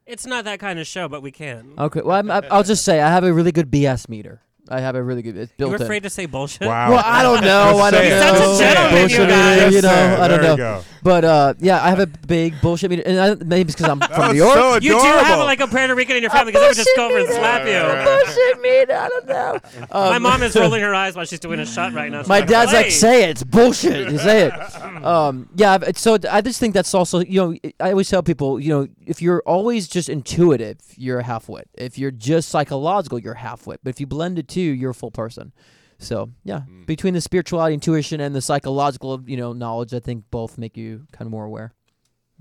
[0.10, 1.74] It's not that kind of show, but we can.
[1.78, 2.02] Okay.
[2.04, 4.42] Well, I, I'll just say I have a really good BS meter.
[4.70, 5.36] I have a really good.
[5.38, 5.84] It's built You're in.
[5.84, 6.68] afraid to say bullshit.
[6.68, 6.92] Wow.
[6.92, 7.80] Well, I don't know.
[7.80, 8.20] I don't He's know.
[8.22, 9.58] such a gentleman, bullshit you guys.
[9.60, 10.52] meter, you know, Yes, I don't there know.
[10.52, 10.84] you go.
[11.02, 14.00] But uh, yeah, I have a big bullshit meter, and I, maybe it's because I'm
[14.00, 14.54] from was New York.
[14.56, 16.96] so You do have like a Puerto Rican in your family because they would just
[16.96, 18.06] go over and slap you.
[18.06, 18.94] bullshit meter.
[18.96, 19.60] I don't know.
[19.94, 22.22] My Um, mom is rolling her eyes while she's doing a shot right now.
[22.22, 23.30] She's My dad's like, "Hey." say it.
[23.30, 24.12] It's bullshit.
[24.12, 24.54] You say it.
[25.00, 25.78] Um, yeah.
[25.78, 28.88] but- So I just think that's also, you know, I always tell people, you know,
[29.06, 31.70] if you're always just intuitive, you're a half-wit.
[31.76, 33.80] If you're just psychological, you're half-wit.
[33.84, 35.52] But if you blend the two, you're a full person.
[35.98, 40.58] So yeah, between the spirituality, intuition, and the psychological, you know, knowledge, I think both
[40.58, 41.74] make you kind of more aware.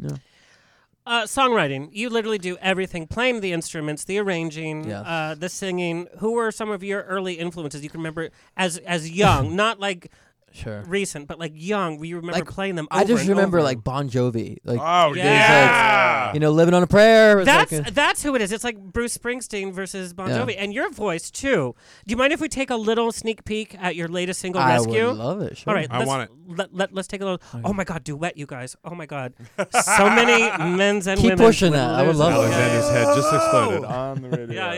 [0.01, 0.17] Yeah.
[1.05, 1.89] Uh, songwriting.
[1.93, 5.05] You literally do everything: playing the instruments, the arranging, Yes.
[5.07, 6.07] uh, the singing.
[6.19, 10.13] Who were some of your early influences you can remember as as young, not like
[10.53, 10.83] Sure.
[10.87, 11.99] recent, but like young?
[11.99, 12.89] Where you remember Like, playing them?
[12.91, 13.65] I just and remember over?
[13.65, 14.59] like Bon Jovi.
[14.65, 16.25] Like Oh, there's, yeah.
[16.27, 17.39] like, you know, living on a prayer.
[17.41, 18.51] It's That's like a- that's who it is.
[18.53, 20.39] It's like Bruce Springsteen versus Bon Yeah.
[20.39, 21.75] Jovi, and your voice too.
[22.07, 25.05] Do you mind if we take a little sneak peek at your latest single, Rescue?
[25.05, 25.71] I would love it, sure.
[25.71, 26.37] All right, I let's, want it.
[26.57, 27.41] Let, let, let's take a little.
[27.65, 28.75] Oh my God, duet, you guys!
[28.85, 29.35] Oh my God,
[29.71, 31.47] so many men's and Keep women.
[31.47, 31.91] pushing that.
[31.95, 32.37] I would love it.
[32.37, 34.55] Alexander's head just exploded on the radio.
[34.55, 34.73] Yeah,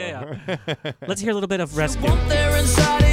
[0.48, 0.92] yeah, yeah.
[1.06, 3.09] Let's hear a little bit of "Rescue." there inside of you.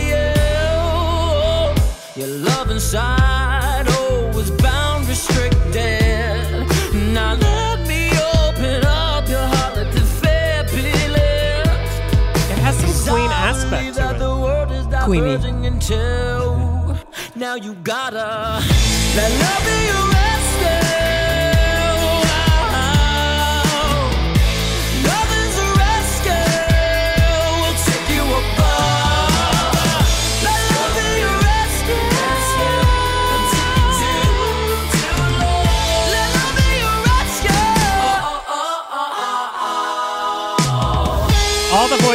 [2.18, 4.31] Your love inside, oh,
[4.64, 6.65] bound, restricted.
[7.14, 10.81] Now let me open up your heart, let the fabulous.
[12.49, 14.18] It has some Queen aspect to it.
[14.18, 15.68] the world is Queenie.
[15.68, 16.98] into.
[17.35, 18.64] Now you gotta
[19.15, 20.07] let love be your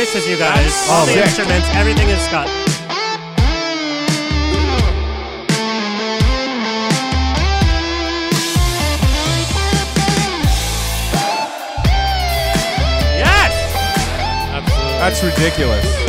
[0.05, 0.73] voices, you guys.
[0.89, 1.25] Oh, all the sick.
[1.27, 1.69] instruments.
[1.75, 2.49] Everything is Scott.
[13.19, 13.53] Yes.
[14.51, 14.99] Absolutely.
[14.99, 16.09] That's ridiculous.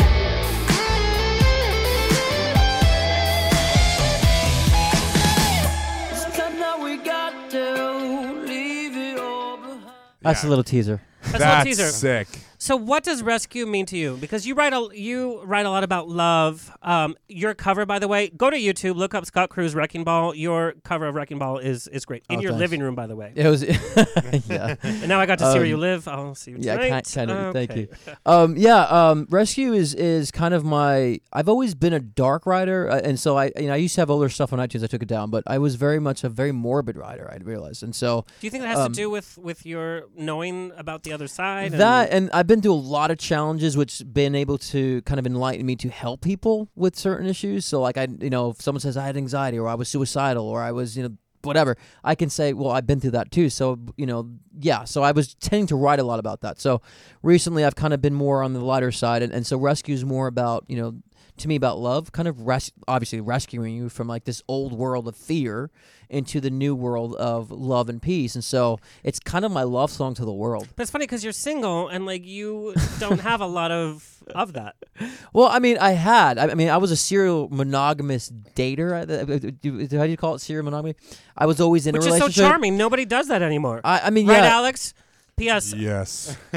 [6.60, 9.84] Now we got to leave it all behind.
[10.22, 11.02] That's a little teaser.
[11.22, 11.91] That's, a That's little teaser.
[11.91, 12.28] sick.
[12.64, 14.15] So, what does rescue mean to you?
[14.15, 16.72] Because you write a you write a lot about love.
[16.81, 20.34] Um, your cover, by the way, go to YouTube, look up Scott Cruz Wrecking Ball.
[20.34, 22.61] Your cover of Wrecking Ball is is great in Oh, your thanks.
[22.61, 23.34] living room, by the way.
[23.35, 23.64] It was,
[24.48, 24.76] yeah.
[24.81, 26.07] And now I got to see where Um, you live.
[26.07, 27.06] I'll see you Yeah, tonight.
[27.14, 27.53] kind, kind of.
[27.53, 27.90] Thank you.
[28.26, 31.19] Um, yeah, um, rescue is is kind of my.
[31.34, 34.02] I've always been a dark writer, uh, and so I, you know, I used to
[34.02, 34.85] have older stuff on iTunes.
[34.85, 37.30] I took it down, but I was very much a very morbid writer.
[37.30, 40.03] I realized, and so Do you think that has um, to do with with your
[40.15, 41.73] knowing about the other side?
[41.73, 45.25] that, and I've been through a lot of challenges, which been able to kind of
[45.25, 47.65] enlighten me to help people with certain issues.
[47.65, 50.45] So, like I, you know, if someone says I had anxiety, or I was suicidal,
[50.45, 51.17] or I was, you know.
[51.45, 51.75] Whatever,
[52.05, 53.49] I can say, well, I've been through that too.
[53.49, 54.30] So, you know,
[54.61, 54.85] yeah.
[54.85, 56.57] So I was tending to write a lot about that.
[56.61, 56.81] So
[57.21, 59.21] recently I've kind of been more on the lighter side.
[59.21, 60.95] And, and so rescue is more about, you know,
[61.38, 65.07] to me about love, kind of res- obviously rescuing you from like this old world
[65.07, 65.69] of fear
[66.10, 68.35] into the new world of love and peace.
[68.35, 70.68] And so it's kind of my love song to the world.
[70.76, 74.53] But it's funny because you're single and like you don't have a lot of of
[74.53, 74.76] that.
[75.34, 76.38] Well, I mean, I had.
[76.38, 78.93] I I mean, I was a serial monogamous dater.
[78.93, 80.39] I- do- do- How do you call it?
[80.39, 80.93] Serial monogamy.
[81.35, 82.77] I was always in Which a is so charming.
[82.77, 83.81] Nobody does that anymore.
[83.84, 84.49] I, I mean, right, yeah.
[84.55, 84.93] Alex?
[85.38, 85.73] P.S.
[85.73, 86.38] Yes.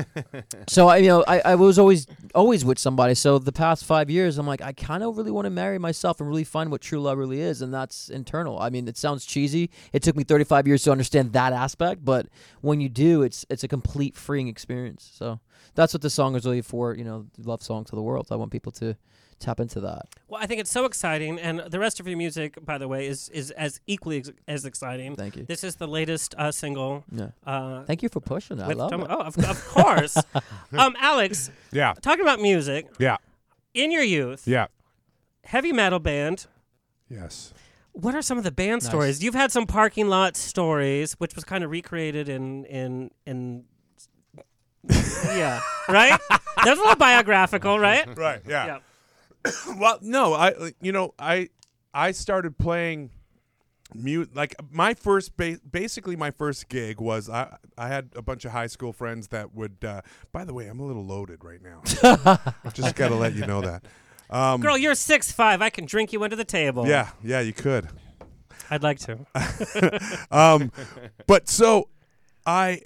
[0.69, 3.15] So I, you know, I, I was always always with somebody.
[3.15, 6.21] So the past five years, I'm like, I kind of really want to marry myself
[6.21, 8.59] and really find what true love really is, and that's internal.
[8.59, 9.71] I mean, it sounds cheesy.
[9.93, 12.27] It took me 35 years to understand that aspect, but
[12.61, 15.11] when you do, it's it's a complete freeing experience.
[15.15, 15.41] So
[15.75, 16.95] that's what the song is really for.
[16.95, 18.29] You know, love song to the world.
[18.31, 18.97] I want people to
[19.39, 20.07] tap into that.
[20.29, 23.07] Well, I think it's so exciting, and the rest of your music, by the way,
[23.07, 25.15] is is as equally ex- as exciting.
[25.17, 25.45] Thank you.
[25.45, 27.05] This is the latest uh, single.
[27.13, 27.29] Yeah.
[27.47, 28.71] Uh, Thank you for pushing that.
[28.71, 29.09] I love Tom- it.
[29.11, 30.17] Oh, of, of course.
[30.73, 31.51] um, Alex.
[31.73, 31.93] Yeah.
[32.01, 32.87] Talking about music.
[32.99, 33.17] Yeah.
[33.75, 34.47] In your youth.
[34.49, 34.69] Yeah.
[35.45, 36.47] Heavy metal band.
[37.11, 37.53] Yes.
[37.93, 38.89] What are some of the band Nice.
[38.89, 39.23] stories?
[39.25, 43.65] You've had some parking lot stories, which was kind of recreated in in in.
[45.27, 45.61] yeah.
[45.89, 46.19] Right.
[46.65, 48.07] That's a little biographical, right?
[48.17, 48.41] Right.
[48.47, 48.79] Yeah.
[49.79, 51.51] well, no, I you know I
[51.95, 53.11] I started playing
[53.95, 58.45] mute like my first ba- basically my first gig was I I had a bunch
[58.45, 59.77] of high school friends that would.
[59.85, 60.03] Uh,
[60.33, 61.83] by the way, I'm a little loaded right now.
[62.73, 63.85] Just got to let you know that.
[64.29, 65.63] Um, Girl, you're six five.
[65.63, 66.87] I can drink you under the table.
[66.87, 67.89] Yeah, yeah, you could.
[68.71, 69.19] I'd like to.
[70.33, 70.73] um,
[71.29, 71.89] but so
[72.45, 72.81] I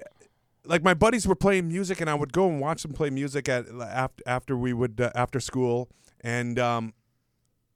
[0.64, 3.48] like my buddies were playing music, and I would go and watch them play music
[3.48, 5.88] at after after we would uh, after school,
[6.20, 6.94] and um,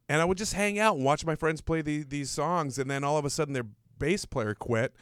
[0.08, 2.90] and I would just hang out and watch my friends play the, these songs, and
[2.90, 3.66] then all of a sudden their
[3.98, 4.94] bass player quit,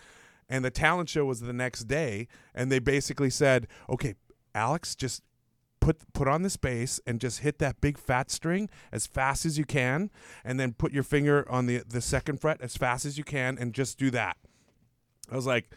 [0.49, 4.15] and the talent show was the next day, and they basically said, "Okay,
[4.55, 5.23] Alex, just
[5.81, 9.59] put put on this bass and just hit that big fat string as fast as
[9.59, 10.11] you can,
[10.45, 13.59] and then put your finger on the the second fret as fast as you can,
[13.59, 14.37] and just do that."
[15.31, 15.71] I was like,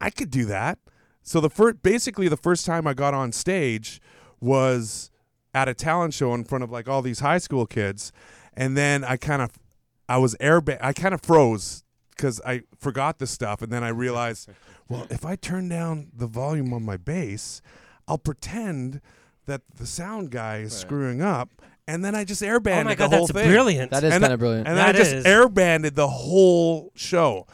[0.00, 0.78] I could do that.
[1.24, 4.00] So the first, basically, the first time I got on stage
[4.40, 5.10] was
[5.54, 8.12] at a talent show in front of like all these high school kids,
[8.54, 9.50] and then I kind of,
[10.08, 13.88] I was air, I kind of froze because I forgot the stuff, and then I
[13.88, 14.48] realized,
[14.88, 17.62] well, if I turn down the volume on my bass,
[18.06, 19.00] I'll pretend
[19.46, 21.50] that the sound guy is screwing up.
[21.86, 23.50] And then I just airbanded Oh my the God, whole that's thing.
[23.50, 23.90] brilliant.
[23.90, 24.66] That is kinda brilliant.
[24.66, 25.24] And That I just is.
[25.26, 27.46] airbanded the whole show.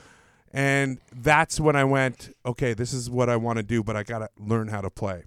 [0.53, 4.03] And that's when I went, okay, this is what I want to do, but I
[4.03, 5.25] got to learn how to play.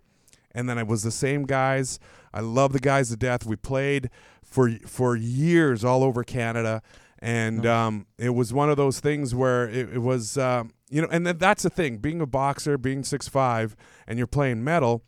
[0.51, 1.99] And then I was the same guys.
[2.33, 3.45] I love the guys to death.
[3.45, 4.09] We played
[4.43, 6.81] for for years all over Canada,
[7.19, 11.07] and um, it was one of those things where it, it was, um, you know,
[11.11, 11.97] and th- that's the thing.
[11.97, 13.75] Being a boxer, being six five,
[14.07, 15.03] and you're playing metal,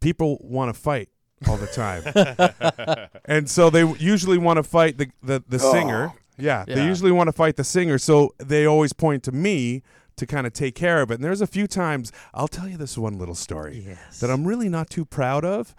[0.00, 1.10] people want to fight
[1.46, 6.12] all the time, and so they usually want to fight the the, the singer.
[6.36, 9.82] Yeah, they usually want to fight the singer, so they always point to me
[10.16, 11.14] to kind of take care of it.
[11.14, 14.68] And there's a few times I'll tell you this one little story that I'm really
[14.68, 15.74] not too proud of.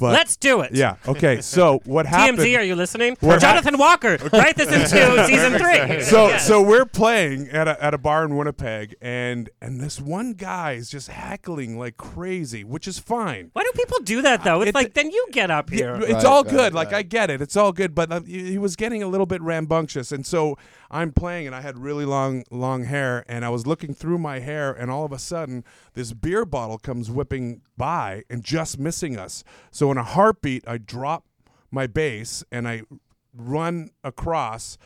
[0.00, 0.74] But Let's do it.
[0.74, 0.96] Yeah.
[1.06, 1.40] Okay.
[1.42, 2.38] So what happened?
[2.38, 3.16] TMZ, are you listening?
[3.20, 4.88] What hap- Jonathan Walker, write this into
[5.26, 6.00] season three.
[6.02, 6.46] So Yes.
[6.46, 10.72] so we're playing at a, at a bar in Winnipeg, and and this one guy
[10.72, 13.50] is just heckling like crazy, which is fine.
[13.52, 14.62] Why do people do that though?
[14.62, 16.00] It's like then you get up here.
[16.00, 16.72] Yeah, it's all good.
[16.74, 17.42] like I get it.
[17.42, 17.94] It's all good.
[17.94, 20.56] But uh, he he was getting a little bit rambunctious, and so
[20.90, 24.38] I'm playing, and I had really long, long hair, and I was looking through my
[24.40, 25.62] hair, and all of a sudden,
[25.94, 29.44] this beer bottle comes whipping by and just missing us.
[29.70, 31.24] So in a heartbeat, I drop
[31.70, 32.82] my bass and I
[33.34, 34.76] run across,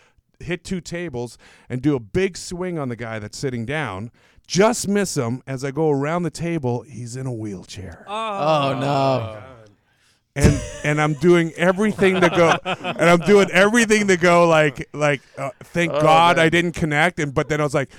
[0.41, 4.11] hit two tables, and do a big swing on the guy that's sitting down.
[4.47, 6.83] Just miss him as I go around the table.
[6.83, 9.43] He's in a wheelchair Oh, no.
[10.37, 15.23] and and I'm doing everything to go, and I'm doing everything to go like like
[15.39, 16.45] uh, thank Oh, God man.
[16.47, 17.91] I didn't connect, and but then I was like.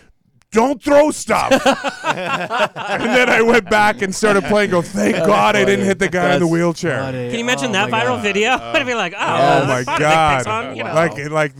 [0.55, 1.51] Don't throw stuff.
[2.05, 4.71] and then I went back and started playing.
[4.71, 6.97] Go, thank That's God I didn't hit the guy in the wheelchair.
[7.01, 7.25] funny.
[7.29, 8.23] Can you imagine Oh that viral God.
[8.23, 8.51] video?
[8.51, 8.71] Oh.
[8.73, 10.37] I'd be like, oh, Oh my God!
[10.37, 10.93] pics on, you know.
[10.93, 11.51] Like like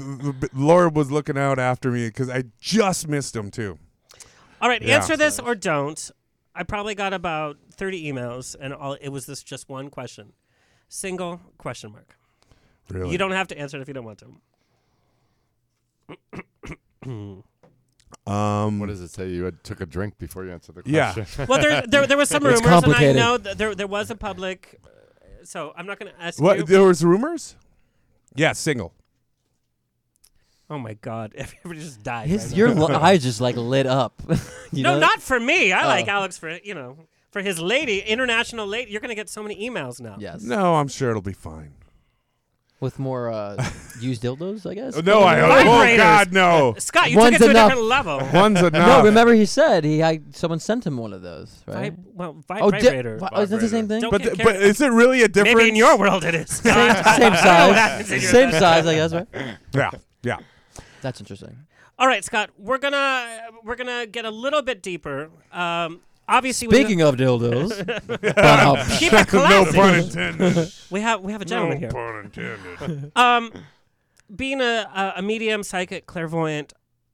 [0.54, 3.78] Laura was looking out after me because I just missed him too.
[4.62, 4.96] All right, Yeah.
[4.96, 6.10] answer this or don't.
[6.56, 10.32] I probably got about 30 emails, and all it was this just one question.
[10.88, 12.16] Single question mark.
[12.90, 13.12] Really?
[13.12, 14.24] You don't have to answer it if you don't want
[17.04, 17.44] to.
[18.28, 19.30] Um, What does it say?
[19.30, 21.26] You had took a drink before you answered the question.
[21.40, 21.46] Yeah.
[21.50, 24.10] well, there, there, there was some It's rumors, and I know that there, there was
[24.10, 24.80] a public.
[24.84, 24.90] uh,
[25.44, 26.64] So I'm not going to ask What you.
[26.64, 27.56] there was rumors?
[28.36, 28.94] Yeah, single.
[30.70, 31.34] oh my God!
[31.38, 32.28] Everybody just died.
[32.28, 34.22] His, right your lo- eyes just like lit up.
[34.72, 35.00] you no, know?
[35.00, 35.72] not for me.
[35.72, 36.12] I like Oh.
[36.12, 36.98] Alex for you know
[37.32, 38.92] for his lady, international lady.
[38.92, 40.16] You're going to get so many emails now.
[40.20, 40.42] Yes.
[40.42, 41.74] No, I'm sure it'll be fine.
[42.86, 43.58] With more uh,
[44.00, 44.96] used dildos, I guess.
[45.02, 45.98] No, I oh Vibrators.
[45.98, 46.76] God no.
[46.78, 47.66] Scott, you One's took it to enough.
[47.66, 48.18] a different level.
[48.34, 48.74] One's enough.
[48.74, 51.92] No, remember he said he had someone sent him one of those, right?
[51.96, 53.18] Vib- well, vi- oh, di- vibrator.
[53.18, 54.02] vi- oh, is that the same thing?
[54.02, 55.58] Don't But get th- but is it really a difference?
[55.58, 56.50] Maybe in your world it is.
[56.52, 58.30] same, same I know what happens in size.
[58.30, 59.28] Same size, I guess, right?
[59.74, 59.90] Yeah,
[60.22, 60.38] yeah.
[61.02, 61.58] That's interesting.
[61.98, 63.26] All right, Scott, we're gonna
[63.64, 65.32] we're gonna get a little bit deeper.
[65.52, 67.70] Um, obviously, Speaking of dildos,
[69.00, 69.78] keep it no classy.
[69.78, 70.72] pun intended.
[70.90, 71.90] We have we have a gentleman no here.
[71.92, 73.12] pun intended.
[73.16, 73.52] Um,
[74.36, 76.74] being a, a a medium, psychic, clairvoyant,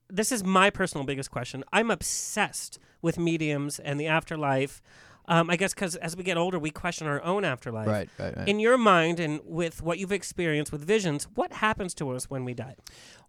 [0.09, 1.63] this is my personal biggest question.
[1.71, 4.81] I'm obsessed with mediums and the afterlife.
[5.27, 7.87] Um, I guess because as we get older, we question our own afterlife.
[7.87, 8.47] Right, right, right.
[8.49, 12.43] In your mind and with what you've experienced with visions, what happens to us when
[12.43, 12.75] we die?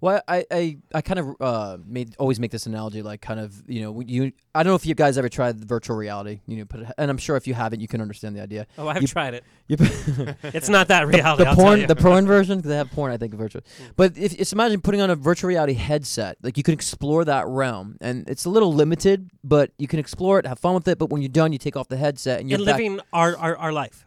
[0.03, 3.63] Well, I I, I kind of uh, made always make this analogy, like kind of
[3.69, 4.33] you know you.
[4.53, 6.41] I don't know if you guys ever tried virtual reality.
[6.49, 8.67] You know, put it, and I'm sure if you haven't, you can understand the idea.
[8.77, 9.45] Oh, I've You- tried it.
[9.69, 9.77] You,
[10.43, 13.13] It's not that The- reality, The, tell porn, the porn version, because they have porn,
[13.13, 13.63] I think, virtual.
[13.95, 17.47] But if it's imagine putting on a virtual reality headset, like you can explore that
[17.47, 20.99] realm, and it's a little limited, but you can explore it, have fun with it.
[20.99, 23.37] But when you're done, you take off the headset and you're And back- living our,
[23.37, 24.05] our, our life.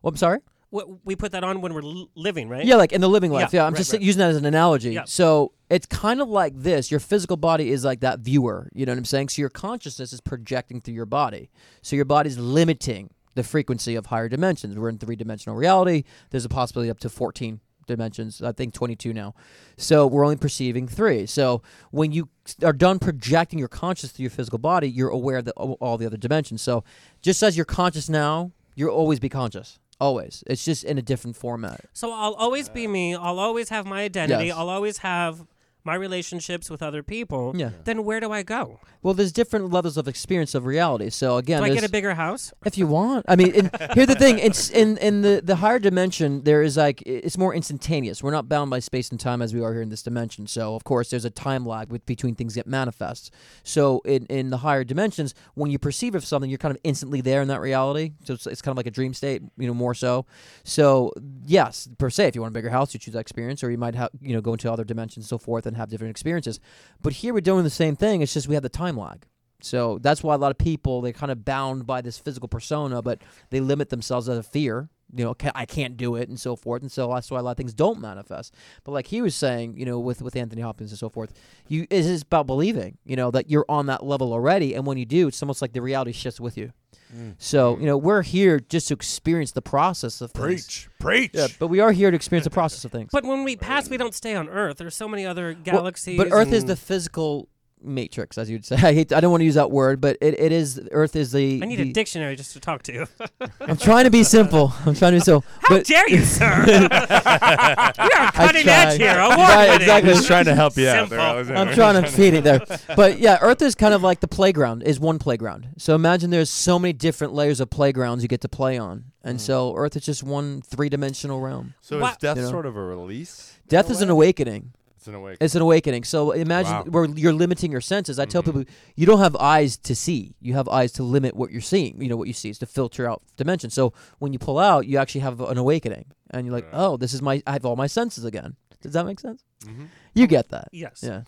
[0.00, 0.38] Well, I'm sorry.
[0.70, 2.64] We put that on when we're living, right?
[2.64, 3.52] Yeah, like in the living life.
[3.52, 4.02] Yeah, I'm right, just right.
[4.02, 4.92] using that as an analogy.
[4.92, 5.04] Yeah.
[5.06, 6.90] So it's kind of like this.
[6.90, 8.68] Your physical body is like that viewer.
[8.74, 9.30] You know what I'm saying?
[9.30, 11.50] So your consciousness is projecting through your body.
[11.82, 14.76] So your body's limiting the frequency of higher dimensions.
[14.76, 16.04] We're in three dimensional reality.
[16.30, 18.42] There's a possibility up to 14 dimensions.
[18.42, 19.34] I think 22 now.
[19.76, 21.26] So we're only perceiving three.
[21.26, 22.28] So when you
[22.62, 26.06] are done projecting your conscious through your physical body, you're aware of the, all the
[26.06, 26.62] other dimensions.
[26.62, 26.82] So
[27.22, 29.78] just as you're conscious now, you'll always be conscious.
[29.98, 30.44] Always.
[30.46, 31.80] It's just in a different format.
[31.92, 33.14] So I'll always be me.
[33.14, 34.46] I'll always have my identity.
[34.46, 34.56] Yes.
[34.56, 35.46] I'll always have
[35.86, 37.54] my relationships with other people.
[37.56, 37.70] Yeah.
[37.84, 38.80] Then where do I go?
[39.02, 41.10] Well, there's different levels of experience of reality.
[41.10, 42.52] So again, Do I get a bigger house?
[42.64, 45.78] If you want, I mean, in, here's the thing: it's in in the the higher
[45.78, 46.42] dimension.
[46.42, 48.22] There is like it's more instantaneous.
[48.22, 50.48] We're not bound by space and time as we are here in this dimension.
[50.48, 53.32] So of course, there's a time lag with between things that manifest.
[53.62, 57.20] So in in the higher dimensions, when you perceive of something, you're kind of instantly
[57.20, 58.14] there in that reality.
[58.24, 60.26] So it's, it's kind of like a dream state, you know, more so.
[60.64, 61.12] So
[61.46, 63.78] yes, per se, if you want a bigger house, you choose that experience, or you
[63.78, 66.60] might have you know go into other dimensions and so forth and have different experiences.
[67.00, 68.22] But here we're doing the same thing.
[68.22, 69.26] It's just we have the time lag.
[69.62, 73.02] So that's why a lot of people they're kind of bound by this physical persona,
[73.02, 74.88] but they limit themselves out of fear.
[75.14, 77.42] You know, "Ca- I can't do it, and so forth, and so that's why a
[77.42, 78.52] lot of things don't manifest.
[78.84, 81.32] But like he was saying, you know, with with Anthony Hopkins and so forth,
[81.68, 82.98] you it is about believing.
[83.04, 85.72] You know that you're on that level already, and when you do, it's almost like
[85.72, 86.72] the reality shifts with you.
[87.16, 87.34] Mm.
[87.38, 90.64] So you know, we're here just to experience the process of things.
[90.66, 91.30] Preach, preach.
[91.34, 93.10] Yeah, but we are here to experience the process of things.
[93.12, 94.78] But when we pass, we don't stay on Earth.
[94.78, 96.18] There's so many other Well, galaxies.
[96.18, 97.48] but Earth is the physical
[97.86, 98.76] matrix, as you'd say.
[98.82, 99.12] I hate.
[99.12, 100.80] I don't want to use that word, but it, it is.
[100.92, 101.60] Earth is the.
[101.62, 103.06] I need the- a dictionary just to talk to you.
[103.60, 104.72] I'm trying to be simple.
[104.84, 105.44] I'm trying to be simple.
[105.60, 106.64] How but dare you, sir?
[106.66, 108.94] we are cutting edge tried.
[108.94, 109.16] Oh, here.
[109.16, 109.80] Right, Award-winning.
[109.80, 110.12] exactly.
[110.12, 112.60] He's trying to help you out there, I'm trying to feed it there.
[112.94, 115.68] But yeah, Earth is kind of like the playground, is one playground.
[115.78, 119.04] So imagine there's so many different layers of playgrounds you get to play on.
[119.22, 119.40] And mm.
[119.40, 121.74] so Earth is just one three dimensional realm.
[121.80, 122.50] So What- is death You know?
[122.50, 123.56] sort of a release?
[123.68, 124.72] Death a is an awakening.
[125.06, 125.38] It's an awakening.
[125.44, 126.04] It's an awakening.
[126.04, 126.82] So imagine Wow.
[126.82, 126.90] Mm-hmm.
[126.90, 128.18] where you're limiting your senses.
[128.18, 128.64] I tell people
[128.96, 130.34] you don't have eyes to see.
[130.40, 132.00] You have eyes to limit what you're seeing.
[132.02, 133.70] You know what you see is to filter out dimension.
[133.70, 137.14] So when you pull out, you actually have an awakening, and you're like, oh, this
[137.14, 137.42] is my.
[137.46, 138.56] I have all my senses again.
[138.82, 139.42] Does that make sense?
[139.64, 139.88] Mhm.
[140.14, 140.68] You get that?
[140.72, 141.02] Yes.
[141.02, 141.22] Yeah.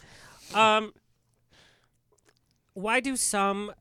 [0.55, 0.93] Um,
[2.75, 3.73] why do some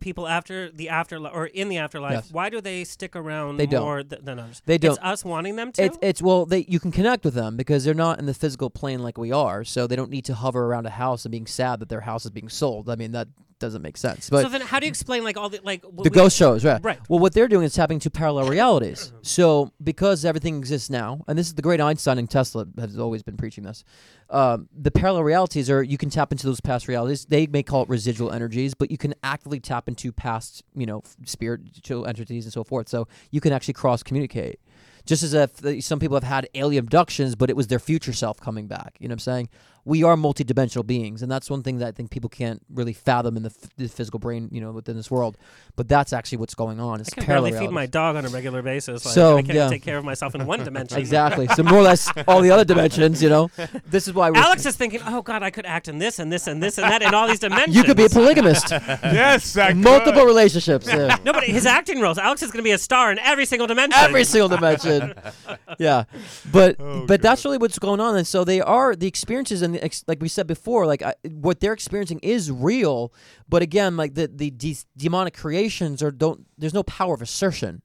[0.00, 2.12] people after the afterlife or in the afterlife?
[2.12, 2.30] Yes.
[2.32, 3.82] Why do they stick around They don't.
[3.82, 4.62] more th- than others?
[4.66, 4.92] They don't.
[4.92, 5.82] It's us wanting them to.
[5.84, 8.70] It's it's well, they you can connect with them because they're not in the physical
[8.70, 11.46] plane like we are, so they don't need to hover around a house and being
[11.46, 12.88] sad that their house is being sold.
[12.90, 13.28] I mean that
[13.58, 14.30] doesn't make sense.
[14.30, 16.64] But so then, how do you explain like all the like the we- ghost shows,
[16.64, 16.82] right?
[16.82, 17.00] Right.
[17.08, 19.12] Well, what they're doing is tapping into parallel realities.
[19.22, 23.22] So because everything exists now, and this is the great Einstein and Tesla has always
[23.22, 23.84] been preaching this.
[24.30, 27.24] Um, the parallel realities are you can tap into those past realities.
[27.24, 31.02] They may call it residual energies, but you can actively tap into past, you know,
[31.24, 32.88] spiritual entities and so forth.
[32.88, 34.60] So you can actually cross communicate.
[35.06, 38.38] Just as if some people have had alien abductions, but it was their future self
[38.38, 38.98] coming back.
[39.00, 39.48] You know what I'm saying?
[39.88, 43.38] We are multidimensional beings, and that's one thing that I think people can't really fathom
[43.38, 45.38] in the, f- the physical brain, you know, within this world.
[45.76, 47.00] But that's actually what's going on.
[47.00, 49.04] It's I can parallel barely feed my dog on a regular basis.
[49.06, 49.68] Like, So, I can't yeah.
[49.70, 50.98] take care of myself in one dimension.
[50.98, 51.46] Exactly.
[51.48, 53.50] So more or less all the other dimensions, you know.
[53.86, 56.30] This is why we're Alex is thinking, oh God, I could act in this and
[56.30, 57.74] this and this and that in all these dimensions.
[57.78, 58.70] You could be a polygamist.
[58.70, 60.86] yes, I multiple relationships.
[60.86, 61.16] yeah.
[61.24, 62.18] No, but his acting roles.
[62.18, 63.98] Alex is going to be a star in every single dimension.
[63.98, 65.14] Every single dimension.
[65.78, 66.04] yeah,
[66.52, 69.77] but Oh, but that's really what's going on, and so they are the experiences, and
[69.78, 73.12] the ex- like we said before, like I, what they're experiencing is real,
[73.48, 76.46] but again, like the the de- demonic creations are don't.
[76.56, 77.82] There's no power of assertion.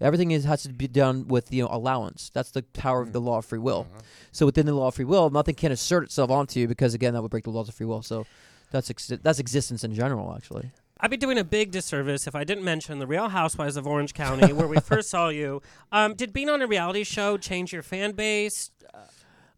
[0.00, 2.30] Everything is has to be done with you know allowance.
[2.32, 3.86] That's the power of the law of free will.
[4.32, 7.14] So within the law of free will, nothing can assert itself onto you because again,
[7.14, 8.02] that would break the laws of free will.
[8.02, 8.26] So
[8.70, 10.70] that's ex- that's existence in general, actually.
[11.02, 14.12] I'd be doing a big disservice if I didn't mention the Real Housewives of Orange
[14.12, 15.62] County, where we first saw you.
[15.90, 18.70] Um, did being on a reality show change your fan base?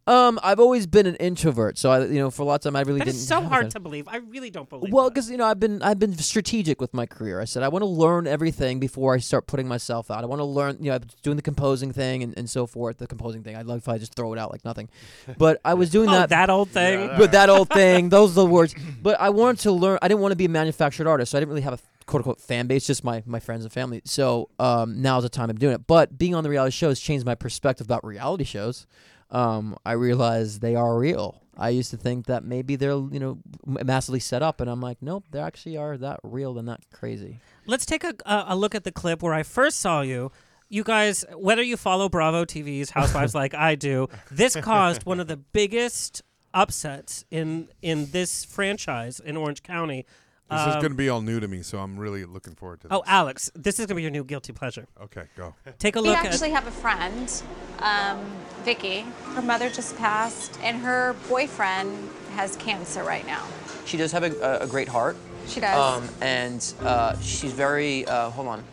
[0.04, 2.74] Um, I've always been an introvert, so I, you know, for a lot of time,
[2.74, 3.18] I really That didn't.
[3.18, 4.08] is so hard fan- to believe.
[4.08, 4.92] I really don't believe.
[4.92, 7.40] Well, because you know, I've been I've been strategic with my career.
[7.40, 10.24] I said I want to learn everything before I start putting myself out.
[10.24, 12.98] I want to learn, you know, I'm doing the composing thing and, and so forth.
[12.98, 14.88] The composing thing, I'd love if I just throw it out like nothing.
[15.38, 16.98] But I was doing Oh, that that old thing?
[17.00, 18.08] Yeah, but that old thing.
[18.08, 18.74] Those are the words.
[19.00, 20.00] But I wanted to learn.
[20.02, 22.20] I didn't want to be a manufactured artist, so I didn't really have a quote
[22.22, 24.02] unquote fan base, just my my friends and family.
[24.04, 25.86] So um, now's the time I'm doing it.
[25.86, 28.88] But being on the reality shows changed my perspective about reality shows.
[29.32, 31.42] Um, I realized they are real.
[31.56, 34.98] I used to think that maybe they're you know massively set up, and I'm like,
[35.00, 37.40] nope, they actually are that real and that crazy.
[37.66, 40.30] Let's take a, a, a look at the clip where I first saw you.
[40.68, 45.28] You guys, whether you follow Bravo TV's Housewives like I do, this caused one of
[45.28, 46.22] the biggest
[46.54, 50.06] upsets in in this franchise in Orange County.
[50.50, 52.82] This is Um, going to be all new to me, so I'm really looking forward
[52.82, 52.94] to this.
[52.98, 54.86] Oh, Alex, this is going to be your new guilty pleasure.
[55.00, 55.54] Okay, go.
[55.78, 56.20] Take a look.
[56.22, 56.62] We actually at.
[56.62, 57.42] have a friend,
[57.78, 58.18] um,
[58.62, 59.06] Vicki.
[59.34, 63.46] Her mother just passed, and her boyfriend has cancer right now.
[63.86, 65.16] She does have a, a great heart.
[65.46, 66.02] She does.
[66.02, 68.04] Um, and uh, she's very.
[68.06, 68.64] Uh, hold on.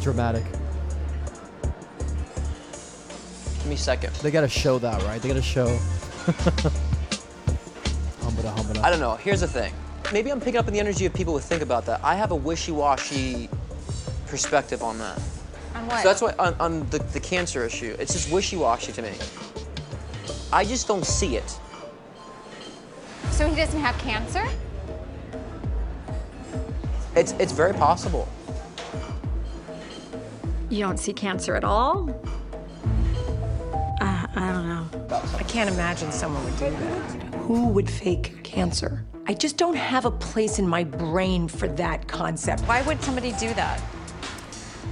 [0.00, 0.44] Dramatic.
[3.58, 4.12] Give me a second.
[4.16, 5.20] They gotta show that, right?
[5.20, 5.78] They gotta show.
[8.22, 8.82] humbada, humbada.
[8.82, 9.16] I don't know.
[9.16, 9.72] Here's the thing.
[10.12, 12.00] Maybe I'm picking up on the energy of people who think about that.
[12.02, 13.48] I have a wishy-washy
[14.26, 15.20] perspective on that.
[15.74, 16.02] On what?
[16.02, 19.12] So that's why on, on the, the cancer issue, it's just wishy-washy to me.
[20.52, 21.58] I just don't see it.
[23.30, 24.46] So he doesn't have cancer?
[27.16, 28.28] It's it's very possible.
[30.68, 32.08] You don't see cancer at all?
[35.12, 35.38] Uh, I.
[35.38, 37.34] I can't imagine someone would do that.
[37.34, 39.04] Who would fake cancer?
[39.26, 42.62] I just don't have a place in my brain for that concept.
[42.62, 43.80] Why would somebody do that?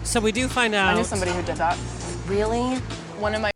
[0.02, 0.92] So we do find out.
[0.92, 1.78] I knew somebody who did that.
[2.26, 2.76] Really?
[3.18, 3.50] One of my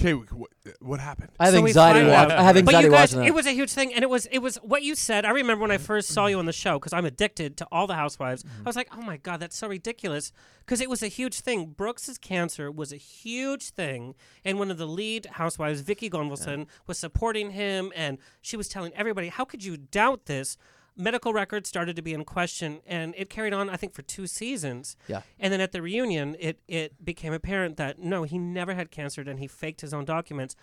[0.00, 0.50] Okay, what,
[0.80, 1.30] what happened?
[1.38, 2.00] I have So we anxiety.
[2.00, 3.26] find Watch, out- I have But anxiety you guys, watching that.
[3.28, 5.24] it was a huge thing, and it was it was what you said.
[5.26, 7.86] I remember when I first saw you on the show because I'm addicted to all
[7.86, 8.42] the Housewives.
[8.42, 8.62] Mm-hmm.
[8.62, 10.32] I was like, oh my god, that's so ridiculous
[10.64, 11.66] because it was a huge thing.
[11.76, 14.14] Brooks's cancer was a huge thing,
[14.44, 18.92] and one of the lead Housewives, Vicki Gunvalson, was supporting him, and she was telling
[18.94, 20.56] everybody, how could you doubt this?
[21.00, 24.26] Medical records started to be in question, and it carried on, I think, for two
[24.26, 24.96] seasons.
[25.08, 25.22] Yeah.
[25.38, 29.22] And then at the reunion, it it became apparent that no, he never had cancer,
[29.22, 30.54] and he faked his own documents.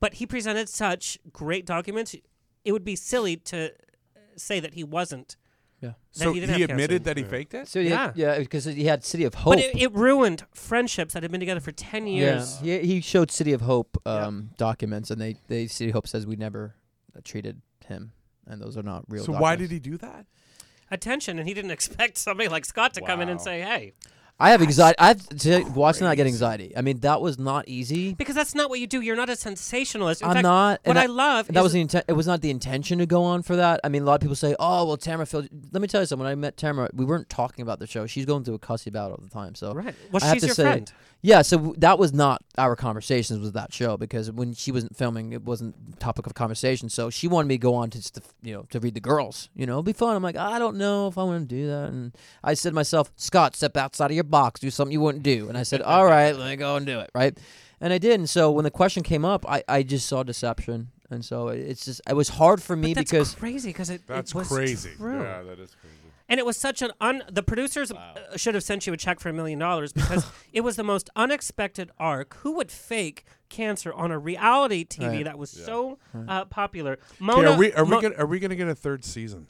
[0.00, 2.14] But he presented such great documents,
[2.64, 3.72] it would be silly to
[4.36, 5.36] say that he wasn't.
[5.80, 5.92] Yeah.
[6.10, 7.68] So he, he, admitted that he faked it.
[7.68, 8.06] So he Yeah.
[8.06, 9.54] had, yeah, because he had City of Hope.
[9.54, 12.60] But it, it ruined friendships that had been together for ten years.
[12.62, 16.08] Yeah, he, he showed City of Hope um, documents, and they, they City of Hope
[16.08, 16.74] says we never
[17.16, 18.12] uh, treated him,
[18.48, 19.24] and those are not real.
[19.24, 20.26] So why did he do that?
[20.90, 23.44] Attention, and he didn't expect somebody like Scott to come in and Wow.
[23.44, 23.92] say, "Hey,"
[24.40, 24.94] I have anxiety.
[25.00, 26.72] I've to, oh, watching that I get anxiety.
[26.76, 28.14] I mean, that was not easy.
[28.14, 29.00] because that's not what you do.
[29.00, 30.22] You're not a sensationalist.
[30.22, 30.80] In I'm fact, not.
[30.84, 33.06] What and I love That is was the inten- It was not the intention to
[33.06, 33.80] go on for that.
[33.84, 36.06] I mean, a lot of people say, "Oh, well, Tamra filled." Let me tell you
[36.06, 36.24] something.
[36.24, 38.06] When I met Tamra, we weren't talking about the show.
[38.06, 39.54] She's going through a cussy bout all the time.
[39.56, 39.94] So Right.
[40.12, 40.92] Well, I have she's to your say- friend.
[41.20, 41.42] Yeah.
[41.42, 45.42] So that was not our conversations with that show because when she wasn't filming, it
[45.42, 46.88] wasn't topic of conversation.
[46.88, 49.48] So she wanted me to go on to to, you know to read the girls.
[49.54, 50.14] You know, it'll be fun.
[50.14, 51.88] I'm like, I don't know if I want to do that.
[51.88, 55.24] And I said to myself, Scott, step outside of your box, do something you wouldn't
[55.24, 55.48] do.
[55.48, 57.10] And I said, All right, let me go and do it.
[57.14, 57.36] Right.
[57.80, 58.18] And I did.
[58.20, 60.88] And so when the question came up, I, I just saw deception.
[61.10, 63.88] And so it- it's just it was hard for me But that's because crazy because
[63.90, 64.90] it, That's it was crazy.
[64.96, 65.22] True.
[65.22, 65.96] Yeah, that is crazy.
[66.30, 67.22] And it was such an un.
[67.30, 70.60] The producers uh, should have sent you a check for a million dollars because it
[70.60, 72.34] was the most unexpected arc.
[72.42, 75.24] Who would fake cancer on a reality TV Right.
[75.24, 75.64] that was Yeah.
[75.64, 76.28] so Right.
[76.28, 76.98] uh, popular?
[77.18, 79.46] Mona, are we are we gonna are we gonna get a third season?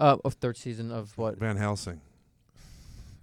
[0.00, 2.00] uh, of third season of what Van Helsing.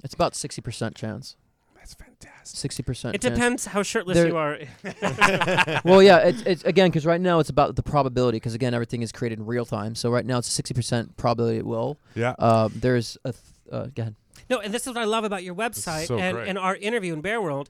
[0.03, 1.36] it's about sixty percent chance.
[1.84, 2.58] That's fantastic.
[2.58, 3.14] Sixty percent.
[3.14, 4.58] It depends how shirtless There- you are.
[5.84, 9.02] well, yeah, it's, it's again because right now it's about the probability because again everything
[9.02, 9.94] is created in real time.
[9.94, 12.00] So right now it's sixty percent probability it will.
[12.16, 12.36] Yeah.
[12.40, 13.34] Um, there's a.
[13.34, 14.16] Th- uh, go ahead.
[14.50, 16.48] No, and this is what I love about your website so and, great.
[16.48, 17.70] and our interview in Bear World.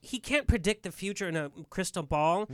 [0.00, 2.46] He can't predict the future in a crystal ball.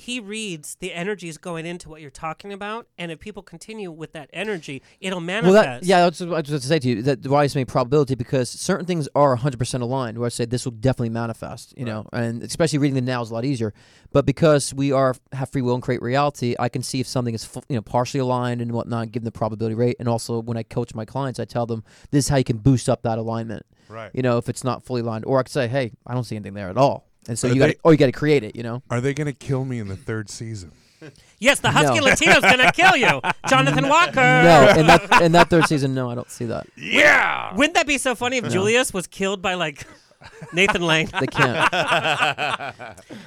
[0.00, 4.12] He reads the energies going into what you're talking about, and if people continue with
[4.12, 5.52] that energy, it'll manifest.
[5.52, 7.02] Well, that, yeah, that's what I was going to say to you.
[7.02, 10.18] That why it's made probability because certain things are 100% aligned.
[10.18, 13.30] Where I say this will definitely manifest, you know, and especially reading the now is
[13.30, 13.74] a lot easier.
[14.10, 17.34] But because we are have free will and create reality, I can see if something
[17.34, 19.96] is you know partially aligned and whatnot, give them the probability rate.
[20.00, 22.56] And also when I coach my clients, I tell them this is how you can
[22.56, 23.66] boost up that alignment.
[23.88, 24.10] Right.
[24.14, 26.36] You know, if it's not fully aligned, or I could say, hey, I don't see
[26.36, 28.42] anything there at all, and so Are you got they- or you got to create
[28.42, 28.56] it.
[28.56, 28.82] You know.
[28.90, 30.72] Are they gonna kill me in the third season?
[31.38, 32.04] Yes, the husky No.
[32.04, 34.16] Latino's gonna kill you, Jonathan Walker.
[34.20, 36.66] No, in that in that third season, no, I don't see that.
[36.76, 37.54] Yeah.
[37.54, 38.50] Wouldn't that be so funny if No.
[38.50, 39.86] Julius was killed by like
[40.52, 41.08] Nathan Lane?
[41.18, 41.56] They can't.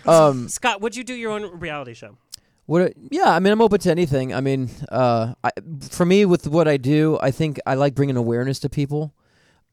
[0.06, 2.16] Um, Scott, would you do your own reality show?
[2.68, 2.94] What?
[3.10, 4.34] Yeah, I mean, I'm open to anything.
[4.36, 5.50] I mean, uh, I,
[5.90, 9.14] for me, with what I do, I think I like bringing awareness to people.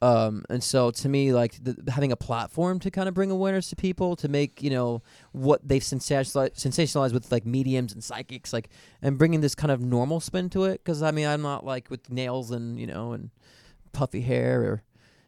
[0.03, 3.69] Um, and so to me, like the, having a platform to kind of bring awareness
[3.71, 5.03] to people, to make you know
[5.33, 8.71] what they've sensationalized, sensationalized with like mediums and psychics, like,
[9.03, 10.83] and bringing this kind of normal spin to it.
[10.83, 13.31] Because I mean, I'm not like with nails and you know and
[13.93, 14.83] puffy hair or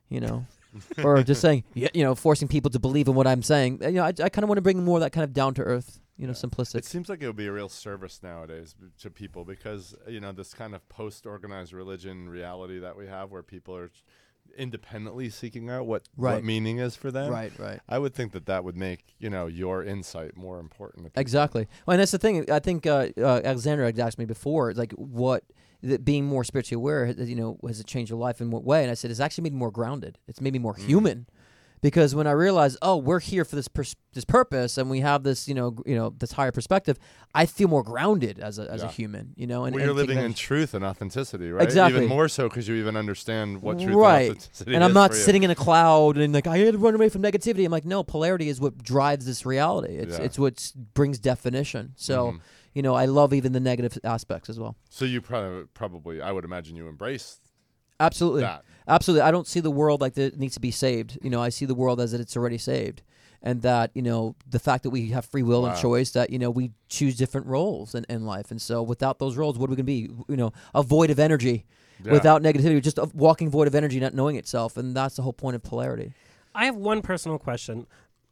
[0.08, 0.46] you know.
[1.04, 3.80] or just saying, you know, forcing people to believe in what I'm saying.
[3.82, 5.52] You know, I, I kind of want to bring more of that kind of down
[5.54, 6.76] to earth, you know, simplistic.
[6.76, 10.18] It seems like it would be a real service nowadays b- to people because you
[10.18, 13.90] know this kind of post-organized religion reality that we have, where people are
[14.56, 16.34] independently seeking out what Right.
[16.34, 17.30] what meaning is for them.
[17.30, 17.80] Right, right.
[17.88, 21.12] I would think that that would make you know your insight more important.
[21.16, 21.68] Exactly.
[21.86, 22.50] Well, and that's the thing.
[22.50, 25.44] I think uh, uh, Alexander had asked me before, like what
[25.82, 28.62] that being more spiritually aware, has- you know, has it changed your life in what
[28.64, 28.82] way?
[28.82, 30.18] And I said it's actually made me more grounded.
[30.28, 31.26] It's made me more human,
[31.82, 35.24] because when I realized, oh, we're here for this pers- this purpose, and we have
[35.24, 36.96] this, you know, you know, this higher perspective,
[37.34, 39.64] I feel more grounded as a as a human, you know.
[39.64, 41.62] And, well, you're living in truth and authenticity, right?
[41.64, 41.98] Exactly.
[41.98, 44.20] Even more so because you even understand what truth right.
[44.22, 46.94] and authenticity and I'm not sitting in a cloud and like I had to run
[46.94, 47.64] away from negativity.
[47.64, 49.96] I'm like, no, polarity is what drives this reality.
[49.96, 50.24] It's Yeah.
[50.24, 51.94] it's what brings definition.
[51.96, 52.40] So, Mhm.
[52.74, 54.76] you know, I love even the negative aspects as well.
[54.88, 57.40] So you probably, probably, I would imagine you embrace
[57.98, 58.42] Absolutely.
[58.42, 58.64] that.
[58.88, 59.22] Absolutely.
[59.22, 61.18] I don't see the world like that it needs to be saved.
[61.22, 63.02] You know, I see the world as that it's already saved.
[63.44, 66.38] And that, you know, the fact that we have free will and choice, that, you
[66.38, 68.52] know, we choose different roles in, in life.
[68.52, 70.10] And so without those roles, what are we going to be?
[70.28, 71.64] You know, a void of energy.
[72.04, 72.12] Yeah.
[72.12, 74.76] Without negativity, just a walking void of energy, not knowing itself.
[74.76, 76.12] And that's the whole point of polarity.
[76.54, 77.86] I have one personal question.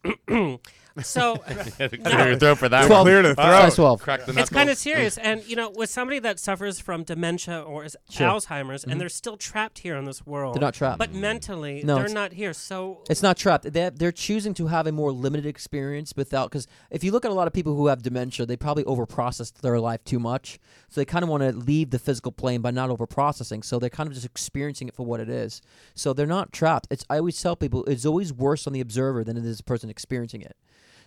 [1.02, 1.36] so
[1.76, 3.04] Clear your throat for that Twelve.
[3.04, 3.62] Clear the uh, throat.
[3.62, 4.02] Size 12.
[4.02, 7.60] Crack the it's kind of serious, and you know, with somebody that suffers from dementia
[7.60, 8.28] or is Sure.
[8.28, 8.98] Alzheimer's, and mm-hmm.
[8.98, 10.54] they're still trapped here in this world.
[10.54, 10.98] They're not trapped.
[10.98, 12.52] but mentally, No, they're it's- not here.
[12.52, 13.72] So It's not trapped.
[13.72, 16.50] They're, they're choosing to have a more limited experience without.
[16.50, 19.60] Because if you look at a lot of people who have dementia, they probably overprocessed
[19.60, 20.58] their life too much.
[20.88, 23.64] So they kind of want to leave the physical plane by not overprocessing.
[23.64, 25.62] So they're kind of just experiencing it for what it is.
[25.94, 26.88] So they're not trapped.
[26.90, 29.64] It's I always tell people it's always worse on the observer than it is the
[29.64, 30.56] person experiencing it.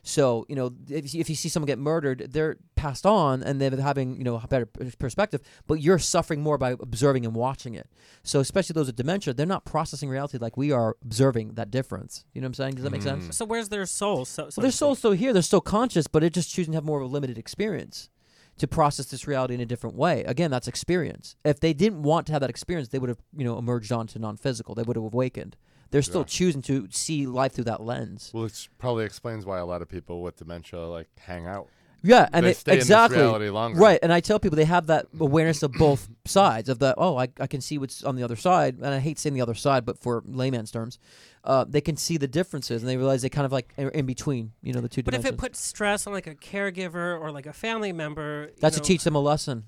[0.05, 3.59] So you know, if you, if you see someone get murdered, they're passed on and
[3.59, 4.65] they're having you know a better
[4.99, 5.41] perspective.
[5.65, 7.87] But you're suffering more by observing and watching it.
[8.21, 12.25] So especially those with dementia, they're not processing reality like we are observing that difference.
[12.33, 12.75] You know what I'm saying?
[12.75, 13.27] Does that make sense?
[13.27, 13.33] Mm.
[13.33, 14.25] So where's their soul?
[14.25, 15.31] So, so Well, their soul's still here.
[15.31, 18.09] They're still conscious, but they're just choosing to have more of a limited experience
[18.57, 20.23] to process this reality in a different way.
[20.25, 21.35] Again, that's experience.
[21.43, 24.19] If they didn't want to have that experience, they would have you know emerged onto
[24.19, 24.75] non-physical.
[24.75, 25.55] They would have awakened.
[25.93, 26.25] They're still Yeah.
[26.25, 28.31] choosing to see life through that lens.
[28.33, 31.69] Well, it probably explains why a lot of people with dementia like hang out.
[32.05, 33.79] Yeah, and they it- stay exactly in this reality longer.
[33.79, 33.99] right.
[34.03, 37.29] And I tell people they have that awareness of both sides of the oh I,
[37.39, 39.85] I can see what's on the other side, and I hate saying the other side,
[39.85, 40.99] but for layman's terms,
[41.45, 44.05] uh, they can see the differences and they realize they kind of like are in
[44.05, 47.31] between, you know, the two But if it puts stress on like a caregiver or
[47.31, 49.65] like a family member, you That's know, to teach them a lesson.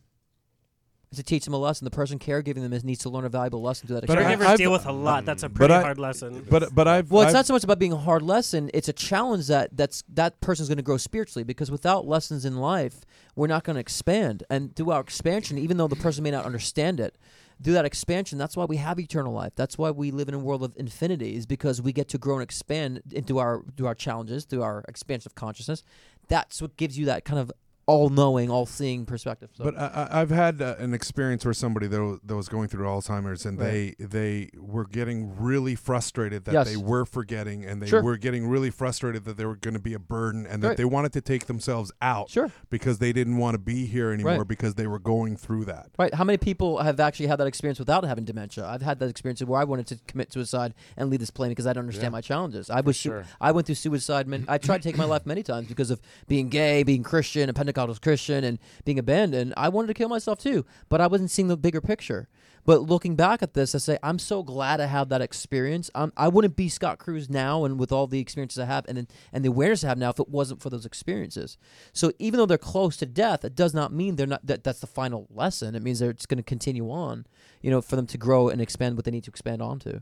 [1.20, 1.86] It's to teach them a lesson.
[1.86, 4.22] The person caregiving them is, needs to learn a valuable lesson through that But I-
[4.22, 4.44] experience.
[4.44, 5.26] Caregivers I've- deal with a lot.
[5.26, 5.54] That's a mm.
[5.54, 6.46] But pretty I- hard lesson.
[6.50, 8.70] But but I've well, it's I've- not so much about being a hard lesson.
[8.74, 12.58] It's a challenge that that's that person's going to grow spiritually because without lessons in
[12.58, 13.06] life,
[13.36, 14.44] we're not going to expand.
[14.50, 17.18] And through our expansion, even though the person may not understand it,
[17.64, 19.54] through that expansion, that's why we have eternal life.
[19.56, 22.36] That's why we live in a world of infinity, is because we get to grow
[22.36, 25.82] and expand into our through our challenges, through our expansion of consciousness.
[26.28, 27.52] That's what gives you that kind of
[27.88, 29.50] all-knowing, all-seeing perspective.
[29.54, 29.64] So.
[29.64, 32.86] But I, I've had uh, an experience where somebody that was, that was going through
[32.86, 33.96] Alzheimer's and Right.
[34.00, 36.68] they they were getting really frustrated that Yes.
[36.70, 38.02] they were forgetting and they Sure.
[38.02, 40.78] were getting really frustrated that they were going to be a burden and that Right.
[40.78, 42.52] they wanted to take themselves out Sure.
[42.72, 44.48] because they didn't want to be here anymore Right.
[44.48, 45.92] because they were going through that.
[46.00, 46.14] Right.
[46.14, 48.66] How many people have actually had that experience without having dementia?
[48.66, 51.68] I've had that experience where I wanted to commit suicide and leave this plane because
[51.68, 52.72] I don't understand Yeah, my challenges.
[52.72, 53.26] I was su- sure.
[53.40, 54.28] I went through suicide.
[54.28, 57.48] Man- I tried to take my life many times because of being gay, being Christian,
[57.48, 59.54] a Pentecostal Oh, Christian, and being abandoned.
[59.58, 62.28] I wanted to kill myself too, but I wasn't seeing the bigger picture.
[62.66, 65.92] But looking back at this, I say I'm so glad I had that experience.
[65.94, 69.08] I'm, I wouldn't be Scott Cruz now, and with all the experiences I have, and
[69.32, 71.58] and the awareness I have now, if it wasn't for those experiences.
[71.94, 74.46] So even though they're close to death, it does not mean they're not.
[74.46, 75.76] That, that's the final lesson.
[75.76, 77.28] It means they're it's going to continue on.
[77.62, 80.02] You know, for them to grow and expand what they need to expand onto.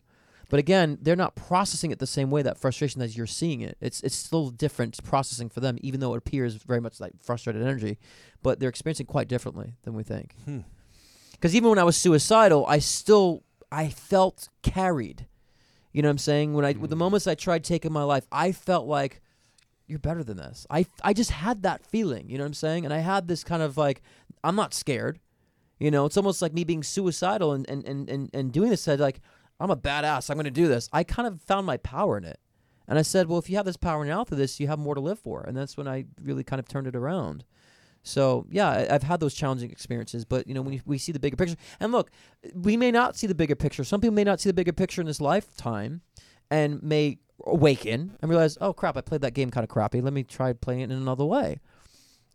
[0.54, 3.76] But again, they're not processing it the same way that frustration as you're seeing it.
[3.82, 7.64] It's it's still different processing for them, even though it appears very much like frustrated
[7.64, 7.98] energy.
[8.44, 10.36] But they're experiencing quite differently than we think.
[10.46, 10.60] Hmm.
[11.32, 15.26] Because even when I was suicidal, I still I felt carried.
[15.92, 16.54] You know what I'm saying?
[16.54, 19.24] When I with the moments I tried taking my life, I felt like
[19.88, 20.68] you're better than this.
[20.70, 22.30] I I just had that feeling.
[22.30, 22.86] You know what I'm saying?
[22.86, 24.04] And I had this kind of like
[24.44, 25.20] I'm not scared.
[25.80, 28.82] You know, it's almost like me being suicidal and and and and, and doing this.
[28.82, 29.20] Said like
[29.60, 30.30] I'm a badass.
[30.30, 30.90] I'm going to do this.
[30.92, 32.40] I kind of found my power in it.
[32.88, 34.96] And I said, well, if you have this power now through this, you have more
[34.96, 35.42] to live for.
[35.42, 37.46] And that's when I really kind of turned it around.
[38.04, 41.38] So yeah, I've had those challenging experiences, but you know when we see the bigger
[41.38, 42.12] picture, and look,
[42.54, 43.86] we may not see the bigger picture.
[43.86, 46.02] Some people may not see the bigger picture in this lifetime,
[46.52, 50.02] and may awaken and realize, oh crap, I played that game kind of crappy.
[50.02, 51.60] Let me try playing it in another way.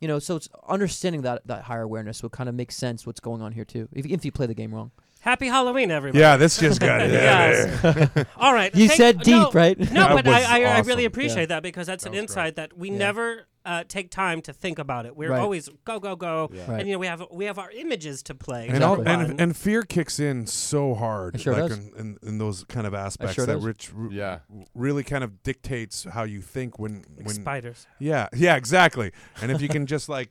[0.00, 3.20] You know, so it's understanding that that higher awareness will kind of make sense what's
[3.20, 3.88] going on here too.
[3.92, 4.90] If, if you play the game wrong.
[5.20, 6.20] Happy Halloween, everybody.
[6.20, 7.10] Yeah, this just got it.
[7.12, 8.26] yes.
[8.36, 8.74] All right.
[8.74, 9.78] You thank- said deep, no, right?
[9.78, 11.46] No, That but was I, I, I really appreciate Yeah.
[11.56, 12.98] that because that's an was insight that we Yeah.
[12.98, 15.14] never uh, take time to think about it.
[15.14, 15.40] We're Right.
[15.40, 16.70] always go go go, Yeah.
[16.70, 16.80] Right.
[16.80, 18.66] and you know we have we have our images to play.
[18.68, 19.30] And, all, Exactly.
[19.32, 21.78] and and fear kicks in so hard, It sure like does.
[21.78, 23.64] in, in, in those kind of aspects sure that does.
[23.64, 24.38] Rich r- Yeah.
[24.74, 27.86] really kind of dictates how you think when Like when spiders.
[27.98, 29.12] Yeah, yeah, exactly.
[29.42, 30.30] And if you can just like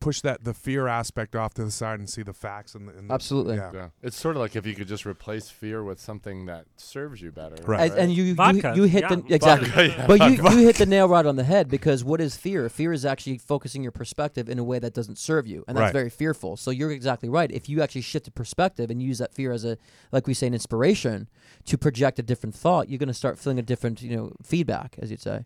[0.00, 2.92] push that the fear aspect off to the side and see the facts and, the,
[2.96, 3.56] and the- Absolutely.
[3.56, 3.70] yeah.
[3.74, 3.88] Yeah.
[4.02, 7.32] It's sort of like if you could just replace fear with something that serves you
[7.32, 7.56] better.
[7.64, 7.90] Right.
[7.90, 8.74] And, and you, you Vodka.
[8.76, 9.16] you hit Yeah.
[9.16, 10.06] the exactly, Vodka, yeah.
[10.06, 12.68] but you you hit the nail right on the head because what is fear?
[12.68, 15.86] Fear is actually focusing your perspective in a way that doesn't serve you, and that's
[15.86, 15.92] Right.
[15.92, 16.56] very fearful.
[16.56, 17.50] So you're exactly right.
[17.50, 19.78] If you actually shift the perspective and use that fear as a,
[20.12, 21.28] like we say, an inspiration
[21.66, 24.94] to project a different thought, you're going to start feeling a different, you know, feedback,
[25.00, 25.44] as you'd say.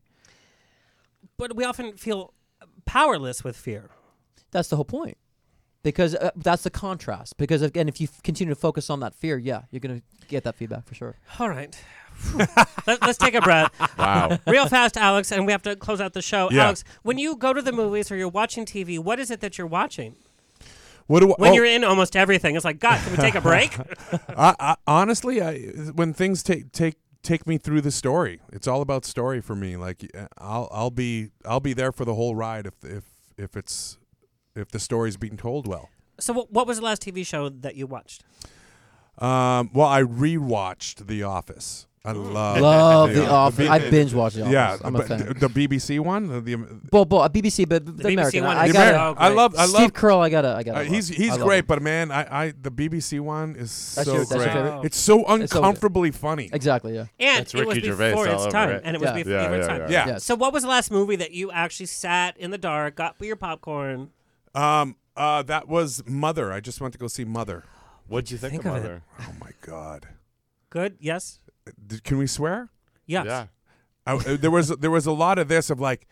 [1.39, 2.35] But we often feel
[2.85, 3.91] powerless with fear.
[4.53, 5.19] That's the whole point.
[5.83, 7.37] Because uh, that's the contrast.
[7.39, 10.27] Because again, if you f- continue to focus on that fear, yeah, you're going to
[10.29, 11.17] get that feedback for sure.
[11.41, 11.77] All right.
[12.87, 13.73] Let, us take a breath.
[13.99, 14.39] Wow.
[14.47, 16.49] Real fast, Aleks, and we have to close out the show.
[16.53, 16.71] Yeah.
[16.71, 19.59] Aleks, when you go to the movies or you're watching TV, what is it that
[19.59, 20.15] you're watching?
[21.09, 23.35] What do I, When oh, you're in almost everything, it's like, God, can we take
[23.35, 23.77] a break?
[24.29, 25.59] I, I, honestly, I,
[25.95, 29.77] when things take take take me through the story, it's all about story for me.
[29.77, 33.05] Like uh, I'll I'll be I'll be there for the whole ride if if
[33.37, 33.99] if it's
[34.55, 35.89] if the story's being told well.
[36.19, 38.23] so, what, what was the last TV show that you watched?
[39.19, 41.87] Um, well, I rewatched The Office.
[42.05, 43.59] I love Love The O- Office.
[43.59, 45.19] B- I binge watch The Yeah, I'm a fan.
[45.39, 46.57] the BBC one, the, the
[46.91, 48.45] Well, well, uh, BBC, but the, BBC American.
[48.45, 48.93] one I, I gotta.
[48.93, 50.19] The Ameri- I love I Steve Carell.
[50.19, 50.49] I gotta.
[50.57, 50.81] I gotta.
[50.81, 51.65] Uh, he's he's I great, him.
[51.69, 54.85] but man, I, I the BBC one is That's so your- that's your great.
[54.87, 56.51] It's so It's so uncomfortably funny.
[56.53, 56.95] Exactly.
[56.97, 57.05] Yeah.
[57.21, 58.71] And That's it was Ricky Gervais before all its over time.
[58.71, 58.83] it.
[58.85, 59.15] And it was Yeah.
[59.15, 59.91] before Yeah, its yeah, time.
[59.93, 60.07] yeah.
[60.09, 60.25] Yes.
[60.25, 63.37] So, what was the last movie that you actually sat in the dark, got your
[63.37, 64.11] popcorn?
[64.55, 66.53] Um, uh, that was Mother.
[66.53, 67.65] I just went to go see Mother.
[68.09, 68.83] What'd you think, Think of of it.
[68.83, 69.03] Mother?
[69.21, 70.09] Oh my God!
[70.71, 70.97] Good?
[71.01, 71.41] Yes?
[71.87, 72.71] Did, can we swear?
[73.07, 73.27] Yes.
[73.27, 73.47] Yeah.
[74.07, 76.07] I, uh, there was there was a lot of this of like,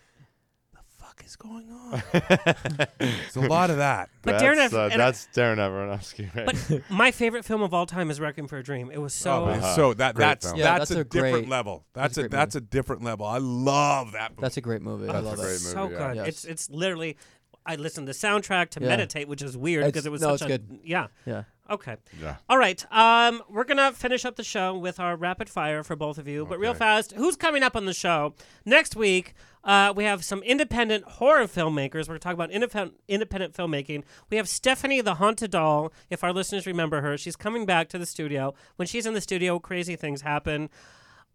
[0.72, 2.02] the fuck is going on?
[2.98, 4.10] There's a lot of that.
[4.22, 6.46] But that's, Darren Aron- uh, and- that's Darren Aronofsky, right?
[6.46, 8.90] But my favorite film of all time is Requiem for a Dream.
[8.92, 9.42] It was so.
[9.42, 9.58] Oh, man.
[9.58, 9.74] Uh-huh.
[9.74, 10.58] so that Great that's film.
[10.58, 11.84] Yeah, that's, that's a, a different great- level.
[11.94, 13.26] that's That's a a great that's a different level.
[13.26, 14.40] I love that movie.
[14.42, 15.08] That's a great movie.
[15.08, 15.42] I That's love a that.
[15.42, 15.98] great so yeah.
[15.98, 16.16] good.
[16.16, 16.26] Yes.
[16.28, 17.16] It's it's literally.
[17.66, 18.88] I listened to the soundtrack to Yeah.
[18.88, 20.80] meditate, which is weird It's- because it was no, such it's a good.
[20.84, 21.08] yeah.
[21.26, 21.44] Yeah.
[21.68, 21.96] Okay.
[22.20, 22.36] Yeah.
[22.48, 22.84] All right.
[22.90, 26.44] Um, we're gonna finish up the show with our rapid fire for both of you,
[26.44, 26.78] but real Okay.
[26.80, 27.12] fast.
[27.12, 28.34] Who's coming up on the show
[28.64, 29.34] next week?
[29.62, 32.08] Uh, we have some independent horror filmmakers.
[32.08, 34.02] We're talking about independent independent filmmaking.
[34.30, 35.92] We have Stephanie the Haunted Doll.
[36.08, 38.54] If our listeners remember her, she's coming back to the studio.
[38.76, 40.70] When she's in the studio, crazy things happen.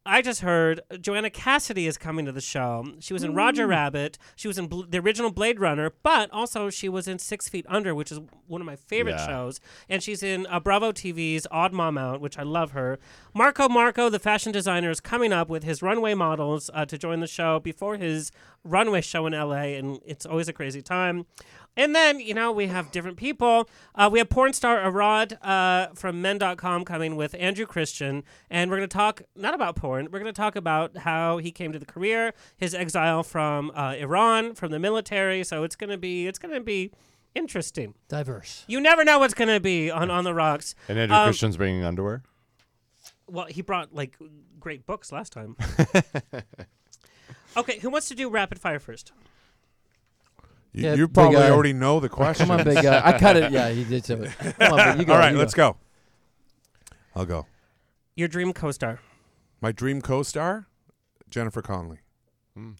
[0.08, 2.86] I just heard Joanna Cassidy is coming to the show.
[3.00, 4.20] She was in Roger Rabbit.
[4.36, 7.66] She was in Bl- the original Blade Runner, but also she was in Six Feet
[7.68, 9.26] Under, which is one of my favorite Yeah.
[9.28, 9.60] shows.
[9.90, 13.00] And she's in uh, Bravo TV's Odd Mom Out, which I love her.
[13.34, 17.20] Marco Marco, the fashion designer, is coming up with his runway models uh, to join
[17.20, 18.32] the show before his
[18.64, 21.26] runway show in LA, and it's always a crazy time.
[21.78, 23.68] And then, you know, we have different people.
[23.94, 28.24] Uh, we have porn star Arad uh, from men.com coming with Andrew Christian.
[28.50, 31.52] And we're going to talk not about porn, we're going to talk about how he
[31.52, 35.44] came to the career, his exile from uh, Iran, from the military.
[35.44, 36.92] So it's going to be, it's going to be
[37.34, 37.94] interesting.
[38.08, 38.64] Diverse.
[38.68, 40.76] You never know what's going to be on, on the rocks.
[40.88, 42.24] And Andrew Um, Christian's bringing underwear.
[43.28, 44.18] Well, he brought like
[44.60, 45.58] great books last time.
[47.58, 49.12] okay, who wants to do rapid fire first?
[50.76, 51.50] You, Yeah, you probably guy.
[51.50, 52.48] already know the question.
[52.48, 53.02] Come on, big guy.
[53.04, 53.50] I cut it.
[53.52, 54.28] Yeah, he did too.
[54.60, 55.14] Come on, big- you go.
[55.14, 55.78] All right, you let's go.
[57.16, 57.46] I'll go.
[58.16, 59.00] Your dream co-star.
[59.62, 60.68] My dream co-star,
[61.30, 62.00] Jennifer Connelly.
[62.56, 62.72] Hmm.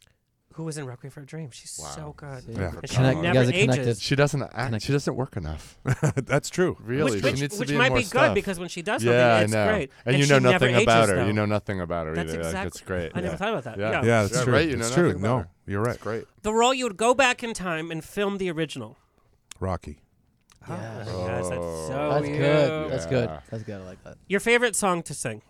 [0.56, 1.52] Who was in Requiem for a Dream?
[1.52, 2.46] She's so good.
[2.48, 2.72] Yeah.
[2.78, 4.02] And she Connect- you never guys are ages.
[4.02, 4.54] She doesn't act.
[4.56, 5.78] Connect- She doesn't work enough.
[6.16, 6.78] That's true.
[6.80, 8.28] Really, Which, she which, needs to which be might more be stuff.
[8.30, 9.72] good because when she does yeah, it's I know.
[9.74, 9.92] great.
[10.06, 11.16] And, you know nothing about ages, her.
[11.18, 11.26] though.
[11.28, 12.44] You know nothing about her That's either.
[12.54, 13.12] Like, it's great.
[13.14, 13.78] I never thought about that.
[13.78, 13.96] Yeah, Yeah.
[14.06, 14.54] Yeah, that's Yeah, true.
[14.54, 15.20] Right, you know it's true.
[15.20, 15.48] No, her.
[15.68, 15.96] you're right.
[15.96, 16.24] It's great.
[16.44, 18.96] The role you would go back in time and film the original.
[19.60, 20.00] Rocky.
[20.68, 21.08] Ah, yes.
[21.12, 22.92] Oh, yes, that's so That's good.
[22.92, 23.30] That's good.
[23.52, 23.82] That's good.
[23.82, 24.18] I like that.
[24.28, 25.42] Your favorite song to sing?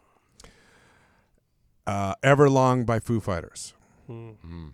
[1.86, 3.74] Uh, Everlong by Foo Fighters.
[4.08, 4.32] Hmm.
[4.42, 4.68] Hmm.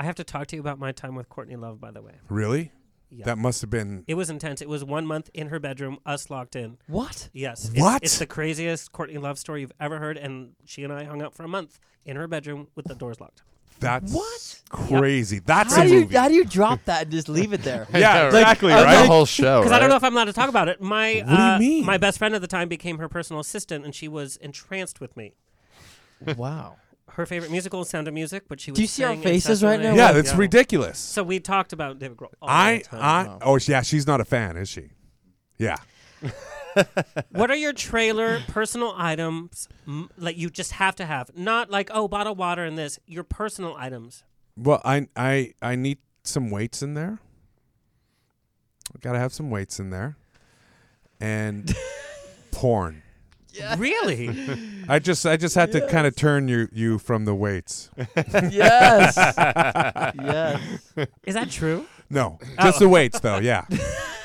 [0.00, 2.14] I have to talk to you about my time with Courtney Love, by the way.
[2.30, 2.72] Really?
[3.10, 3.26] Yeah.
[3.26, 4.04] That must have been.
[4.08, 4.62] It was intense.
[4.62, 6.78] It was one month in her bedroom, us locked in.
[6.86, 7.28] What?
[7.34, 7.70] Yes.
[7.74, 8.02] What?
[8.02, 11.20] It's, it's the craziest Courtney Love story you've ever heard, and she and I hung
[11.20, 13.42] out for a month in her bedroom with the doors locked.
[13.78, 14.60] That's What?
[14.70, 15.40] crazy.
[15.40, 16.16] That's How a do you movie.
[16.16, 17.86] how do you drop that and just leave it there?
[17.94, 18.72] Yeah, Like, exactly.
[18.72, 19.02] uh, right.
[19.02, 19.60] The whole show.
[19.60, 19.76] Because right?
[19.76, 20.80] I don't know if I'm allowed to talk about it.
[20.80, 21.84] My What do you uh, mean?
[21.84, 25.14] my best friend at the time became her personal assistant, and she was entranced with
[25.16, 25.34] me.
[26.36, 26.76] Wow.
[27.14, 29.62] Her favorite musical is Sound of Music, but she was Do you see our faces
[29.62, 29.94] right now?
[29.94, 30.98] yeah, that's ridiculous.
[30.98, 32.28] So we talked about David Grohl.
[32.40, 33.30] all I, the time.
[33.30, 34.90] I, oh yeah, she's not a fan, is she?
[35.58, 35.76] Yeah.
[37.30, 41.30] what are your trailer personal items m- like you just have to have?
[41.36, 42.98] Not like oh, bottle water and this.
[43.06, 44.24] Your personal items.
[44.56, 47.18] Well, I, I, I need some weights in there.
[49.00, 50.16] Got to have some weights in there,
[51.20, 51.74] and
[52.50, 53.02] porn.
[53.78, 54.48] Really?
[54.88, 57.90] I just, I just had to kind of turn you, you from the weights.
[58.16, 59.16] yes.
[59.16, 60.60] yes.
[61.26, 61.86] Is that true?
[62.08, 63.38] No, just the weights though.
[63.38, 63.64] Yeah.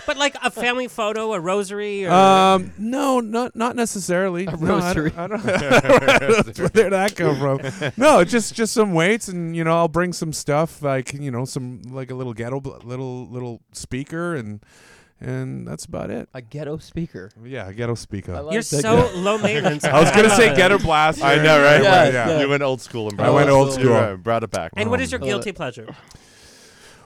[0.07, 4.45] But like a family photo, a rosary, or Um, no, not not necessarily.
[4.45, 5.13] A No, I don't- rosary.
[5.17, 5.43] I don't,
[6.59, 7.91] where did that come from?
[7.97, 11.43] No, just just some weights, and you know, I'll bring some stuff like you know,
[11.43, 14.63] some like a little ghetto, bl- little little speaker, and
[15.21, 16.27] and that's about it.
[16.33, 17.31] A ghetto speaker.
[17.43, 18.41] Yeah, a ghetto speaker.
[18.41, 19.11] like You're so guy.
[19.15, 19.83] low maintenance.
[19.83, 21.23] I was gonna say ghetto blast.
[21.23, 21.81] I know, right?
[21.81, 22.39] Yeah, Yeah, yeah.
[22.41, 23.93] You went old school and I went it- old you, school.
[23.93, 24.71] uh, brought it back.
[24.75, 25.95] And what is your Uh, guilty pleasure?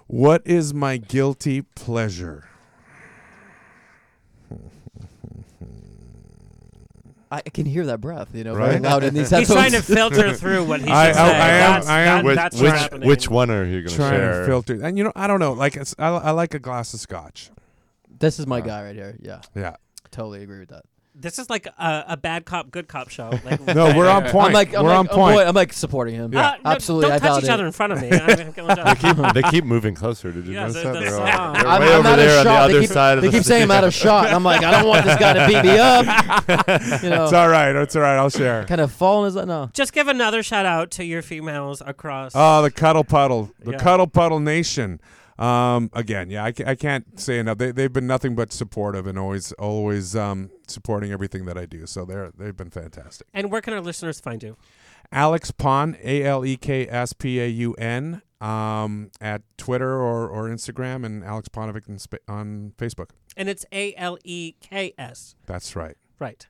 [0.08, 2.46] What is my guilty pleasure?
[7.32, 8.70] I can hear that breath, you know, Right.
[8.72, 11.22] very loud in these He's trying to filter through what he's should I- I- say.
[11.22, 13.08] I am- That's- I am- that- Which, that's which, happening.
[13.08, 14.40] which one are you going to Trying share?
[14.42, 15.54] to filter, and you know, I don't know.
[15.54, 17.52] Like, it's, I, I like a glass of scotch.
[18.20, 19.18] This is my guy right here.
[19.22, 19.76] Yeah, Yeah.
[20.12, 20.84] totally agree with that.
[21.16, 23.30] This is like a, a bad cop, good cop show.
[23.44, 24.48] Like, No, we're on point.
[24.48, 25.36] I'm like, I'm We're like, on I'm point.
[25.36, 26.26] like- I'm like supporting him.
[26.38, 27.10] Uh, no, absolutely.
[27.10, 28.10] Don't I touch each validate other in front of me.
[28.14, 30.32] I'm going they, keep, they keep moving closer.
[30.32, 30.94] Did you Yeah, notice the- that?
[30.94, 31.56] the They're, all- sound.
[31.58, 32.70] they're I'm, way I'm over out there of on the shot.
[32.70, 34.28] other keep, side of they the keep saying I'm out of shot.
[34.28, 37.04] And I'm like, I don't want this guy to beat me up.
[37.04, 37.76] You know, It's all right.
[37.76, 38.16] It's all right.
[38.18, 38.64] I'll share.
[38.66, 39.70] kind of falling is that no?
[39.74, 42.32] Just give another shout out to your females across.
[42.34, 43.78] Oh, the Cuddle Puddle, the Yeah.
[43.80, 45.02] Cuddle Puddle Nation.
[45.40, 47.58] Um, again, yeah, I, I can't say enough.
[47.60, 51.86] They they've been nothing but supportive and always always um, supporting everything that I do.
[51.88, 53.26] So they're they've been fantastic.
[53.34, 54.58] and where can our listeners find you?
[55.14, 60.28] Aleks Paun, A L E K S P A U N, um, at Twitter or,
[60.28, 63.12] or Instagram, and Aleks Paunovic on, spa- on Facebook.
[63.38, 65.36] And it's A L E K S.
[65.46, 65.96] That's right.
[66.20, 66.46] Right.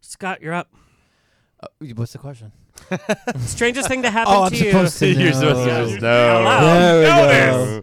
[0.00, 0.74] Scott, you're up.
[1.60, 2.50] Uh, what's the question?
[3.38, 4.70] Strangest thing to happen Oh, I'm to you.
[4.72, 5.40] supposed to You're know.
[5.40, 6.44] supposed to just know.
[6.44, 7.80] Hello.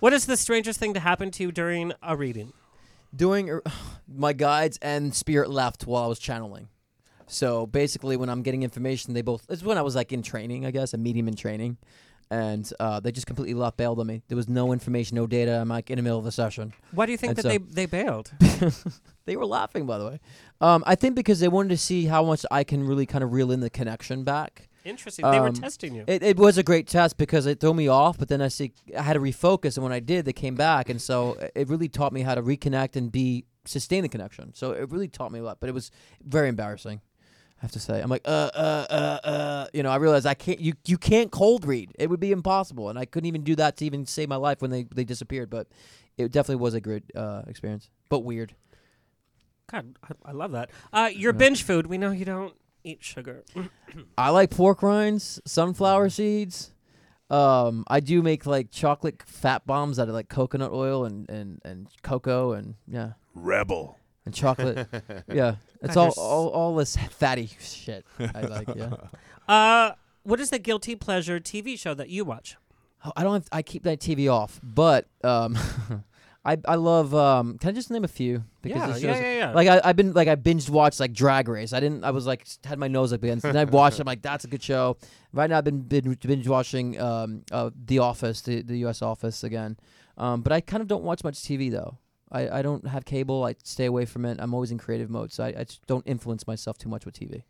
[0.00, 0.10] we Know go.
[0.10, 0.12] this.
[0.12, 2.52] What is the strangest thing to happen to you during a reading?
[3.14, 3.62] Doing er,
[4.08, 6.68] my guides and spirit left while I was channeling.
[7.26, 9.46] So basically, when I'm getting information, they both.
[9.48, 11.76] It's when I was like in training, I guess, a medium in training,
[12.28, 14.22] and uh, they just completely left bailed on me.
[14.26, 15.58] There was no information, no data.
[15.60, 16.72] I'm like in the middle of the session.
[16.90, 18.32] Why do you think And that so- they, they bailed?
[19.26, 20.20] they were laughing, by the way.
[20.60, 23.32] Um, I think because they wanted to see how much I can really kind of
[23.32, 24.68] reel in the connection back.
[24.84, 25.30] Interesting.
[25.30, 26.04] They were Um, testing you.
[26.06, 28.72] It, it was a great test because it threw me off, but then I see
[28.96, 31.88] I had to refocus, and when I did, they came back, and so it really
[31.88, 34.54] taught me how to reconnect and be sustain the connection.
[34.54, 35.90] So it really taught me a lot, but it was
[36.24, 37.02] very embarrassing.
[37.58, 39.66] I have to say, I'm like, uh, uh, uh, uh.
[39.74, 40.60] You know, I realized I can't.
[40.60, 41.92] You you can't cold read.
[41.98, 44.62] It would be impossible, and I couldn't even do that to even save my life
[44.62, 45.50] when they they disappeared.
[45.50, 45.68] But
[46.16, 48.54] it definitely was a great uh, experience, but weird.
[49.70, 50.70] God, I, I love that.
[50.90, 51.86] Uh, your binge food.
[51.86, 52.54] We know you don't
[52.84, 53.44] eat sugar.
[54.16, 56.72] I like pork rinds, sunflower seeds.
[57.30, 61.60] Um, I do make like chocolate fat bombs out of like coconut oil and, and,
[61.64, 63.96] and cocoa and yeah, Rebel.
[64.26, 64.88] and chocolate.
[65.32, 68.04] yeah, it's all, all all this fatty shit.
[68.18, 68.68] I like.
[68.74, 68.94] Yeah.
[69.48, 72.56] Uh, what is the guilty pleasure TV show that you watch?
[73.04, 73.32] Oh, I don't.
[73.32, 75.58] Have, I keep that TV off, but um,
[76.44, 77.14] I I love.
[77.14, 78.44] Um, can I just name a few?
[78.62, 79.52] Yeah, it yeah, yeah, yeah.
[79.52, 81.72] Like I, I've been like I binged watched like Drag Race.
[81.72, 82.02] I didn't.
[82.04, 83.44] I was like had my nose up against.
[83.44, 84.00] And I watched.
[84.00, 84.96] I'm like that's a good show.
[85.32, 89.02] Right now I've been bin- binge watching um uh, The Office, the the U.S.
[89.02, 89.76] Office again.
[90.16, 91.98] Um, but I kind of don't watch much TV though.
[92.32, 93.44] I, I don't have cable.
[93.44, 94.38] I stay away from it.
[94.40, 97.18] I'm always in creative mode, so I, I just don't influence myself too much with
[97.18, 97.42] TV.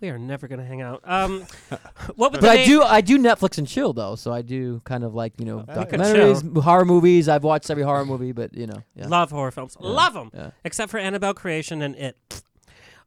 [0.00, 1.00] We are never gonna hang out.
[1.04, 1.46] Um,
[2.16, 4.42] what would But the I name- do I do Netflix and chill though, so I
[4.42, 6.56] do kind of like you know You can documentaries, chill.
[6.56, 7.28] m- horror movies.
[7.28, 9.06] I've watched every horror movie, but you know, yeah.
[9.08, 9.76] Love horror films.
[9.80, 9.88] Yeah.
[9.88, 10.30] Love them.
[10.34, 10.50] Yeah.
[10.64, 12.16] Except for Annabelle Creation and It.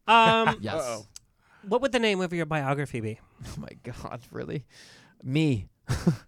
[0.08, 0.76] Um, Yes.
[0.76, 1.06] Uh-oh.
[1.68, 3.20] What would the name of your biography be?
[3.46, 4.66] Oh my god, really?
[5.24, 5.68] Me.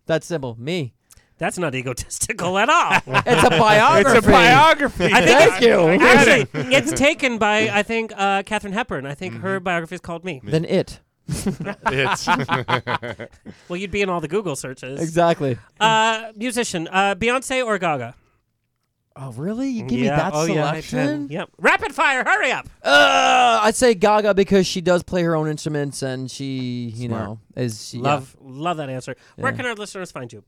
[0.05, 0.55] That's simple.
[0.59, 0.93] Me.
[1.41, 2.91] That's not egotistical at all.
[3.25, 4.17] It's a biography.
[4.17, 5.05] It's a biography.
[5.05, 5.89] I think Thank it's, you.
[5.89, 9.07] Actually, it's taken by I think uh, Katharine Hepburn.
[9.07, 10.39] I think her biography is called Me.
[10.43, 10.99] Then it.
[11.27, 12.27] It.
[13.67, 15.01] well, you'd be in all the Google searches.
[15.01, 15.57] Exactly.
[15.79, 18.13] Uh, musician, uh, Beyonce or Gaga?
[19.15, 19.69] Oh really?
[19.69, 21.27] You give me Yeah, that oh, yeah, I selection?
[21.27, 21.29] can.
[21.29, 21.49] Yep.
[21.57, 22.23] Rapid fire.
[22.23, 22.67] Hurry up.
[22.83, 27.39] Uh, I'd say Gaga because she does play her own instruments and she, you know,
[27.55, 28.03] is she, yeah.
[28.03, 29.15] Love, love that answer.
[29.37, 29.57] Where Yeah.
[29.57, 30.43] can our listeners find you?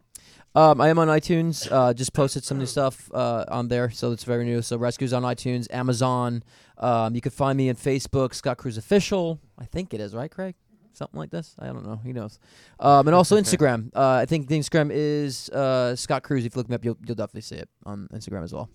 [0.55, 1.67] Um, I am on iTunes.
[1.71, 4.61] Uh, just posted some new stuff uh, on there, so it's very new.
[4.61, 6.43] So Rescues on iTunes, Amazon.
[6.77, 9.39] Um, you can find me on Facebook, Scott Cruz Official.
[9.57, 10.55] I think it is right, Craig.
[10.93, 11.55] Something like this.
[11.57, 11.95] I don't know.
[11.95, 12.37] Who knows?
[12.79, 13.89] Um, and also Instagram.
[13.95, 16.45] Uh, I think the Instagram is uh, Scott Cruz.
[16.45, 18.69] If you look me up, you'll, you'll definitely see it on Instagram as well.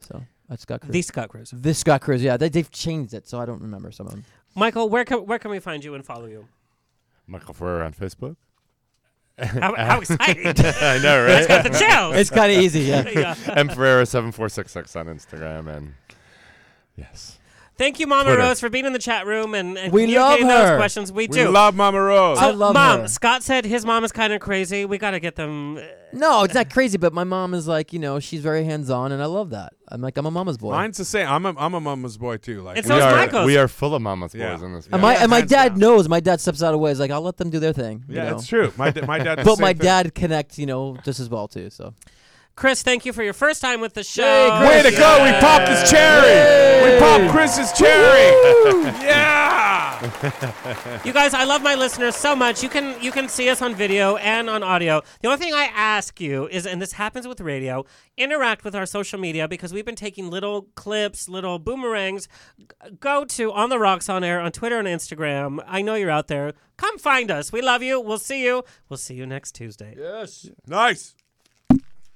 [0.00, 0.92] So that's Scott Cruz.
[0.92, 1.52] The Scott Cruz.
[1.54, 2.20] This Scott Cruz.
[2.20, 4.24] Yeah, they, they've changed it, so I don't remember some of them.
[4.56, 6.48] Michael, where can where can we find you and follow you?
[7.28, 8.36] Michael Ferrera on Facebook.
[9.42, 10.46] How, how exciting!
[10.56, 11.42] I know, right?
[11.42, 12.16] It's got the chills.
[12.16, 13.06] It's kinda easy, yeah.
[13.14, 13.34] yeah.
[13.48, 15.92] M Ferrera seven four six six on Instagram, and
[16.96, 17.38] yes.
[17.78, 18.38] Thank you, Mama Twitter.
[18.40, 21.12] Rose, for being in the chat room and, and We love communicating those questions.
[21.12, 21.50] We, We do.
[21.50, 22.38] love Mama Rose.
[22.38, 22.80] So, I love her.
[22.80, 23.08] Mom, her.
[23.08, 24.86] Scott said his mom is kind of crazy.
[24.86, 25.76] We got to get them.
[25.76, 25.80] uh,
[26.14, 29.12] No, it's not crazy, but my mom is like, you know, she's very hands on,
[29.12, 29.74] and I love that.
[29.88, 30.70] I'm like, I'm a mama's boy.
[30.72, 31.28] Mine's the same.
[31.28, 32.62] I'm a I'm a mama's boy too.
[32.62, 33.46] Like And we is are Michael's.
[33.46, 34.54] we are full of mama's boys Yeah.
[34.64, 34.86] in this.
[34.86, 35.02] and family.
[35.02, 35.78] my and my dad down.
[35.78, 36.08] knows.
[36.08, 36.90] My dad steps out of the way.
[36.90, 38.04] He's like, I'll let them do their thing.
[38.08, 38.36] you yeah, know?
[38.36, 38.72] it's true.
[38.76, 39.40] My da- my dad.
[39.44, 41.70] But my dad connects, you know, just as well too.
[41.70, 41.94] So
[42.56, 44.60] Chris, thank you for your first time with the show.
[44.66, 45.22] Way to go!
[45.22, 46.90] We popped his cherry.
[46.90, 48.32] We popped Chris's cherry.
[49.04, 51.02] yeah.
[51.04, 52.62] You guys, I love my listeners so much.
[52.62, 55.02] You can you can see us on video and on audio.
[55.20, 57.84] The only thing I ask you is, and this happens with radio,
[58.16, 62.26] interact with our social media because we've been taking little clips, little boomerangs.
[63.00, 65.62] Go to on the rocks on air on Twitter and Instagram.
[65.66, 66.54] I know you're out there.
[66.78, 67.52] Come find us.
[67.52, 68.00] We love you.
[68.00, 68.64] We'll see you.
[68.88, 69.94] We'll see you next Tuesday.
[69.98, 71.14] yes, Nice.